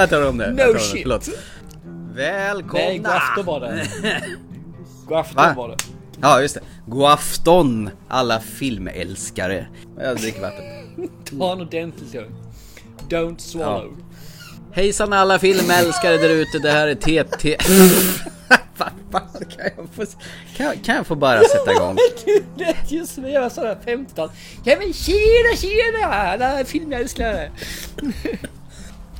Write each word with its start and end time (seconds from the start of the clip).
Jag 0.00 0.10
tar 0.10 0.28
om 0.28 0.38
det. 0.38 0.50
No 0.50 0.62
om 0.62 0.72
det. 0.72 0.78
shit. 0.78 1.02
Förlåt. 1.02 1.28
Välkomna! 2.14 2.84
Nej, 2.84 2.98
god 2.98 3.06
afton 3.06 3.46
var 3.46 3.60
det. 3.60 3.86
God 5.06 5.18
afton 5.18 5.36
Va? 5.36 5.54
var 5.56 5.68
det. 5.68 5.76
Ja, 6.20 6.40
just 6.40 6.54
det. 6.54 6.60
God 6.86 7.04
afton 7.04 7.90
alla 8.08 8.40
filmälskare. 8.40 9.66
Jag 9.98 10.16
dricker 10.16 10.40
vatten. 10.40 10.64
Ta 11.38 11.52
en 11.52 11.60
ordentlig 11.60 12.14
lugn. 12.14 12.34
Don't 13.08 13.38
swallow. 13.38 13.96
Hejsan 14.72 15.12
alla 15.12 15.38
filmälskare 15.38 16.16
där 16.16 16.28
ute. 16.30 16.58
Det 16.58 16.70
här 16.70 16.88
är 16.88 16.94
TT. 16.94 17.56
Kan 19.56 19.70
jag 19.76 19.88
få, 19.94 20.16
kan, 20.56 20.76
kan 20.76 20.96
jag 20.96 21.06
få 21.06 21.14
bara 21.14 21.40
sätta 21.40 21.72
igång? 21.72 21.96
Du 22.24 22.42
lät 22.64 22.92
ju 22.92 23.06
som 23.06 23.30
jag 23.30 23.40
var 23.40 23.48
sådär 23.48 23.78
15. 23.84 24.30
Ja 24.64 24.76
men 24.78 24.92
tjena 24.92 25.56
tjena 25.56 26.14
alla 26.14 26.64
filmälskare. 26.64 27.50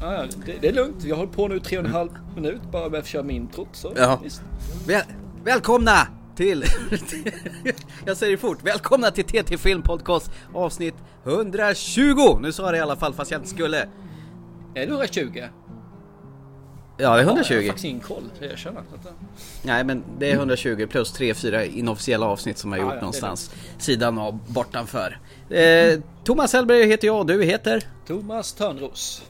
Ja, 0.00 0.24
det, 0.46 0.52
det 0.60 0.68
är 0.68 0.72
lugnt. 0.72 1.04
Vi 1.04 1.10
har 1.10 1.16
hållit 1.18 1.32
på 1.32 1.48
nu 1.48 1.60
tre 1.60 1.78
och 1.78 1.84
en 1.84 1.90
halv 1.90 2.10
minut 2.34 2.60
bara 2.72 2.88
med 2.88 3.00
att 3.00 3.06
köra 3.06 3.22
min 3.22 3.36
introt. 3.36 3.68
Så. 3.72 3.92
Ja. 3.96 4.20
Väl, 4.86 5.02
välkomna 5.44 6.06
till... 6.36 6.64
jag 8.06 8.16
säger 8.16 8.32
det 8.32 8.38
fort. 8.38 8.58
Välkomna 8.62 9.10
till 9.10 9.24
TT 9.24 9.58
Film 9.58 9.82
Podcast 9.82 10.30
avsnitt 10.54 10.94
120! 11.24 12.38
Nu 12.40 12.52
sa 12.52 12.62
jag 12.62 12.74
det 12.74 12.78
i 12.78 12.80
alla 12.80 12.96
fall 12.96 13.14
fast 13.14 13.30
jag 13.30 13.38
inte 13.38 13.50
skulle. 13.50 13.78
Är 14.74 14.86
det 14.86 14.92
120? 14.92 15.20
Ja, 15.26 15.32
det 15.36 15.42
är 15.42 15.50
Ja, 16.96 17.18
jag 17.18 17.24
har 17.24 17.32
120. 17.32 17.66
faktiskt 17.66 17.84
ingen 17.84 18.00
koll. 18.00 18.22
Jag 18.40 18.50
erkänner. 18.50 18.82
Nej, 19.62 19.84
men 19.84 20.04
det 20.18 20.30
är 20.30 20.34
120 20.34 20.86
plus 20.90 21.18
3-4 21.18 21.62
inofficiella 21.62 22.26
avsnitt 22.26 22.58
som 22.58 22.72
jag 22.72 22.80
Ja, 22.80 22.84
gjort 22.84 22.94
ja, 22.94 23.00
någonstans. 23.00 23.54
Sidan 23.78 24.18
av 24.18 24.38
bortanför. 24.52 25.20
Eh, 25.50 26.00
Thomas 26.24 26.52
Hellberg 26.52 26.86
heter 26.86 27.06
jag 27.06 27.18
och 27.18 27.26
du 27.26 27.44
heter? 27.44 27.82
Thomas 28.06 28.52
Törnros. 28.52 29.22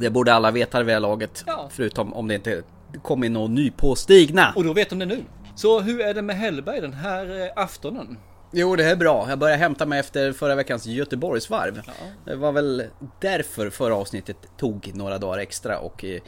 Det 0.00 0.10
borde 0.10 0.34
alla 0.34 0.50
veta 0.50 0.82
det 0.82 0.92
här 0.92 1.00
laget. 1.00 1.44
Ja. 1.46 1.68
Förutom 1.70 2.14
om 2.14 2.28
det 2.28 2.34
inte 2.34 2.62
kommer 3.02 3.28
någon 3.28 3.54
ny 3.54 3.70
påstigna. 3.70 4.52
Och 4.56 4.64
då 4.64 4.72
vet 4.72 4.90
de 4.90 4.98
det 4.98 5.06
nu. 5.06 5.24
Så 5.54 5.80
hur 5.80 6.00
är 6.00 6.14
det 6.14 6.22
med 6.22 6.36
Hellberg 6.36 6.80
den 6.80 6.92
här 6.92 7.40
eh, 7.40 7.62
aftonen? 7.62 8.18
Jo, 8.52 8.76
det 8.76 8.84
är 8.84 8.96
bra. 8.96 9.26
Jag 9.28 9.38
började 9.38 9.58
hämta 9.58 9.86
mig 9.86 10.00
efter 10.00 10.32
förra 10.32 10.54
veckans 10.54 10.86
Göteborgsvarv. 10.86 11.82
Ja. 11.86 11.92
Det 12.24 12.36
var 12.36 12.52
väl 12.52 12.84
därför 13.20 13.70
förra 13.70 13.94
avsnittet 13.94 14.36
tog 14.56 14.90
några 14.94 15.18
dagar 15.18 15.38
extra 15.38 15.78
och 15.78 16.04
eh, 16.04 16.20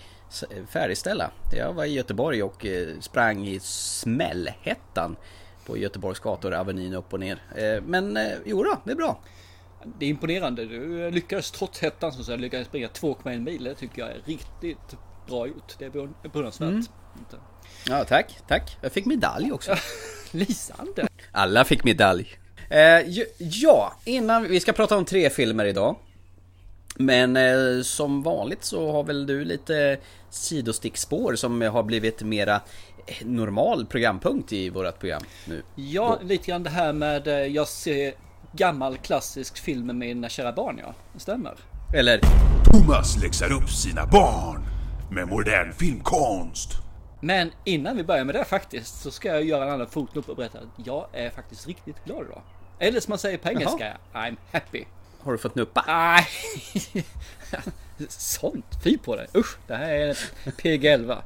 färdigställa. 0.68 1.30
Jag 1.56 1.72
var 1.72 1.84
i 1.84 1.92
Göteborg 1.92 2.42
och 2.42 2.66
eh, 2.66 2.88
sprang 3.00 3.46
i 3.46 3.60
smällhettan 3.62 5.16
på 5.66 5.76
Göteborgs 5.76 6.20
gator, 6.20 6.54
Avenyn 6.54 6.94
upp 6.94 7.12
och 7.12 7.20
ner. 7.20 7.40
Men 7.80 8.18
jo 8.44 8.62
då, 8.62 8.80
det 8.84 8.90
är 8.90 8.96
bra. 8.96 9.18
Det 9.98 10.06
är 10.06 10.10
imponerande. 10.10 10.64
Du 10.64 11.10
lyckades 11.10 11.50
trots 11.50 11.78
hettan 11.82 12.12
så 12.12 12.20
att 12.20 12.26
säga, 12.26 12.36
lyckades 12.36 12.66
springa 12.68 12.88
2,1 12.88 13.40
mil. 13.40 13.64
Det 13.64 13.74
tycker 13.74 14.02
jag 14.02 14.10
är 14.10 14.20
riktigt 14.24 14.96
bra 15.26 15.46
gjort. 15.46 15.74
Det 15.78 15.84
är 15.84 15.90
beund- 15.90 16.14
beundransvärt. 16.32 16.68
Mm. 16.68 16.82
Ja, 17.88 18.04
tack, 18.04 18.38
tack. 18.48 18.76
Jag 18.80 18.92
fick 18.92 19.04
medalj 19.06 19.52
också. 19.52 19.74
Lysande. 20.30 21.08
Alla 21.32 21.64
fick 21.64 21.84
medalj. 21.84 22.28
Eh, 22.70 22.80
ja, 23.38 23.92
innan 24.04 24.42
vi 24.42 24.60
ska 24.60 24.72
prata 24.72 24.96
om 24.96 25.04
tre 25.04 25.30
filmer 25.30 25.64
idag. 25.64 25.96
Men 26.96 27.36
eh, 27.36 27.82
som 27.82 28.22
vanligt 28.22 28.64
så 28.64 28.92
har 28.92 29.04
väl 29.04 29.26
du 29.26 29.44
lite 29.44 29.98
sidostickspår 30.30 31.34
som 31.36 31.60
har 31.62 31.82
blivit 31.82 32.22
mera 32.22 32.54
eh, 33.06 33.26
normal 33.26 33.86
programpunkt 33.86 34.52
i 34.52 34.70
vårat 34.70 34.98
program 34.98 35.22
nu. 35.48 35.62
Ja, 35.74 36.18
lite 36.22 36.46
grann 36.50 36.62
det 36.62 36.70
här 36.70 36.92
med 36.92 37.28
eh, 37.28 37.34
jag 37.34 37.68
ser 37.68 38.14
gammal 38.52 38.96
klassisk 38.96 39.58
film 39.58 39.86
med 39.86 39.96
mina 39.96 40.28
kära 40.28 40.52
barn 40.52 40.80
ja. 40.82 40.94
Det 41.12 41.20
stämmer. 41.20 41.54
Eller, 41.94 42.20
Thomas 42.64 43.22
läxar 43.22 43.52
upp 43.52 43.70
sina 43.70 44.06
barn 44.06 44.64
med 45.10 45.28
modern 45.28 45.72
filmkonst. 45.72 46.70
Men 47.20 47.50
innan 47.64 47.96
vi 47.96 48.04
börjar 48.04 48.24
med 48.24 48.34
det 48.34 48.44
faktiskt 48.44 49.00
så 49.02 49.10
ska 49.10 49.28
jag 49.28 49.44
göra 49.44 49.64
en 49.64 49.70
annan 49.70 49.86
fotnot 49.86 50.28
och 50.28 50.36
berätta 50.36 50.58
att 50.58 50.86
jag 50.86 51.06
är 51.12 51.30
faktiskt 51.30 51.66
riktigt 51.66 52.04
glad 52.04 52.26
idag. 52.26 52.42
Eller 52.78 53.00
som 53.00 53.10
man 53.10 53.18
säger 53.18 53.38
på 53.38 53.48
engelska, 53.48 53.96
I'm 54.12 54.36
happy. 54.52 54.84
har 55.20 55.32
du 55.32 55.38
fått 55.38 55.54
nuppa? 55.54 55.84
Nej, 55.86 56.26
sånt. 58.08 58.66
Fy 58.84 58.98
på 58.98 59.16
det. 59.16 59.26
Usch, 59.36 59.56
det 59.66 59.76
här 59.76 59.90
är 59.90 60.18
PG-11. 60.44 61.18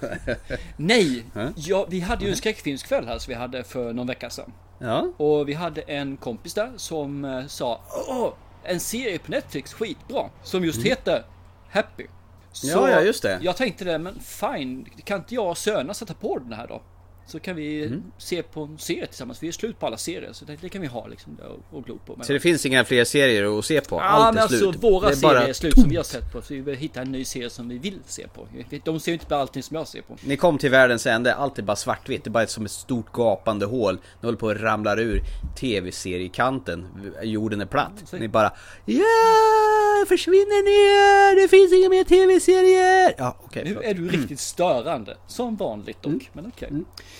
Nej, 0.76 1.24
ja, 1.56 1.86
vi 1.88 2.00
hade 2.00 2.24
ju 2.24 2.30
en 2.30 2.36
skräckfilmskväll 2.36 3.06
här 3.06 3.18
som 3.18 3.30
vi 3.30 3.34
hade 3.34 3.64
för 3.64 3.92
någon 3.92 4.06
vecka 4.06 4.30
sedan. 4.30 4.52
Ja, 4.78 5.08
Och 5.16 5.48
vi 5.48 5.54
hade 5.54 5.80
en 5.80 6.16
kompis 6.16 6.54
där 6.54 6.72
som 6.76 7.24
eh, 7.24 7.46
sa 7.46 7.80
Åh, 8.08 8.32
en 8.62 8.80
serie 8.80 9.18
på 9.18 9.30
Netflix, 9.30 9.72
skitbra. 9.74 10.30
Som 10.42 10.64
just 10.64 10.82
heter 10.82 11.24
Happy. 11.70 12.06
Så 12.52 12.66
Ja, 12.66 12.90
ja, 12.90 13.00
just 13.00 13.22
det. 13.22 13.38
Jag 13.42 13.56
tänkte 13.56 13.84
det, 13.84 13.98
men 13.98 14.20
fine, 14.20 14.86
kan 15.04 15.18
inte 15.18 15.34
jag 15.34 15.48
och 15.50 15.58
Söna 15.58 15.94
sätta 15.94 16.14
på 16.14 16.38
den 16.38 16.52
här 16.52 16.66
då? 16.66 16.82
Så 17.26 17.40
kan 17.40 17.56
vi 17.56 17.84
Mm. 17.86 18.02
se 18.18 18.42
på 18.42 18.62
en 18.62 18.78
serie 18.78 19.06
tillsammans. 19.06 19.42
Vi 19.42 19.48
är 19.48 19.52
slut 19.52 19.78
på 19.78 19.86
alla 19.86 19.96
serier, 19.96 20.32
så 20.32 20.44
det, 20.44 20.56
det 20.60 20.68
kan 20.68 20.80
vi 20.82 20.86
ha 20.88 21.06
liksom 21.06 21.38
och, 21.70 21.78
och 21.78 21.84
glo 21.84 21.98
på. 22.06 22.16
Men, 22.16 22.26
så 22.26 22.32
det 22.32 22.40
finns 22.40 22.66
inga 22.66 22.84
fler 22.84 23.04
serier 23.04 23.58
att 23.58 23.64
se 23.64 23.80
på? 23.80 23.96
Ja, 23.96 24.00
Allt 24.02 24.34
men 24.34 24.44
är 24.44 24.48
slut? 24.48 24.62
alltså 24.66 24.80
våra 24.80 25.06
Det 25.06 25.12
är 25.12 25.16
serier 25.16 25.48
är 25.48 25.52
slut 25.52 25.74
som 25.80 25.88
vi 25.88 25.96
har 25.96 26.02
sett 26.04 26.32
på. 26.32 26.42
Så 26.42 26.54
vi 26.54 26.60
vill 26.60 26.76
hitta 26.76 27.00
en 27.00 27.12
ny 27.12 27.24
serie 27.24 27.50
som 27.50 27.68
vi 27.68 27.78
vill 27.78 27.98
se 28.06 28.28
på. 28.28 28.46
De 28.84 29.00
ser 29.00 29.10
ju 29.10 29.14
inte 29.14 29.26
bara 29.28 29.40
allting 29.40 29.62
som 29.62 29.76
jag 29.76 29.88
ser 29.88 30.02
på. 30.02 30.16
Ni 30.24 30.36
kom 30.36 30.58
till 30.58 30.70
världens 30.70 31.06
ände, 31.06 31.34
allt 31.34 31.58
är 31.58 31.62
bara 31.62 31.76
svartvitt. 31.76 32.24
Det 32.24 32.28
är 32.28 32.32
bara 32.32 32.46
som 32.46 32.64
ett 32.64 32.70
stort 32.70 33.12
gapande 33.12 33.66
hål. 33.66 33.94
Ni 34.20 34.26
håller 34.26 34.38
på 34.38 34.48
att 34.50 34.60
ramlar 34.60 34.98
ur 35.00 35.20
tv-seriekanten. 35.60 36.86
Jorden 37.22 37.60
är 37.60 37.66
platt. 37.66 38.12
Ni 38.12 38.28
bara 38.28 38.52
Ja, 38.86 40.04
försvinner 40.08 40.62
ner! 40.64 41.42
Det 41.42 41.48
finns 41.48 41.72
inga 41.72 41.88
mer 41.88 42.04
tv-serier! 42.04 43.14
Ja, 43.18 43.36
okej. 43.44 43.62
Nu 43.64 43.82
är 43.82 43.94
du 43.94 44.08
riktigt 44.08 44.40
störande. 44.40 45.16
Som 45.26 45.56
vanligt 45.56 46.02
dock. 46.02 46.12
Mm. 46.12 46.24
Men 46.32 46.46
okej. 46.56 46.68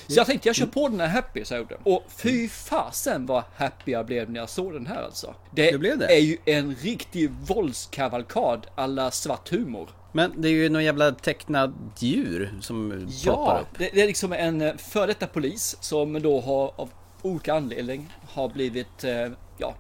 Så 0.06 0.14
jag 0.20 0.26
tänkte 0.26 0.48
jag 0.48 0.56
kör 0.56 0.66
på 0.66 0.88
den 0.88 1.00
här 1.00 1.08
Happy 1.08 1.44
så 1.44 1.54
jag 1.54 1.58
gjorde. 1.60 1.76
Och 1.82 2.02
fy 2.08 2.48
fasen 2.48 3.26
vad 3.26 3.42
happy 3.56 3.92
jag 3.92 4.06
blev 4.06 4.30
när 4.30 4.40
jag 4.40 4.48
såg 4.48 4.72
den 4.72 4.86
här 4.86 5.02
alltså. 5.02 5.34
Det, 5.50 5.70
Hur 5.70 5.78
blev 5.78 5.98
det? 5.98 6.06
är 6.16 6.20
ju 6.20 6.36
en 6.44 6.74
riktig 6.74 7.30
våldskavalkad 7.30 8.66
alla 8.74 9.10
svart 9.10 9.48
humor. 9.52 9.88
Men 10.12 10.32
det 10.42 10.48
är 10.48 10.52
ju 10.52 10.68
någon 10.68 10.84
jävla 10.84 11.12
tecknad 11.12 11.74
djur 11.98 12.58
som 12.60 12.90
poppar 12.90 13.12
Ja, 13.24 13.58
upp. 13.62 13.78
det, 13.78 13.90
det 13.94 14.02
är 14.02 14.06
liksom 14.06 14.32
en 14.32 14.60
eh, 14.62 14.76
före 14.76 15.06
detta 15.06 15.26
polis 15.26 15.76
som 15.80 16.22
då 16.22 16.40
har 16.40 16.72
av 16.80 16.90
olika 17.22 17.54
anledning 17.54 18.12
har 18.28 18.48
blivit 18.48 19.04
eh, 19.04 19.26
ja, 19.58 19.74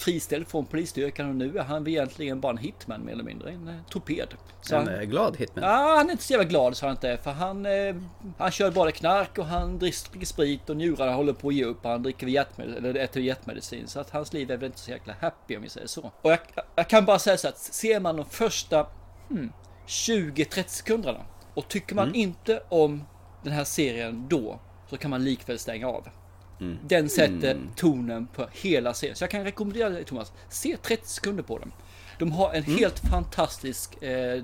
friställd 0.00 0.48
från 0.48 0.66
polisstyrkan 0.66 1.28
och 1.28 1.34
nu 1.34 1.58
är 1.58 1.62
han 1.62 1.86
egentligen 1.86 2.40
bara 2.40 2.52
en 2.52 2.58
hitman 2.58 3.04
mer 3.04 3.12
eller 3.12 3.24
mindre. 3.24 3.50
En 3.50 3.68
eh, 3.68 3.74
torped. 3.90 4.28
Så 4.62 4.76
En 4.76 4.88
han, 4.88 5.08
glad 5.08 5.36
hitman. 5.36 5.64
Ja, 5.64 5.94
han 5.96 6.06
är 6.06 6.12
inte 6.12 6.24
så 6.24 6.32
jävla 6.32 6.48
glad 6.48 6.76
så 6.76 6.86
han 6.86 6.94
inte. 6.94 7.18
För 7.22 7.30
han, 7.30 7.66
eh, 7.66 7.96
han 8.38 8.50
kör 8.50 8.70
bara 8.70 8.92
knark 8.92 9.38
och 9.38 9.46
han 9.46 9.78
dricker 9.78 10.26
sprit 10.26 10.70
och 10.70 10.76
njurarna 10.76 11.12
håller 11.12 11.32
på 11.32 11.48
att 11.48 11.54
ge 11.54 11.64
upp. 11.64 11.84
och 11.84 11.90
Han 11.90 12.02
dricker 12.02 12.26
hjärtmedicin, 12.26 12.84
eller 12.84 13.00
äter 13.00 13.22
hjärtmedicin. 13.22 13.86
Så 13.86 14.00
att 14.00 14.10
hans 14.10 14.32
liv 14.32 14.50
är 14.50 14.56
väl 14.56 14.66
inte 14.66 14.78
så 14.78 14.90
jäkla 14.90 15.14
happy 15.20 15.56
om 15.56 15.62
vi 15.62 15.68
säger 15.68 15.86
så. 15.86 16.12
Och 16.22 16.30
jag, 16.30 16.38
jag 16.74 16.88
kan 16.88 17.04
bara 17.04 17.18
säga 17.18 17.36
så 17.36 17.48
att 17.48 17.58
ser 17.58 18.00
man 18.00 18.16
de 18.16 18.26
första 18.26 18.86
hmm, 19.28 19.52
20-30 19.86 20.64
sekunderna 20.66 21.20
och 21.54 21.68
tycker 21.68 21.94
man 21.94 22.14
inte 22.14 22.62
om 22.68 23.04
den 23.42 23.52
här 23.52 23.64
serien 23.64 24.28
då 24.28 24.60
så 24.90 24.96
kan 24.96 25.10
man 25.10 25.24
likväl 25.24 25.58
stänga 25.58 25.88
av. 25.88 26.08
Den 26.86 27.08
sätter 27.08 27.58
tonen 27.76 28.26
på 28.26 28.46
hela 28.52 28.94
serien. 28.94 29.16
Så 29.16 29.24
jag 29.24 29.30
kan 29.30 29.44
rekommendera 29.44 29.88
dig 29.88 30.04
Thomas, 30.04 30.32
se 30.48 30.76
30 30.82 31.08
sekunder 31.08 31.42
på 31.42 31.58
den. 31.58 31.72
De 32.18 32.32
har 32.32 32.52
en 32.52 32.62
helt 32.62 32.98
fantastisk 32.98 34.02
eh, 34.02 34.42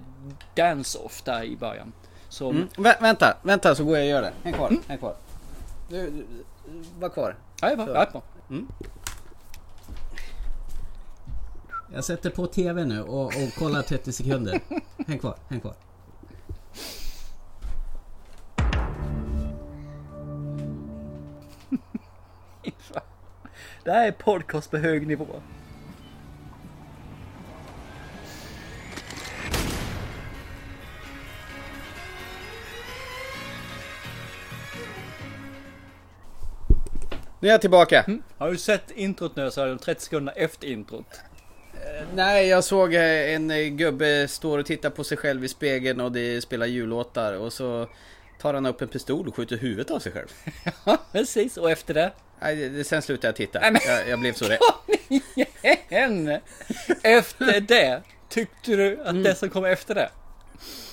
dance-off 0.55 1.23
där 1.23 1.43
i 1.45 1.57
början. 1.57 1.93
Som, 2.29 2.51
Mm. 2.57 2.69
Vä- 2.77 3.01
vänta, 3.03 3.37
vänta 3.43 3.75
så 3.75 3.85
går 3.85 3.97
jag 3.97 4.05
och 4.05 4.11
gör 4.11 4.23
det. 4.23 4.33
Häng 4.43 4.53
kvar, 4.53 4.77
häng 4.89 4.99
kvar. 4.99 5.17
Du, 5.89 6.11
du, 6.11 6.27
var 6.99 7.09
kvar. 7.09 7.37
ja, 7.61 7.71
jag 7.71 7.77
var, 7.77 7.89
jag. 7.89 8.23
Jag 11.95 12.05
sätter 12.05 12.31
på 12.31 12.47
TV 12.47 12.85
nu 12.85 13.03
och, 13.03 13.25
och 13.27 13.53
kollar 13.59 13.83
30 13.83 14.13
sekunder. 14.13 14.61
Häng 15.07 15.19
kvar, 15.19 15.37
häng 15.49 15.61
kvar. 15.61 15.75
Det 23.85 23.91
här 23.91 24.07
är 24.07 24.13
podcast 24.13 24.71
på 24.71 24.77
hög 24.77 25.07
nivå. 25.07 25.27
Nu 37.41 37.49
är 37.49 37.53
jag 37.53 37.61
tillbaka. 37.61 38.05
Har 38.39 38.51
du 38.51 38.57
sett 38.57 38.91
introt 38.91 39.37
nu 39.37 39.51
så 39.51 39.61
är 39.61 39.67
de 39.67 39.79
30 39.79 40.01
sekunder 40.03 40.35
efter 40.37 40.69
introt. 40.69 41.21
Nej, 42.15 42.49
jag 42.49 42.65
såg 42.65 42.95
eh, 42.95 43.35
en 43.35 43.51
eh, 43.51 43.67
gubbe 43.67 44.29
står 44.29 44.59
och 44.59 44.67
tittar 44.67 44.91
på 44.91 45.05
sig 45.05 45.19
själv 45.19 45.45
i 45.45 45.49
spegeln 45.49 46.01
och 46.01 46.13
det 46.13 46.41
spelar 46.41 46.67
jullåtar 46.67 47.33
och 47.33 47.53
så 47.53 47.89
tar 48.41 48.55
han 48.55 48.67
upp 48.67 48.83
en 48.83 48.89
pistol 48.89 49.29
och 49.29 49.37
skjuter 49.37 49.57
huvudet 49.57 49.91
av 49.91 49.99
sig 49.99 50.13
själv. 50.13 50.29
Ja, 50.85 50.99
precis. 51.13 51.57
Och 51.57 51.71
efter 51.71 51.95
det? 51.95 52.13
Nej, 52.41 52.69
det- 52.69 52.85
sen 52.85 53.03
slutade 53.03 53.29
jag 53.29 53.37
titta. 53.37 53.61
Nej, 53.71 53.83
Jag, 53.87 54.09
jag 54.09 54.19
blev 54.21 54.33
så 54.33 54.45
rädd. 54.45 54.59
Igen! 55.91 56.39
Efter 57.03 57.61
det, 57.69 58.03
tyckte 58.29 58.77
du 58.77 59.01
att 59.05 59.25
det 59.25 59.35
som 59.35 59.51
kom 59.51 59.65
efter 59.65 59.95
det? 59.95 60.11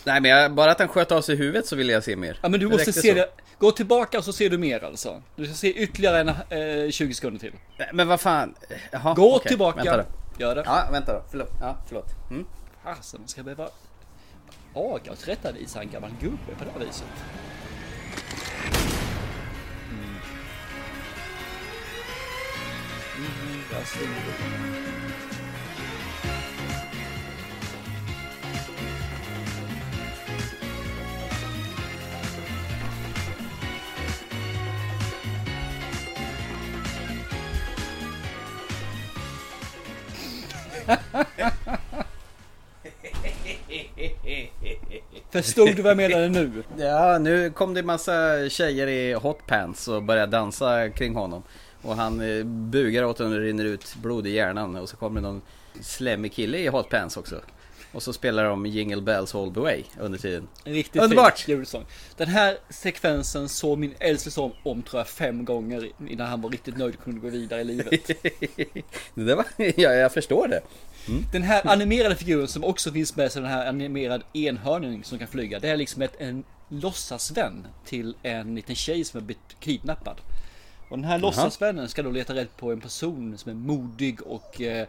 Nej 0.03 0.21
men 0.21 0.31
jag, 0.31 0.53
bara 0.53 0.71
att 0.71 0.79
han 0.79 0.87
sköt 0.87 1.11
av 1.11 1.21
sig 1.21 1.35
huvudet 1.35 1.65
så 1.67 1.75
ville 1.75 1.93
jag 1.93 2.03
se 2.03 2.15
mer. 2.15 2.39
Ja 2.41 2.49
men 2.49 2.59
du 2.59 2.65
Det 2.65 2.71
måste 2.71 2.93
se 2.93 3.09
så. 3.09 3.13
det. 3.15 3.29
Gå 3.59 3.71
tillbaka 3.71 4.17
och 4.17 4.23
så 4.23 4.33
ser 4.33 4.49
du 4.49 4.57
mer 4.57 4.83
alltså. 4.83 5.21
Du 5.35 5.45
ska 5.45 5.53
se 5.55 5.73
ytterligare 5.73 6.19
en, 6.19 6.85
eh, 6.85 6.91
20 6.91 7.13
sekunder 7.13 7.39
till. 7.39 7.53
Men 7.93 8.07
vad 8.07 8.21
fan. 8.21 8.55
Jaha, 8.91 9.13
Gå 9.13 9.35
okej. 9.35 9.49
tillbaka. 9.49 9.77
Vänta 9.83 9.97
då. 9.97 10.03
Gör 10.43 10.55
det. 10.55 10.63
Ja, 10.65 10.87
vänta 10.91 11.13
då. 11.13 11.23
Förlåt. 11.31 11.49
Ja, 11.61 11.77
förlåt. 11.87 12.07
Mm. 12.31 12.45
Fasen, 12.83 13.21
ska 13.27 13.43
behöva 13.43 13.69
aga 14.73 15.11
och 15.11 15.17
tillrättavisa 15.19 15.81
en 15.81 15.89
gammal 15.91 16.11
gubbe 16.21 16.37
på 16.59 16.65
det 16.65 16.71
här 16.79 16.85
viset. 16.85 17.05
Mm. 23.73 24.43
Förstod 45.31 45.75
du 45.75 45.81
vad 45.81 45.89
jag 45.89 45.97
menade 45.97 46.29
nu? 46.29 46.63
Ja, 46.77 47.17
nu 47.17 47.49
kom 47.49 47.73
det 47.73 47.83
massa 47.83 48.49
tjejer 48.49 48.87
i 48.87 49.13
hotpants 49.13 49.87
och 49.87 50.03
började 50.03 50.31
dansa 50.31 50.89
kring 50.89 51.15
honom. 51.15 51.43
Och 51.83 51.95
han 51.95 52.21
eh, 52.21 52.43
bugar 52.45 53.03
åt 53.03 53.19
och 53.19 53.29
det 53.29 53.39
rinner 53.39 53.65
ut 53.65 53.95
blod 53.95 54.27
i 54.27 54.29
hjärnan. 54.29 54.75
Och 54.75 54.89
så 54.89 54.97
kommer 54.97 55.21
någon 55.21 55.41
slemmig 55.81 56.33
kille 56.33 56.57
i 56.57 56.67
hotpants 56.67 57.17
också. 57.17 57.41
Och 57.93 58.03
så 58.03 58.13
spelar 58.13 58.43
de 58.43 58.65
Jingle 58.65 59.01
Bells 59.01 59.35
All 59.35 59.53
The 59.53 59.59
Way 59.59 59.83
under 59.99 60.19
tiden. 60.19 60.47
En 60.63 60.73
riktigt 60.73 61.01
Underbart! 61.01 61.39
fin 61.39 61.55
julsång. 61.55 61.85
Den 62.17 62.27
här 62.27 62.57
sekvensen 62.69 63.49
såg 63.49 63.77
min 63.79 63.93
äldste 63.99 64.31
son 64.31 64.51
om 64.63 64.81
tror 64.81 64.99
jag 64.99 65.07
fem 65.07 65.45
gånger 65.45 65.89
innan 66.07 66.27
han 66.27 66.41
var 66.41 66.49
riktigt 66.49 66.77
nöjd 66.77 66.95
och 66.95 67.03
kunde 67.03 67.19
gå 67.21 67.29
vidare 67.29 67.61
i 67.61 67.63
livet. 67.63 68.07
det 69.13 69.35
var, 69.35 69.45
ja, 69.57 69.91
jag 69.91 70.13
förstår 70.13 70.47
det. 70.47 70.61
Den 71.31 71.43
här 71.43 71.67
animerade 71.67 72.15
figuren 72.15 72.47
som 72.47 72.63
också 72.63 72.91
finns 72.91 73.15
med, 73.15 73.31
så 73.31 73.39
den 73.39 73.49
här 73.49 73.67
animerad 73.67 74.23
enhörning 74.33 75.03
som 75.03 75.19
kan 75.19 75.27
flyga. 75.27 75.59
Det 75.59 75.69
är 75.69 75.77
liksom 75.77 76.01
ett, 76.01 76.15
en 76.17 76.43
låtsasvän 76.69 77.67
till 77.85 78.15
en 78.23 78.55
liten 78.55 78.75
tjej 78.75 79.03
som 79.03 79.17
är 79.17 79.23
blivit 79.23 79.59
kidnappad. 79.59 80.21
Och 80.89 80.97
den 80.97 81.03
här 81.03 81.19
låtsasvännen 81.19 81.89
ska 81.89 82.03
då 82.03 82.11
leta 82.11 82.35
rätt 82.35 82.57
på 82.57 82.71
en 82.71 82.81
person 82.81 83.37
som 83.37 83.51
är 83.51 83.55
modig 83.55 84.21
och 84.21 84.61
eh, 84.61 84.87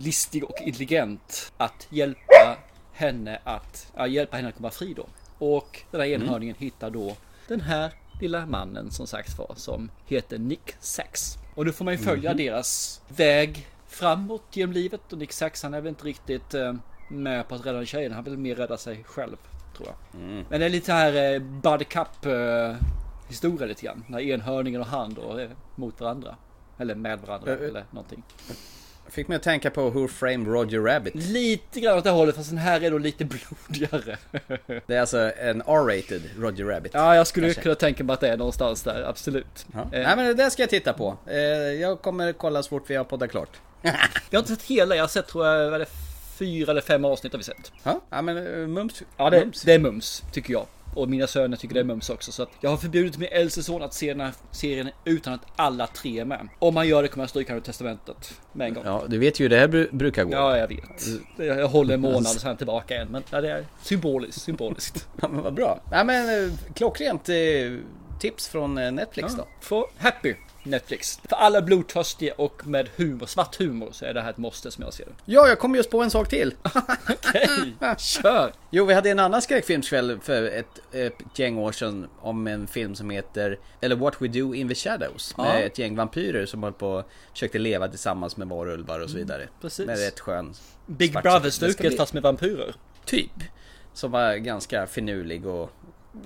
listig 0.00 0.44
och 0.44 0.60
intelligent. 0.60 1.52
Att 1.56 1.86
hjälpa 1.90 2.56
henne 2.92 3.38
att, 3.44 3.92
ja, 3.96 4.06
hjälpa 4.06 4.36
henne 4.36 4.48
att 4.48 4.54
komma 4.54 4.70
fri 4.70 4.94
då. 4.94 5.06
Och 5.38 5.82
den 5.90 6.00
här 6.00 6.08
enhörningen 6.08 6.56
hittar 6.58 6.90
då 6.90 7.16
den 7.48 7.60
här 7.60 7.92
lilla 8.20 8.46
mannen 8.46 8.90
som 8.90 9.06
sagt 9.06 9.38
var 9.38 9.54
som 9.56 9.90
heter 10.06 10.38
Nick 10.38 10.74
Sachs. 10.80 11.38
Och 11.54 11.64
då 11.64 11.72
får 11.72 11.84
man 11.84 11.94
ju 11.94 11.98
följa 11.98 12.34
deras 12.34 13.00
väg 13.08 13.66
framåt 13.88 14.44
genom 14.52 14.72
livet 14.72 15.12
och 15.12 15.18
Nick 15.18 15.32
Sachs 15.32 15.62
han 15.62 15.74
är 15.74 15.80
väl 15.80 15.88
inte 15.88 16.04
riktigt 16.04 16.54
eh, 16.54 16.74
med 17.08 17.48
på 17.48 17.54
att 17.54 17.66
rädda 17.66 17.84
tjejen. 17.84 18.12
Han 18.12 18.24
vill 18.24 18.38
mer 18.38 18.54
rädda 18.54 18.76
sig 18.76 19.04
själv 19.04 19.36
tror 19.76 19.88
jag. 19.88 20.20
Men 20.50 20.60
det 20.60 20.66
är 20.66 20.70
lite 20.70 20.92
här 20.92 21.34
eh, 21.34 21.40
buddy 21.40 21.84
cup 21.84 22.26
eh, 22.26 22.76
historia 23.28 23.66
lite 23.66 23.82
grann. 23.86 24.04
När 24.08 24.20
enhörningen 24.20 24.80
och 24.80 24.86
han 24.86 25.14
då 25.14 25.32
är 25.32 25.50
mot 25.74 26.00
varandra. 26.00 26.36
Eller 26.78 26.94
med 26.94 27.18
varandra 27.20 27.52
Eh, 27.52 27.58
eh. 27.62 27.68
eller 27.68 27.84
någonting. 27.90 28.22
Fick 29.08 29.28
mig 29.28 29.36
att 29.36 29.42
tänka 29.42 29.70
på 29.70 29.90
Who 29.90 30.08
Framed 30.08 30.46
Roger 30.46 30.80
Rabbit. 30.80 31.14
Lite 31.14 31.80
grann 31.80 31.98
åt 31.98 32.04
det 32.04 32.10
hållet 32.10 32.36
fast 32.36 32.48
den 32.50 32.58
här 32.58 32.80
är 32.80 32.90
då 32.90 32.98
lite 32.98 33.24
blodigare. 33.68 34.16
Det 34.86 34.94
är 34.96 35.00
alltså 35.00 35.32
en 35.38 35.60
R-rated 35.60 36.22
Roger 36.38 36.64
Rabbit. 36.64 36.94
ja, 36.94 37.16
jag 37.16 37.26
skulle 37.26 37.46
Kanske. 37.46 37.62
kunna 37.62 37.74
tänka 37.74 38.04
mig 38.04 38.14
att 38.14 38.20
det 38.20 38.28
är 38.28 38.36
någonstans 38.36 38.82
där, 38.82 39.02
absolut. 39.02 39.66
Ja. 39.72 39.80
Eh, 39.80 39.86
Nej 39.90 40.16
men 40.16 40.24
det 40.26 40.34
där 40.34 40.50
ska 40.50 40.62
jag 40.62 40.70
titta 40.70 40.92
på. 40.92 41.16
Eh, 41.26 41.36
jag 41.80 42.02
kommer 42.02 42.32
kolla 42.32 42.62
så 42.62 42.68
fort 42.68 42.90
vi 42.90 42.94
har 42.94 43.04
poddat 43.04 43.30
klart. 43.30 43.60
Jag 43.82 43.92
har 44.32 44.38
inte 44.38 44.54
sett 44.56 44.62
hela, 44.62 44.96
jag 44.96 45.02
har 45.02 45.08
sett 45.08 45.26
tror 45.28 45.46
jag, 45.46 45.86
fyra 46.38 46.70
eller 46.70 46.80
fem 46.80 47.04
avsnitt 47.04 47.32
har 47.32 47.38
vi 47.38 47.44
sett. 47.44 47.72
Ja, 47.82 48.00
ja 48.10 48.22
men 48.22 48.36
eh, 48.62 48.66
mums. 48.68 49.02
Ja, 49.16 49.30
det, 49.30 49.40
mums. 49.40 49.62
det 49.62 49.72
är 49.72 49.78
mums, 49.78 50.22
tycker 50.32 50.52
jag. 50.52 50.66
Och 50.94 51.08
mina 51.08 51.26
söner 51.26 51.56
tycker 51.56 51.74
det 51.74 51.80
är 51.80 51.84
mums 51.84 52.10
också. 52.10 52.32
Så 52.32 52.42
att 52.42 52.48
jag 52.60 52.70
har 52.70 52.76
förbjudit 52.76 53.18
min 53.18 53.28
äldste 53.32 53.62
son 53.62 53.82
att 53.82 53.94
se 53.94 54.08
den 54.12 54.20
här 54.20 54.32
serien 54.50 54.88
utan 55.04 55.32
att 55.32 55.40
alla 55.56 55.86
tre 55.86 56.20
är 56.20 56.24
med. 56.24 56.48
Om 56.58 56.74
man 56.74 56.88
gör 56.88 57.02
det 57.02 57.08
kommer 57.08 57.22
jag 57.22 57.30
stryka 57.30 57.52
honom 57.52 57.58
ur 57.62 57.64
testamentet 57.64 58.40
med 58.52 58.66
en 58.68 58.74
gång. 58.74 58.82
Ja. 58.86 59.00
Ja, 59.02 59.06
du 59.08 59.18
vet 59.18 59.40
ju 59.40 59.44
hur 59.44 59.48
det 59.50 59.58
här 59.58 59.68
bru- 59.68 59.88
brukar 59.96 60.24
gå. 60.24 60.32
jag 60.32 60.68
vet. 60.68 61.04
Jag 61.38 61.68
håller 61.68 61.94
en 61.94 62.00
månad 62.00 62.26
sen 62.26 62.56
tillbaka 62.56 62.94
igen. 62.94 63.08
Men 63.10 63.22
ja, 63.30 63.40
det 63.40 63.50
är 63.50 63.66
symboliskt, 63.82 64.40
symboliskt. 64.42 65.08
Ja, 65.22 65.28
men 65.28 65.42
vad 65.42 65.54
bra. 65.54 65.80
Ja, 65.92 66.04
men 66.04 66.44
eh, 66.44 66.52
klockrent 66.74 67.28
eh, 67.28 67.34
tips 68.20 68.48
från 68.48 68.78
eh, 68.78 68.92
Netflix 68.92 69.34
då. 69.34 69.46
För 69.60 69.84
Happy 69.98 70.34
Netflix. 70.64 71.20
För 71.28 71.36
alla 71.36 71.62
blodtörstiga 71.62 72.34
och 72.36 72.66
med 72.66 72.88
humor, 72.96 73.26
svart 73.26 73.56
humor 73.56 73.88
så 73.92 74.04
är 74.04 74.14
det 74.14 74.20
här 74.20 74.30
ett 74.30 74.36
måste 74.36 74.70
som 74.70 74.84
jag 74.84 74.94
ser 74.94 75.04
det. 75.04 75.12
Ja, 75.24 75.48
jag 75.48 75.58
kom 75.58 75.74
just 75.74 75.90
på 75.90 76.02
en 76.02 76.10
sak 76.10 76.28
till. 76.28 76.54
Okej, 77.08 77.74
kör! 77.98 78.52
Jo, 78.70 78.84
vi 78.84 78.94
hade 78.94 79.10
en 79.10 79.18
annan 79.18 79.42
skräckfilmskväll 79.42 80.18
för 80.22 80.42
ett, 80.42 80.80
ett 80.92 81.38
gäng 81.38 81.58
år 81.58 81.72
sedan 81.72 82.06
om 82.20 82.46
en 82.46 82.66
film 82.66 82.94
som 82.94 83.10
heter 83.10 83.58
Eller 83.80 83.96
What 83.96 84.22
We 84.22 84.28
Do 84.28 84.54
In 84.54 84.68
The 84.68 84.74
Shadows. 84.74 85.36
Med 85.36 85.46
Ja. 85.46 85.52
ett 85.58 85.78
gäng 85.78 85.96
vampyrer 85.96 86.46
som 86.46 86.62
höll 86.62 86.72
på 86.72 86.88
och 86.90 87.04
försökte 87.32 87.58
leva 87.58 87.88
tillsammans 87.88 88.36
med 88.36 88.48
varulvar 88.48 89.00
och 89.00 89.10
så 89.10 89.16
vidare. 89.16 89.48
precis. 89.60 89.86
Med 89.86 89.98
rätt 89.98 90.20
skön 90.20 90.54
Big 90.86 91.12
Brother-stuket 91.12 91.78
bli- 91.88 91.96
fast 91.96 92.14
med 92.14 92.22
vampyrer. 92.22 92.74
Typ. 93.04 93.30
Som 93.92 94.10
var 94.10 94.34
ganska 94.36 94.86
finurlig 94.86 95.46
och 95.46 95.70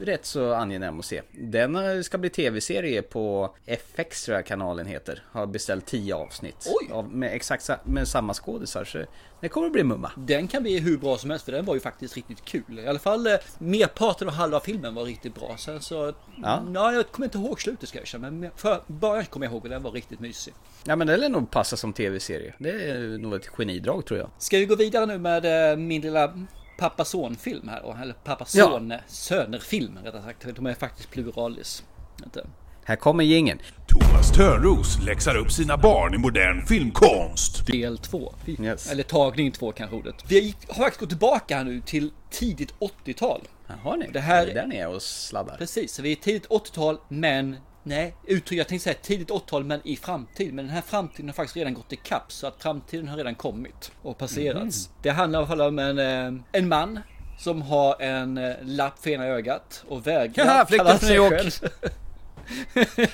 rätt 0.01 0.27
så 0.27 0.53
angenäm 0.55 0.99
att 0.99 1.05
se. 1.05 1.23
Den 1.33 1.77
eh, 1.77 2.03
ska 2.03 2.19
bli 2.19 2.31
tv-serie 2.31 3.03
på 3.03 3.55
FX 3.67 4.25
tror 4.25 4.37
jag 4.37 4.47
kanalen 4.47 4.87
heter. 4.87 5.23
Har 5.33 5.47
beställt 5.47 5.87
10 5.87 6.15
avsnitt. 6.15 6.69
Oj! 6.81 6.93
Av, 6.93 7.09
med 7.15 7.35
exakt 7.35 7.71
med 7.85 8.09
samma 8.09 8.35
skådisar. 8.35 8.85
Så 8.85 9.05
det 9.41 9.49
kommer 9.49 9.67
att 9.67 9.73
bli 9.73 9.85
mumma. 9.85 10.11
Den 10.17 10.49
kan 10.49 10.63
bli 10.63 10.79
hur 10.79 10.99
bra 10.99 11.19
som 11.19 11.31
helst 11.31 11.45
för 11.45 11.53
den 11.53 11.65
var 11.65 11.75
ju 11.75 11.81
faktiskt 11.81 12.17
riktigt 12.17 12.45
kul. 12.45 12.79
I 12.79 12.87
alla 12.87 12.99
fall 12.99 13.27
eh, 13.27 13.35
merparten 13.59 14.29
och 14.29 14.35
halva 14.35 14.61
filmen 14.61 14.95
var 14.95 15.05
riktigt 15.05 15.35
bra. 15.35 15.57
Sen 15.59 15.81
så, 15.81 16.13
Ja. 16.43 16.63
ja. 16.75 16.93
jag 16.93 17.11
kommer 17.13 17.27
inte 17.27 17.39
ihåg 17.39 17.61
slutet 17.61 17.89
ska 17.89 17.99
jag 17.99 18.03
erkänna. 18.03 18.31
Men 18.31 18.51
för 18.57 18.83
början 18.87 19.25
kommer 19.27 19.47
jag 19.47 19.53
ihåg 19.53 19.63
och 19.65 19.71
den 19.71 19.83
var 19.83 19.91
riktigt 19.91 20.21
mysig. 20.21 20.55
Ja 20.85 20.97
men 20.97 21.07
det 21.07 21.17
lär 21.17 21.29
nog 21.29 21.51
passa 21.51 21.77
som 21.77 21.93
tv-serie. 21.93 22.55
Det 22.59 22.71
är 22.91 23.19
nog 23.19 23.35
ett 23.35 23.47
genidrag 23.47 24.07
tror 24.07 24.21
jag. 24.21 24.31
Ska 24.39 24.59
vi 24.59 24.67
gå 24.67 24.77
vidare 24.77 25.07
nu 25.07 25.19
med 25.19 25.71
eh, 25.73 25.77
min 25.77 26.03
lilla 26.03 26.47
pappa 26.79 27.05
son 27.05 27.37
film 27.37 27.69
här 27.69 27.83
då? 27.83 27.97
Eller 28.03 28.15
pappa 28.15 28.45
son 28.45 28.93
söner 29.07 29.59
film 29.59 29.99
rättare 30.05 30.23
sagt. 30.23 30.47
De 30.57 30.67
är 30.67 30.75
faktiskt 30.75 31.11
pluralis. 31.11 31.85
Här 32.85 32.97
kommer 32.97 33.25
gingen. 33.25 33.59
Thomas 33.87 34.33
Törnros 34.33 34.99
läxar 35.03 35.37
upp 35.37 35.53
sina 35.53 35.77
barn 35.77 36.15
i 36.15 36.19
modern 36.19 36.67
filmkonst. 36.67 37.67
Del 37.67 37.99
2. 37.99 38.35
Yes. 38.47 38.91
Eller 38.93 39.03
tagning 39.03 39.53
2 39.53 39.73
kanske 39.73 39.97
ordet. 39.97 40.15
Vi 40.29 40.55
har 40.69 40.75
faktiskt 40.75 41.01
gått 41.01 41.09
tillbaka 41.09 41.57
här 41.57 41.65
nu 41.65 41.81
till 41.81 42.11
tidigt 42.31 42.75
80-tal. 43.05 43.41
Jaha 43.67 43.97
ni. 43.97 44.07
Det 44.13 44.21
här- 44.21 44.47
är 44.47 44.55
där 44.55 44.67
ni 44.67 44.77
är 44.77 44.89
och 44.89 45.03
sladdar. 45.03 45.57
Precis, 45.57 45.95
så 45.95 46.03
vi 46.03 46.13
är 46.13 46.17
tidigt 46.17 46.47
80-tal 46.47 46.99
men 47.09 47.57
Nej, 47.83 48.15
uttryck, 48.27 48.61
jag 48.61 48.69
tänkte 48.69 48.85
säga 48.85 48.97
tidigt 49.03 49.29
80-tal 49.31 49.65
men 49.65 49.81
i 49.85 49.97
framtid. 49.97 50.55
Men 50.55 50.65
den 50.65 50.75
här 50.75 50.83
framtiden 50.83 51.29
har 51.29 51.35
faktiskt 51.35 51.57
redan 51.57 51.75
gått 51.75 51.93
ikapp 51.93 52.33
så 52.33 52.47
att 52.47 52.63
framtiden 52.63 53.09
har 53.09 53.17
redan 53.17 53.35
kommit 53.35 53.93
och 54.03 54.19
passerats. 54.19 54.91
Det 55.03 55.11
handlar 55.11 55.43
i 55.43 55.67
om 55.69 55.79
en, 55.79 55.99
eh, 55.99 56.41
en 56.53 56.69
man 56.69 57.01
som 57.39 57.63
har 57.63 58.03
en 58.03 58.39
eh, 58.39 58.55
lapp 58.63 58.99
för 58.99 59.11
ena 59.11 59.25
ögat 59.25 59.85
och 59.89 60.07
vägrar 60.07 60.45
Haha, 60.47 60.67
flykten 60.67 60.87
kalla 60.87 60.99
från 60.99 61.09
sig 61.09 61.19
New 61.19 61.33
York. 61.33 61.41
själv. 61.41 61.71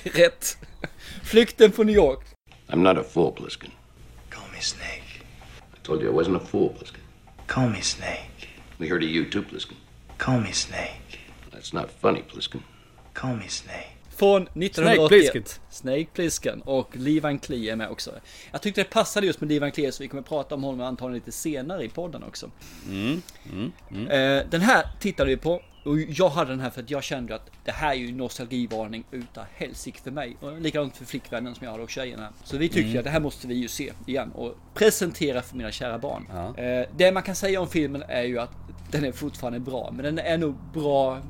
Rätt. 0.15 0.57
Flykten 1.23 1.73
från 1.73 1.87
New 1.87 1.97
York. 1.97 2.21
I'm 2.69 2.77
not 2.77 2.99
a 2.99 3.05
fool, 3.11 3.33
Pliskin. 3.33 3.71
Call 4.31 4.45
me 4.53 4.61
Snake. 4.61 5.21
I 5.75 5.87
told 5.87 6.03
you 6.03 6.11
I 6.13 6.25
wasn't 6.25 6.37
a 6.37 6.47
fool, 6.47 6.69
Pliskin. 6.79 7.01
Call 7.47 7.69
me 7.69 7.81
Snake. 7.83 8.49
We 8.79 8.89
heard 8.89 9.03
of 9.03 9.09
you 9.11 9.31
too, 9.31 9.43
Pliskin. 9.43 9.77
Call 10.19 10.41
me 10.41 10.53
Snake. 10.53 11.19
That's 11.53 11.75
not 11.75 11.91
funny, 12.01 12.23
Pliskin. 12.33 12.63
Call 13.15 13.37
me 13.37 13.49
Snake. 13.49 13.94
Från 14.17 14.47
Plissken. 14.47 14.85
1981. 14.87 15.61
Snake 15.71 16.07
Plissken. 16.13 16.63
Och 16.63 16.97
Lee 16.97 17.21
Van 17.21 17.39
Clee 17.39 17.73
är 17.73 17.77
med 17.77 17.89
också. 17.89 18.11
Jag 18.53 18.63
tyckte 18.63 18.81
det 18.81 18.91
passade 18.91 19.27
just 19.27 19.41
med 19.41 19.49
Lee 19.51 19.61
Van 19.61 19.73
Clee 19.73 19.93
så 19.93 20.03
vi 20.03 20.09
kommer 20.09 20.23
prata 20.23 20.55
om 20.55 20.63
honom 20.65 20.81
antagligen 20.87 21.15
lite 21.15 21.33
senare 21.33 21.85
i 21.85 21.89
podden 21.89 22.23
också. 22.23 22.51
Eh, 24.11 24.47
Den 24.51 24.61
här 24.61 24.87
tittade 25.01 25.31
vi 25.31 25.37
på. 25.37 25.63
Och 25.85 25.99
jag 26.01 26.29
hade 26.29 26.51
den 26.51 26.61
här 26.61 26.71
för 26.71 26.83
att 26.83 26.91
jag 26.91 27.03
kände 27.05 27.35
att 27.35 27.51
det 27.65 27.71
här 27.73 27.91
är 27.91 27.95
ju 27.95 28.13
nostalgivarning 28.15 29.05
utav 29.11 29.45
helsike 29.55 30.01
för 30.01 30.11
mig. 30.11 30.37
Och 30.41 30.61
likadant 30.61 30.97
för 30.97 31.05
flickvännen 31.05 31.55
som 31.55 31.65
jag 31.65 31.71
hade 31.71 31.83
och 31.83 31.91
tjejerna. 31.91 32.29
Så 32.45 32.57
vi 32.57 32.69
tyckte 32.69 32.99
att 32.99 33.05
det 33.05 33.11
här 33.11 33.21
måste 33.21 33.47
vi 33.49 33.55
ju 33.55 33.69
se 33.69 33.93
igen 34.07 34.33
och 34.33 34.55
presentera 34.75 35.43
för 35.43 35.57
mina 35.57 35.71
kära 35.73 35.99
barn. 35.99 36.29
Ja. 36.33 36.63
Eh, 36.63 36.87
Det 36.97 37.13
man 37.13 37.23
kan 37.23 37.35
säga 37.35 37.61
om 37.61 37.69
filmen 37.69 38.03
är 38.09 38.23
ju 38.23 38.39
att 38.39 38.51
den 38.91 39.05
är 39.05 39.13
fortfarande 39.13 39.61
bra. 39.61 39.91
Men 39.97 40.05
den 40.05 40.19
är 40.19 40.39
nog 40.39 40.55
bra 40.75 41.21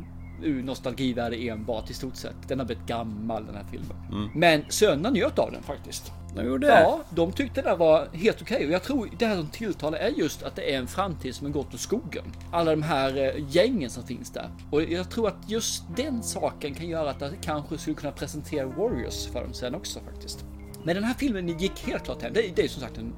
ur 0.45 0.63
nostalgivärde 0.63 1.37
enbart 1.37 1.91
i 1.91 1.95
stort 1.95 2.17
sett. 2.17 2.49
Den 2.49 2.59
har 2.59 2.67
blivit 2.67 2.87
gammal 2.87 3.47
den 3.47 3.55
här 3.55 3.65
filmen. 3.71 3.97
Men 4.35 4.65
sönerna 4.69 5.11
njöt 5.11 5.39
av 5.39 5.53
den 5.53 5.63
faktiskt. 5.63 6.13
De 6.37 6.47
gjorde 6.47 6.67
Ja, 6.67 7.01
de 7.11 7.33
tyckte 7.33 7.63
det 7.63 7.75
var 7.75 8.09
helt 8.13 8.43
okej 8.43 8.67
och 8.67 8.73
jag 8.73 8.83
tror 8.83 9.09
det 9.19 9.27
här 9.27 9.37
som 9.37 9.49
tilltalar 9.49 9.99
är 9.99 10.09
just 10.09 10.43
att 10.43 10.57
det 10.57 10.75
är 10.75 10.79
en 10.79 10.87
framtid 10.87 11.35
som 11.35 11.47
har 11.47 11.53
gått 11.53 11.75
åt 11.75 11.81
skogen. 11.81 12.25
Alla 12.51 12.71
de 12.71 12.83
här 12.83 13.17
eh, 13.17 13.45
gängen 13.49 13.91
som 13.91 14.03
finns 14.03 14.31
där. 14.31 14.51
Och 14.71 14.83
jag 14.83 15.11
tror 15.11 15.29
att 15.29 15.51
just 15.51 15.85
den 15.97 16.23
saken 16.23 16.75
kan 16.75 16.89
göra 16.89 17.11
att 17.11 17.19
det 17.19 17.33
kanske 17.43 17.79
skulle 17.79 17.97
kunna 17.97 18.13
presentera 18.13 18.67
Warriors 18.67 19.27
för 19.27 19.43
dem 19.43 19.53
sen 19.53 19.75
också 19.75 20.01
faktiskt. 20.01 20.45
Men 20.85 20.95
den 20.95 21.05
här 21.05 21.15
filmen 21.15 21.59
gick 21.59 21.87
helt 21.87 22.05
klart 22.05 22.23
hem. 22.23 22.33
Det, 22.33 22.57
det 22.57 22.63
är 22.63 22.69
som 22.69 22.83
sagt 22.83 22.99
en, 22.99 23.15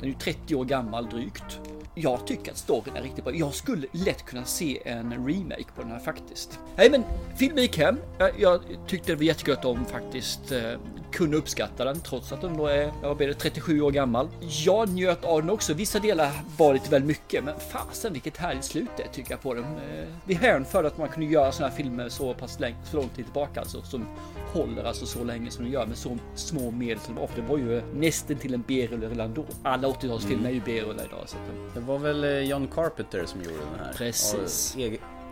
den 0.00 0.04
är 0.04 0.06
ju 0.06 0.14
30 0.14 0.54
år 0.54 0.64
gammal 0.64 1.08
drygt. 1.08 1.60
Jag 1.94 2.26
tycker 2.26 2.50
att 2.52 2.58
storyn 2.58 2.96
är 2.96 3.02
riktigt 3.02 3.24
bra. 3.24 3.34
Jag 3.34 3.54
skulle 3.54 3.86
lätt 3.92 4.24
kunna 4.24 4.44
se 4.44 4.88
en 4.88 5.26
remake 5.26 5.64
på 5.76 5.82
den 5.82 5.90
här 5.90 5.98
faktiskt. 5.98 6.58
Nej 6.76 6.90
men 6.90 7.04
filmen 7.36 7.62
gick 7.62 7.78
hem. 7.78 7.96
Jag, 8.18 8.30
jag 8.38 8.60
tyckte 8.86 9.12
det 9.12 9.16
var 9.16 9.22
jättegött 9.22 9.56
att 9.58 9.62
de 9.62 9.84
faktiskt 9.84 10.52
eh, 10.52 10.72
kunde 11.12 11.36
uppskatta 11.36 11.84
den 11.84 12.00
trots 12.00 12.32
att 12.32 12.40
den 12.40 12.56
då 12.56 12.66
är, 12.66 12.92
jag 13.02 13.16
blev 13.16 13.32
37 13.32 13.80
år 13.80 13.90
gammal. 13.90 14.28
Jag 14.64 14.88
njöt 14.88 15.24
av 15.24 15.40
den 15.40 15.50
också. 15.50 15.74
Vissa 15.74 15.98
delar 15.98 16.30
var 16.58 16.74
lite 16.74 16.90
väl 16.90 17.04
mycket, 17.04 17.44
men 17.44 17.54
fasen 17.60 18.12
vilket 18.12 18.36
härligt 18.36 18.64
slut 18.64 18.90
det 18.96 19.08
tycker 19.12 19.30
jag 19.30 19.42
på 19.42 19.54
den. 19.54 19.64
Eh, 19.64 20.04
Vi 20.24 20.34
hänförde 20.34 20.88
att 20.88 20.98
man 20.98 21.08
kunde 21.08 21.32
göra 21.32 21.52
sådana 21.52 21.70
här 21.70 21.76
filmer 21.76 22.08
så 22.08 22.34
pass 22.34 22.60
länge, 22.60 22.76
så 22.90 22.96
lång 22.96 23.08
tid 23.08 23.24
tillbaka 23.24 23.60
alltså, 23.60 23.82
som 23.82 24.06
håller 24.52 24.84
alltså 24.84 25.06
så 25.06 25.24
länge 25.24 25.50
som 25.50 25.64
de 25.64 25.70
gör 25.70 25.86
med 25.86 25.96
så 25.96 26.18
små 26.34 26.70
medel 26.70 26.98
som 26.98 27.18
ofta 27.18 27.40
Det 27.40 27.48
var 27.48 27.58
ju 27.58 27.82
nästan 27.94 28.36
till 28.36 28.54
en 28.54 28.64
B-rulle 28.66 29.08
redan 29.08 29.34
då. 29.34 29.44
Alla 29.62 29.88
80-talsfilmer 29.88 30.46
är 30.46 30.52
ju 30.52 30.62
B-rullar 30.64 31.04
idag. 31.04 31.28
Så 31.28 31.36
att, 31.36 31.74
Det 31.74 31.80
var 31.80 31.98
väl 31.98 32.24
eh, 32.24 32.38
John 32.38 32.68
Carpenter 32.68 33.26
som 33.26 33.42
gjorde 33.42 33.56
den 33.56 33.84
här. 33.86 33.92
Precis. 33.92 34.76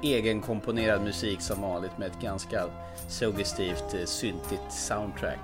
Egenkomponerad 0.03 1.03
musik 1.03 1.41
som 1.41 1.63
vanligt 1.63 1.99
med 1.99 2.07
ett 2.07 2.21
ganska 2.23 2.65
suggestivt 3.09 3.95
eh, 3.95 4.05
syntigt 4.05 4.73
soundtrack. 4.73 5.41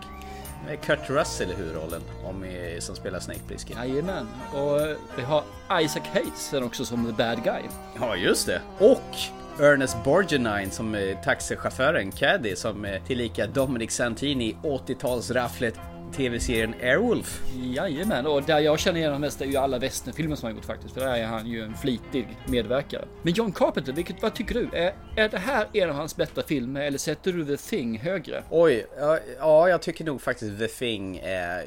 Med 0.66 0.80
Kurt 0.80 1.10
Russell 1.10 1.50
i 1.50 1.54
huvudrollen 1.54 2.00
om, 2.24 2.44
som 2.78 2.96
spelar 2.96 3.20
Snake 3.20 3.40
Plissken. 3.48 3.76
Jajamän, 3.76 4.28
och 4.54 4.80
eh, 4.80 4.96
vi 5.16 5.22
har 5.22 5.42
Isaac 5.80 6.02
Hayes 6.12 6.52
också 6.52 6.84
som 6.84 7.06
the 7.06 7.12
bad 7.12 7.44
guy. 7.44 7.62
Ja, 8.00 8.16
just 8.16 8.46
det. 8.46 8.60
Och 8.78 9.16
Ernest 9.60 9.96
Borgnine 10.04 10.70
som 10.70 10.94
eh, 10.94 11.20
taxichauffören, 11.24 12.12
Caddy, 12.12 12.56
som 12.56 12.84
eh, 12.84 13.02
tillika 13.02 13.46
Dominic 13.46 13.92
Santini 13.92 14.44
i 14.44 14.56
80-talsrafflet 14.62 15.74
tv-serien 16.16 16.74
Airwolf. 16.82 17.42
Jajamän, 17.54 18.26
och 18.26 18.42
där 18.42 18.58
jag 18.58 18.78
känner 18.78 18.98
igen 18.98 19.10
honom 19.10 19.20
mest 19.20 19.40
är 19.40 19.46
ju 19.46 19.56
alla 19.56 19.78
westernfilmer 19.78 20.36
som 20.36 20.46
han 20.46 20.56
gjort 20.56 20.64
faktiskt. 20.64 20.94
För 20.94 21.00
där 21.00 21.14
är 21.14 21.26
han 21.26 21.46
ju 21.46 21.62
en 21.62 21.74
flitig 21.74 22.38
medverkare. 22.48 23.04
Men 23.22 23.32
John 23.32 23.52
Carpenter, 23.52 23.92
vilket, 23.92 24.22
vad 24.22 24.34
tycker 24.34 24.54
du? 24.54 24.68
Är, 24.72 24.94
är 25.16 25.28
det 25.28 25.38
här 25.38 25.66
en 25.72 25.90
av 25.90 25.96
hans 25.96 26.16
bättre 26.16 26.42
filmer 26.42 26.80
eller 26.80 26.98
sätter 26.98 27.32
du 27.32 27.44
The 27.44 27.56
Thing 27.56 27.98
högre? 27.98 28.42
Oj, 28.50 28.86
ja, 28.98 29.18
ja, 29.38 29.68
jag 29.68 29.82
tycker 29.82 30.04
nog 30.04 30.22
faktiskt 30.22 30.58
The 30.58 30.68
Thing 30.68 31.16
är, 31.16 31.66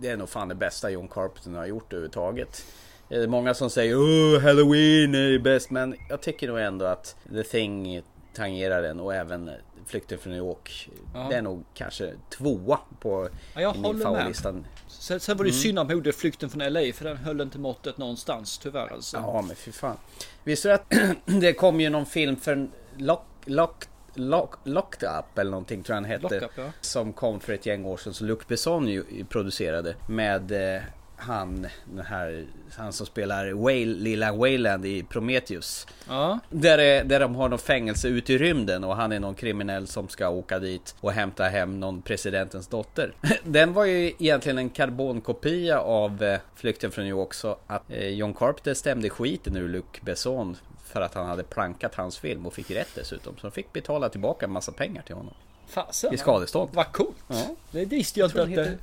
det 0.00 0.08
är 0.08 0.16
nog 0.16 0.28
fan 0.28 0.48
det 0.48 0.54
bästa 0.54 0.90
John 0.90 1.08
Carpenter 1.08 1.50
har 1.50 1.66
gjort 1.66 1.92
överhuvudtaget. 1.92 2.64
Det 3.10 3.16
är 3.16 3.26
många 3.26 3.54
som 3.54 3.70
säger 3.70 3.96
oh, 3.96 4.40
Halloween 4.40 5.14
är 5.14 5.38
bäst, 5.38 5.70
men 5.70 5.94
jag 6.08 6.20
tycker 6.20 6.48
nog 6.48 6.58
ändå 6.58 6.84
att 6.84 7.16
The 7.32 7.42
Thing 7.42 8.02
tangerar 8.34 8.82
den 8.82 9.00
och 9.00 9.14
även 9.14 9.50
Flykten 9.86 10.18
från 10.18 10.32
New 10.32 10.38
York. 10.38 10.88
Ja. 11.14 11.26
Det 11.30 11.36
är 11.36 11.42
nog 11.42 11.64
kanske 11.74 12.12
tvåa 12.38 12.78
på 13.00 13.28
Ja, 13.54 13.60
jag 13.60 13.78
min 13.78 13.96
med. 13.96 14.02
favoritlistan. 14.02 14.66
Sen, 14.88 15.20
sen 15.20 15.36
var 15.36 15.44
det 15.44 15.50
ju 15.50 15.56
synd 15.56 15.78
han 15.78 15.90
gjorde 15.90 16.12
Flykten 16.12 16.50
från 16.50 16.72
LA 16.72 16.80
för 16.94 17.04
den 17.04 17.16
höll 17.16 17.40
inte 17.40 17.58
måttet 17.58 17.98
någonstans 17.98 18.58
tyvärr 18.58 18.92
alltså. 18.92 19.16
Ja, 19.16 19.42
men 19.46 19.56
fy 19.56 19.72
fan. 19.72 19.96
Visste 20.44 20.68
du 20.68 20.74
att 20.74 20.92
det 21.40 21.52
kom 21.52 21.80
ju 21.80 21.90
någon 21.90 22.06
film 22.06 22.36
för 22.36 22.68
Lock, 22.96 23.26
Lock, 23.44 23.84
Lock, 24.14 24.54
Locked 24.64 25.08
Up 25.08 25.38
eller 25.38 25.50
någonting 25.50 25.82
tror 25.82 25.94
jag 25.94 26.02
han 26.02 26.10
hette. 26.10 26.40
Up, 26.40 26.50
ja. 26.56 26.64
Som 26.80 27.12
kom 27.12 27.40
för 27.40 27.52
ett 27.52 27.66
gäng 27.66 27.84
år 27.84 27.96
sedan 27.96 28.14
som 28.14 28.26
Luc 28.26 28.38
Besson 28.48 28.88
ju 28.88 29.24
producerade. 29.28 29.94
Med 30.08 30.74
eh, 30.76 30.82
han, 31.20 31.66
den 31.84 32.06
här, 32.06 32.46
han 32.76 32.92
som 32.92 33.06
spelar 33.06 33.52
Whale, 33.52 33.84
lilla 33.84 34.32
Wayland 34.32 34.86
i 34.86 35.02
Prometheus. 35.02 35.86
Ja, 36.08 36.38
Där, 36.50 36.78
är, 36.78 37.04
där 37.04 37.20
de 37.20 37.34
har 37.34 37.48
någon 37.48 37.58
fängelse 37.58 38.08
ute 38.08 38.32
i 38.32 38.38
rymden 38.38 38.84
och 38.84 38.96
han 38.96 39.12
är 39.12 39.20
någon 39.20 39.34
kriminell 39.34 39.86
som 39.86 40.08
ska 40.08 40.28
åka 40.28 40.58
dit 40.58 40.94
och 41.00 41.12
hämta 41.12 41.44
hem 41.44 41.80
någon 41.80 42.02
presidentens 42.02 42.68
dotter. 42.68 43.14
Den 43.44 43.72
var 43.72 43.84
ju 43.84 44.06
egentligen 44.06 44.58
en 44.58 44.70
karbonkopia 44.70 45.80
av 45.80 46.22
eh, 46.22 46.40
Flykten 46.54 46.90
från 46.90 47.04
New 47.04 47.10
York 47.14 47.34
så 47.34 47.56
att 47.66 47.90
eh, 47.90 48.08
John 48.08 48.34
Carpenter 48.34 48.74
stämde 48.74 49.10
skiten 49.10 49.56
ur 49.56 49.68
Luc 49.68 49.84
Besson 50.00 50.56
för 50.84 51.00
att 51.00 51.14
han 51.14 51.26
hade 51.26 51.42
plankat 51.42 51.94
hans 51.94 52.18
film 52.18 52.46
och 52.46 52.52
fick 52.54 52.70
rätt 52.70 52.88
dessutom. 52.94 53.34
Så 53.36 53.46
de 53.46 53.52
fick 53.52 53.72
betala 53.72 54.08
tillbaka 54.08 54.46
en 54.46 54.52
massa 54.52 54.72
pengar 54.72 55.02
till 55.02 55.14
honom. 55.14 55.34
fasen. 55.66 56.14
I 56.14 56.18
skadestånd. 56.18 56.70
Vad 56.72 56.92
coolt. 56.92 57.16
Ja. 57.28 57.56
Det 57.70 57.84
visste 57.84 58.20
jag 58.20 58.30
inte 58.30 58.78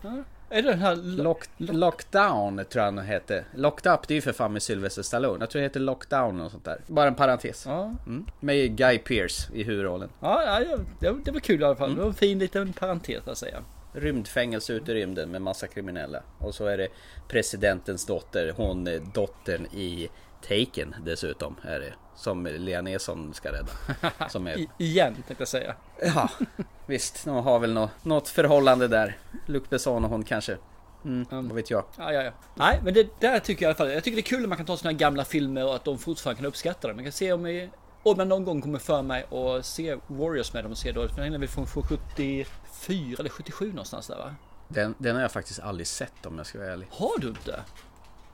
den. 0.49 0.57
Är 0.57 0.61
det 0.61 0.69
den 0.69 0.79
här... 0.79 0.95
Lock, 0.95 1.43
lockdown 1.57 2.65
tror 2.69 2.85
jag 2.85 2.91
han 2.91 2.97
hette. 2.97 3.45
Locked 3.55 3.93
Up 3.93 4.07
det 4.07 4.13
är 4.13 4.15
ju 4.15 4.21
för 4.21 4.33
fan 4.33 4.53
med 4.53 4.61
Sylvester 4.63 5.01
Stallone. 5.01 5.39
Jag 5.39 5.49
tror 5.49 5.59
det 5.59 5.65
heter 5.65 5.79
Lockdown 5.79 6.41
och 6.41 6.51
sånt 6.51 6.65
där. 6.65 6.81
Bara 6.87 7.07
en 7.07 7.15
parentes. 7.15 7.65
Ja, 7.65 7.93
Mm. 8.05 8.25
Med 8.39 8.77
Guy 8.77 8.97
Pearce 8.97 9.53
i 9.53 9.63
huvudrollen. 9.63 10.09
ja, 10.19 10.61
ja 10.61 10.77
det, 10.99 11.15
det 11.25 11.31
var 11.31 11.39
kul 11.39 11.61
i 11.61 11.63
alla 11.63 11.75
fall. 11.75 11.95
Det 11.95 12.01
var 12.01 12.07
en 12.07 12.13
fin 12.13 12.39
liten 12.39 12.73
parentes 12.73 13.27
att 13.27 13.37
säga. 13.37 13.63
rymdfängelse 13.93 14.73
ute 14.73 14.91
i 14.91 14.95
rymden 14.95 15.31
med 15.31 15.41
massa 15.41 15.67
kriminella. 15.67 16.23
Och 16.39 16.55
så 16.55 16.65
är 16.65 16.77
det 16.77 16.87
presidentens 17.27 18.05
dotter, 18.05 18.53
hon 18.57 18.87
är 18.87 18.99
dottern 19.13 19.65
i 19.65 20.09
Taken 20.41 20.95
dessutom 21.05 21.55
är 21.63 21.79
det. 21.79 21.93
Som 22.15 22.45
Liam 22.45 22.85
Neeson 22.85 23.33
ska 23.33 23.49
rädda. 23.51 23.71
Som 24.29 24.47
är, 24.47 24.57
I, 24.57 24.69
igen 24.77 25.13
tänkte 25.13 25.35
jag 25.37 25.47
säga. 25.47 25.75
Ja 26.01 26.29
visst, 26.85 27.25
de 27.25 27.35
har 27.35 27.59
väl 27.59 27.73
nå, 27.73 27.89
något 28.03 28.29
förhållande 28.29 28.87
där. 28.87 29.17
Luc 29.45 29.63
Besson 29.69 30.03
och 30.03 30.09
hon 30.09 30.23
kanske. 30.23 30.57
Mm, 31.05 31.25
vad 31.29 31.55
vet 31.55 31.69
jag. 31.69 31.85
Ja, 31.97 32.13
ja, 32.13 32.23
ja. 32.23 32.31
Nej, 32.55 32.79
men 32.83 32.93
det 32.93 33.19
där 33.19 33.39
tycker 33.39 33.65
jag 33.65 33.69
i 33.69 33.71
alla 33.71 33.75
fall. 33.75 33.91
Jag 33.91 34.03
tycker 34.03 34.15
det 34.15 34.21
är 34.21 34.37
kul 34.37 34.43
att 34.43 34.49
man 34.49 34.57
kan 34.57 34.65
ta 34.65 34.77
såna 34.77 34.91
här 34.91 34.97
gamla 34.97 35.25
filmer 35.25 35.65
och 35.65 35.75
att 35.75 35.85
de 35.85 35.97
fortfarande 35.97 36.37
kan 36.37 36.45
uppskatta 36.45 36.87
dem. 36.87 36.97
Man 36.97 37.05
kan 37.05 37.11
se 37.11 37.33
om, 37.33 37.45
jag, 37.45 37.69
om 38.03 38.15
jag 38.17 38.27
någon 38.27 38.45
gång 38.45 38.61
kommer 38.61 38.79
för 38.79 39.01
mig 39.01 39.23
och 39.23 39.65
se 39.65 39.97
Warriors 40.07 40.53
med 40.53 40.63
dem 40.63 40.71
och 40.71 40.77
se 40.77 40.91
då. 40.91 41.05
Den 41.05 41.33
är 41.33 41.37
väl 41.37 41.47
från 41.47 41.65
74 41.65 42.47
eller 43.19 43.29
77 43.29 43.69
någonstans 43.69 44.07
där 44.07 44.17
va? 44.17 44.35
Den, 44.67 44.95
den 44.97 45.15
har 45.15 45.21
jag 45.21 45.31
faktiskt 45.31 45.59
aldrig 45.59 45.87
sett 45.87 46.25
om 46.25 46.37
jag 46.37 46.45
ska 46.45 46.57
vara 46.59 46.71
ärlig. 46.71 46.87
Har 46.91 47.19
du 47.19 47.27
inte? 47.27 47.59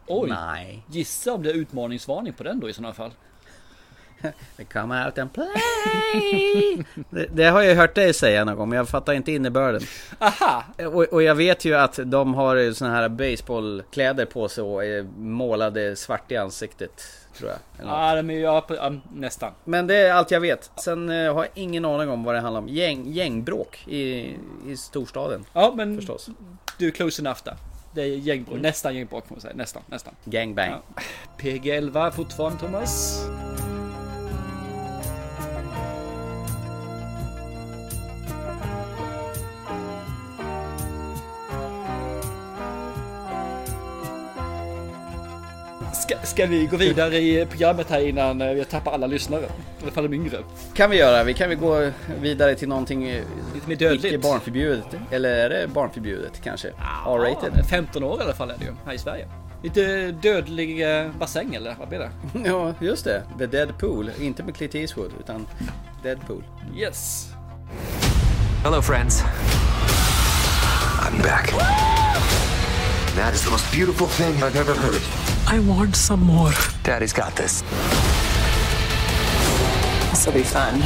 Oj, 0.08 0.30
Nej. 0.30 0.86
gissa 0.88 1.34
om 1.34 1.44
det 1.44 1.50
är 1.50 1.54
utmaningsvarning 1.54 2.34
på 2.34 2.44
den 2.44 2.60
då 2.60 2.70
i 2.70 2.74
sådana 2.74 2.94
fall. 2.94 3.12
Come 4.74 5.06
out 5.06 5.18
and 5.18 5.34
play! 5.34 5.48
det, 7.10 7.26
det 7.34 7.44
har 7.44 7.62
jag 7.62 7.76
hört 7.76 7.96
dig 7.96 8.14
säga 8.14 8.46
någon 8.46 8.56
gång 8.56 8.70
men 8.70 8.78
jag 8.78 8.90
fattar 8.90 9.14
inte 9.14 9.32
innebörden. 9.32 9.82
Aha! 10.20 10.64
Och, 10.78 11.04
och 11.04 11.24
jag 11.24 11.36
vet 11.36 11.66
ju 11.66 11.76
att 11.76 12.00
de 12.06 12.34
har 12.34 12.74
såna 12.74 12.92
här 12.96 13.10
baseballkläder 13.10 14.26
på 14.26 14.50
sig 14.50 14.64
och 14.64 14.86
är 14.86 15.04
målade 15.18 15.96
svart 15.96 16.32
i 16.32 16.38
ansiktet. 16.38 17.04
Tror 17.38 17.50
jag. 17.50 17.60
Ja, 17.88 18.16
de 18.16 18.30
är 18.30 18.34
ju 18.34 18.40
ja, 18.40 18.62
på- 18.62 18.76
ja, 18.76 18.92
nästan. 19.14 19.52
Men 19.64 19.88
det 19.88 19.96
är 19.96 20.14
allt 20.14 20.32
jag 20.32 20.40
vet. 20.40 20.72
Sen 20.84 21.10
eh, 21.10 21.34
har 21.34 21.44
jag 21.44 21.52
ingen 21.54 21.86
aning 21.86 22.10
om 22.10 22.24
vad 22.24 22.36
det 22.36 22.42
handlar 22.42 22.62
om. 22.62 22.68
Gäng, 22.70 23.12
gängbråk 23.12 23.88
i, 23.88 24.36
i 24.68 24.78
storstaden. 24.78 25.46
Ja, 25.54 25.74
men 25.76 25.98
Förstås. 25.98 26.30
du 26.78 26.88
är 26.88 26.92
close 26.92 27.22
enough 27.22 27.40
där. 27.44 27.56
Det 27.96 28.02
är 28.02 28.06
gängbråk, 28.08 28.60
nästan 28.62 28.96
gängbråk 28.96 29.28
får 29.28 29.36
man 29.36 29.42
säga. 29.42 29.54
Nästan, 29.56 29.82
nästan. 29.88 30.14
Gangbang. 30.26 30.70
Ja. 30.72 31.02
PG11 31.40 32.12
fortfarande 32.12 32.60
Thomas. 32.60 33.24
Ska, 46.04 46.16
ska 46.24 46.46
vi 46.46 46.66
gå 46.66 46.78
vidare 46.78 47.18
i 47.18 47.46
programmet 47.46 47.90
här 47.90 48.00
innan 48.08 48.42
eh, 48.42 48.54
vi 48.54 48.66
tappar 48.66 48.92
alla 48.92 49.08
lyssnare? 49.08 49.42
I 49.42 49.84
alla 49.84 49.92
fall 49.92 50.04
de 50.04 50.14
yngre. 50.14 50.38
Kan 50.74 50.90
vi 50.90 50.98
göra. 50.98 51.24
Vi 51.24 51.34
kan 51.34 51.50
väl 51.50 51.58
gå 51.58 51.92
vidare 52.22 52.56
till 52.56 52.68
någonting 52.68 53.08
eh, 53.10 53.24
Lite 53.54 53.68
mer 53.70 53.76
dödligt. 53.76 54.06
icke 54.06 54.18
barnförbjudet. 54.18 54.86
Eller 55.12 55.30
är 55.30 55.50
det 55.50 55.68
barnförbjudet 55.68 56.42
kanske? 56.44 56.68
R-rated? 57.06 57.54
Ja, 57.58 57.64
15 57.64 58.04
år 58.04 58.20
i 58.20 58.24
alla 58.24 58.34
fall 58.34 58.50
är 58.52 58.56
det 58.60 58.66
ju 58.66 58.72
här 58.86 58.94
i 58.94 58.98
Sverige. 58.98 59.28
Lite 59.64 60.12
dödlig 60.12 61.00
eh, 61.00 61.12
bassäng 61.20 61.56
eller 61.56 61.76
vad 61.80 61.90
blir 61.90 62.00
det? 62.00 62.10
Ja, 62.50 62.74
just 62.80 63.04
det. 63.06 63.24
The 63.38 63.46
Dead 63.46 63.78
Pool. 63.80 64.12
Inte 64.22 64.44
med 64.44 64.56
Clint 64.56 64.76
Eastwood 64.76 65.12
utan 65.20 65.48
Dead 66.04 66.18
Pool. 66.28 66.44
Yes. 66.78 67.28
Hello, 68.64 68.82
friends. 68.82 69.24
I'm 71.00 71.22
back. 71.24 71.54
That 73.16 73.34
is 73.36 73.44
the 73.46 73.52
most 73.52 73.72
beautiful 73.76 74.08
thing 74.08 74.34
I've 74.36 74.60
ever 74.60 74.74
heard. 74.74 75.02
I 75.48 75.60
want 75.60 75.96
some 75.96 76.22
more. 76.22 76.52
Daddy's 76.84 77.14
got 77.14 77.36
this. 77.36 77.62
This 80.12 80.26
will 80.26 80.34
be 80.34 80.44
fun. 80.44 80.80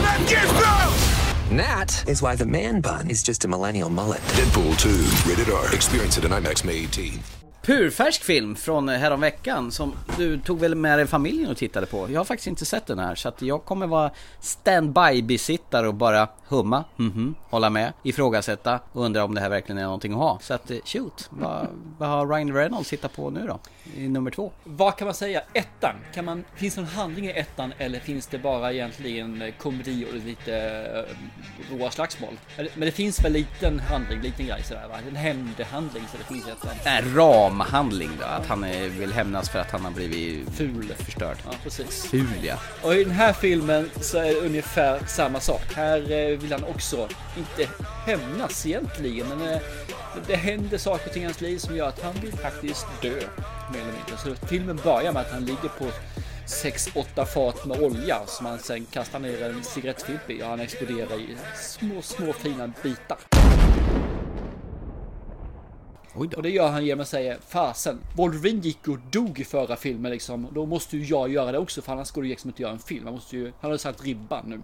That 0.00 0.20
is 0.30 0.50
enough. 0.50 1.50
Nat 1.50 2.08
is 2.08 2.22
why 2.22 2.34
the 2.36 2.46
man 2.46 2.80
bun 2.80 3.10
is 3.10 3.22
just 3.22 3.44
a 3.44 3.48
millennial 3.48 3.90
mullet. 3.90 4.20
Deadpool 4.20 4.78
2, 4.78 5.30
rated 5.30 5.52
R. 5.52 5.74
Experience 5.74 6.16
it 6.18 6.24
in 6.24 6.30
IMAX 6.30 6.64
May 6.64 6.76
18. 6.84 7.43
Purfärsk 7.64 8.24
film 8.24 8.56
från 8.56 8.88
häromveckan 8.88 9.72
som 9.72 9.92
du 10.18 10.38
tog 10.38 10.60
väl 10.60 10.74
med 10.74 10.98
dig 10.98 11.06
familjen 11.06 11.50
och 11.50 11.56
tittade 11.56 11.86
på. 11.86 12.10
Jag 12.10 12.20
har 12.20 12.24
faktiskt 12.24 12.46
inte 12.46 12.64
sett 12.64 12.86
den 12.86 12.98
här 12.98 13.14
så 13.14 13.28
att 13.28 13.42
jag 13.42 13.64
kommer 13.64 13.86
vara 13.86 14.10
standby 14.40 15.22
besittare 15.22 15.88
och 15.88 15.94
bara 15.94 16.28
humma, 16.48 16.84
mhm, 16.96 17.34
hålla 17.50 17.70
med, 17.70 17.92
ifrågasätta 18.02 18.80
och 18.92 19.04
undra 19.04 19.24
om 19.24 19.34
det 19.34 19.40
här 19.40 19.48
verkligen 19.48 19.78
är 19.78 19.84
någonting 19.84 20.12
att 20.12 20.18
ha. 20.18 20.38
Så 20.42 20.54
att 20.54 20.70
eh, 20.70 20.76
shoot, 20.84 21.28
vad, 21.30 21.66
vad 21.98 22.08
har 22.08 22.26
Ryan 22.26 22.52
Reynolds 22.52 22.92
hittat 22.92 23.16
på 23.16 23.30
nu 23.30 23.46
då? 23.46 23.58
I 23.96 24.08
nummer 24.08 24.30
två? 24.30 24.52
Vad 24.64 24.96
kan 24.96 25.06
man 25.06 25.14
säga? 25.14 25.42
Ettan? 25.52 25.94
Kan 26.14 26.24
man, 26.24 26.44
finns 26.54 26.74
det 26.74 26.80
någon 26.80 26.90
handling 26.90 27.26
i 27.26 27.30
ettan 27.30 27.72
eller 27.78 28.00
finns 28.00 28.26
det 28.26 28.38
bara 28.38 28.72
egentligen 28.72 29.42
eh, 29.42 29.54
komedi 29.58 30.06
och 30.10 30.14
lite 30.14 30.56
eh, 31.70 31.78
råa 31.78 31.90
slagsmål? 31.90 32.38
Men 32.56 32.80
det 32.80 32.92
finns 32.92 33.24
väl 33.24 33.32
liten 33.32 33.80
handling, 33.80 34.20
liten 34.20 34.46
grej 34.46 34.62
sådär 34.62 34.88
va? 34.88 34.94
En 35.08 35.16
hämndhandling 35.16 36.04
så 36.12 36.18
det 36.18 36.24
finns 36.24 36.48
i 36.48 36.50
ettan. 36.50 36.70
En 36.84 37.14
ramhandling 37.54 38.10
då, 38.20 38.24
att 38.24 38.46
han 38.46 38.64
eh, 38.64 38.90
vill 38.90 39.12
hämnas 39.12 39.48
för 39.50 39.58
att 39.58 39.70
han 39.70 39.84
har 39.84 39.90
blivit 39.90 40.48
Ful. 40.56 40.94
förstörd. 40.98 41.36
Ja, 41.44 41.50
precis. 41.62 42.06
Ful 42.06 42.26
ja. 42.42 42.54
Och 42.82 42.94
i 42.94 43.04
den 43.04 43.12
här 43.12 43.32
filmen 43.32 43.90
så 44.00 44.18
är 44.18 44.24
det 44.24 44.40
ungefär 44.40 45.00
samma 45.06 45.40
sak. 45.40 45.74
Här 45.74 46.12
eh, 46.12 46.38
vill 46.38 46.52
han 46.52 46.64
också 46.64 47.08
inte 47.36 47.72
hämnas 48.06 48.66
egentligen, 48.66 49.28
men 49.28 49.52
eh, 49.52 49.60
det 50.26 50.36
händer 50.36 50.78
saker 50.78 51.06
och 51.06 51.12
ting 51.12 51.22
i 51.22 51.26
hans 51.26 51.40
liv 51.40 51.58
som 51.58 51.76
gör 51.76 51.88
att 51.88 52.02
han 52.02 52.14
vill 52.22 52.32
faktiskt 52.32 52.86
dö. 53.02 53.20
Mer 53.72 53.80
eller 53.80 53.92
mindre. 53.92 54.16
Så 54.24 54.46
filmen 54.46 54.80
börjar 54.84 55.12
med 55.12 55.22
att 55.22 55.32
han 55.32 55.44
ligger 55.44 55.68
på 55.78 55.86
6-8 56.46 57.24
fat 57.24 57.66
med 57.66 57.80
olja 57.80 58.18
som 58.26 58.46
han 58.46 58.58
sen 58.58 58.86
kastar 58.86 59.18
ner 59.18 59.42
en 59.42 59.64
cigarettfilt 59.64 60.30
i 60.30 60.42
och 60.42 60.46
han 60.46 60.60
exploderar 60.60 61.20
i 61.20 61.36
små, 61.56 62.02
små 62.02 62.32
fina 62.32 62.72
bitar. 62.82 63.18
Och 66.14 66.42
det 66.42 66.50
gör 66.50 66.68
han 66.68 66.86
genom 66.86 67.00
att 67.00 67.08
säga 67.08 67.36
fasen, 67.48 67.98
Wolverine 68.16 68.60
gick 68.60 68.88
och 68.88 68.98
dog 69.10 69.40
i 69.40 69.44
förra 69.44 69.76
filmen 69.76 70.12
liksom. 70.12 70.48
Då 70.52 70.66
måste 70.66 70.96
ju 70.96 71.04
jag 71.04 71.32
göra 71.32 71.52
det 71.52 71.58
också 71.58 71.82
för 71.82 71.92
annars 71.92 72.10
går 72.10 72.22
det 72.22 72.28
liksom 72.28 72.48
inte 72.48 72.56
att 72.56 72.60
göra 72.60 72.72
en 72.72 72.78
film. 72.78 73.04
Han 73.04 73.14
måste 73.14 73.36
ju, 73.36 73.52
han 73.60 73.70
har 73.70 73.78
satt 73.78 74.04
ribban 74.04 74.44
nu. 74.46 74.62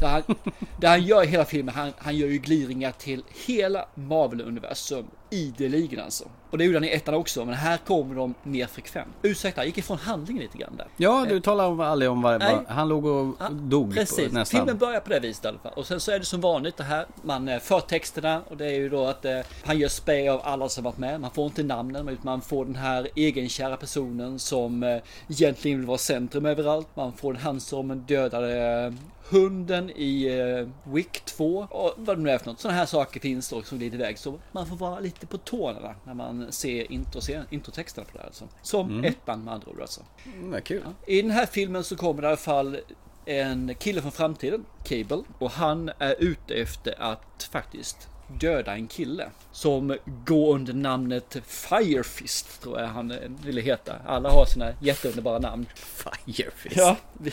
Så 0.00 0.06
han, 0.06 0.22
det 0.80 0.88
han 0.88 1.02
gör 1.02 1.24
i 1.24 1.26
hela 1.26 1.44
filmen, 1.44 1.74
han, 1.74 1.92
han 1.98 2.16
gör 2.16 2.28
ju 2.28 2.38
gliringar 2.38 2.92
till 2.92 3.24
hela 3.46 3.88
Marvel-universum 3.94 5.06
ideligen 5.30 6.00
alltså. 6.00 6.28
Och 6.50 6.58
det 6.58 6.64
gjorde 6.64 6.76
han 6.78 6.84
i 6.84 6.88
ettan 6.90 7.14
också, 7.14 7.44
men 7.44 7.54
här 7.54 7.76
kommer 7.76 8.14
de 8.14 8.34
mer 8.42 8.66
frekvent. 8.66 9.08
Ursäkta, 9.22 9.60
jag 9.60 9.66
gick 9.66 9.78
ifrån 9.78 9.98
handlingen 9.98 10.42
lite 10.42 10.58
grann 10.58 10.76
där. 10.76 10.86
Ja, 10.96 11.26
du 11.28 11.40
talar 11.40 11.66
om- 11.66 11.80
aldrig 11.80 12.10
om 12.10 12.22
vad 12.22 12.42
han 12.68 12.88
låg 12.88 13.04
och 13.06 13.34
Ja, 13.40 13.48
dog 13.50 13.94
Precis, 13.94 14.28
på, 14.28 14.34
nästan. 14.34 14.58
filmen 14.60 14.78
börjar 14.78 15.00
på 15.00 15.10
det 15.10 15.20
viset 15.20 15.44
i 15.44 15.48
alla 15.48 15.58
fall. 15.58 15.72
Och 15.76 15.86
sen 15.86 16.00
så 16.00 16.10
är 16.12 16.18
det 16.18 16.24
som 16.24 16.40
vanligt 16.40 16.76
det 16.76 16.84
här, 16.84 17.06
man 17.22 17.48
eh, 17.48 17.58
förtexterna 17.58 18.42
och 18.48 18.56
det 18.56 18.66
är 18.66 18.74
ju 18.74 18.88
då 18.88 19.04
att 19.06 19.24
eh, 19.24 19.38
han 19.64 19.78
gör 19.78 19.88
spä 19.88 20.32
av 20.32 20.40
alla 20.44 20.68
som 20.68 20.84
varit 20.84 20.98
med. 20.98 21.20
Man 21.20 21.30
får 21.30 21.44
inte 21.46 21.62
namnen, 21.62 22.08
utan 22.08 22.24
man 22.24 22.40
får 22.40 22.64
den 22.64 22.76
här 22.76 23.08
egenkära 23.14 23.76
personen 23.76 24.38
som 24.38 24.82
eh, 24.82 24.98
egentligen 25.28 25.78
vill 25.78 25.86
vara 25.86 25.98
centrum 25.98 26.46
överallt. 26.46 26.88
Man 26.94 27.12
får 27.12 27.34
han 27.34 27.60
som 27.60 27.98
dödade 28.08 28.84
eh, 28.86 28.92
hunden 29.30 29.90
i 29.90 30.24
eh, 30.26 30.92
Wick 30.92 31.24
2 31.24 31.66
och 31.70 31.94
vad 31.96 32.16
det 32.18 32.22
nu 32.22 32.30
är 32.30 32.38
för 32.38 32.46
något. 32.46 32.60
Sådana 32.60 32.78
här 32.78 32.86
saker 32.86 33.20
finns 33.20 33.48
då 33.48 33.62
som 33.62 33.78
glider 33.78 33.98
iväg. 33.98 34.18
Så 34.18 34.38
man 34.52 34.66
får 34.66 34.76
vara 34.76 35.00
lite 35.00 35.26
på 35.26 35.38
tårna 35.38 35.94
när 36.04 36.14
man 36.14 36.52
ser 36.52 36.92
intro, 36.92 37.20
introtexterna 37.50 38.04
på 38.04 38.12
det 38.12 38.18
här 38.18 38.26
alltså. 38.26 38.48
Som 38.62 39.04
ettan 39.04 39.44
med 39.44 39.54
andra 39.54 39.68
ord 39.70 39.80
alltså. 39.80 40.00
Mm, 40.26 40.60
kul. 40.62 40.82
I 41.06 41.22
den 41.22 41.30
här 41.30 41.46
filmen 41.46 41.84
så 41.84 41.96
kommer 41.96 42.22
det 42.22 42.26
i 42.26 42.28
alla 42.28 42.36
fall 42.36 42.78
en 43.24 43.74
kille 43.74 44.02
från 44.02 44.12
framtiden, 44.12 44.64
Cable, 44.84 45.22
och 45.38 45.50
han 45.50 45.90
är 45.98 46.14
ute 46.18 46.54
efter 46.54 47.02
att 47.02 47.48
faktiskt 47.52 48.08
döda 48.40 48.74
en 48.74 48.86
kille 48.86 49.30
som 49.52 49.96
går 50.26 50.54
under 50.54 50.72
namnet 50.72 51.36
Firefist 51.46 52.62
tror 52.62 52.80
jag 52.80 52.88
han 52.88 53.10
eh, 53.10 53.18
ville 53.44 53.60
heta. 53.60 53.96
Alla 54.06 54.30
har 54.30 54.44
sina 54.46 54.72
jätteunderbara 54.80 55.38
namn. 55.38 55.66
Firefist. 55.74 56.76
Ja, 56.76 56.96
vi- 57.12 57.32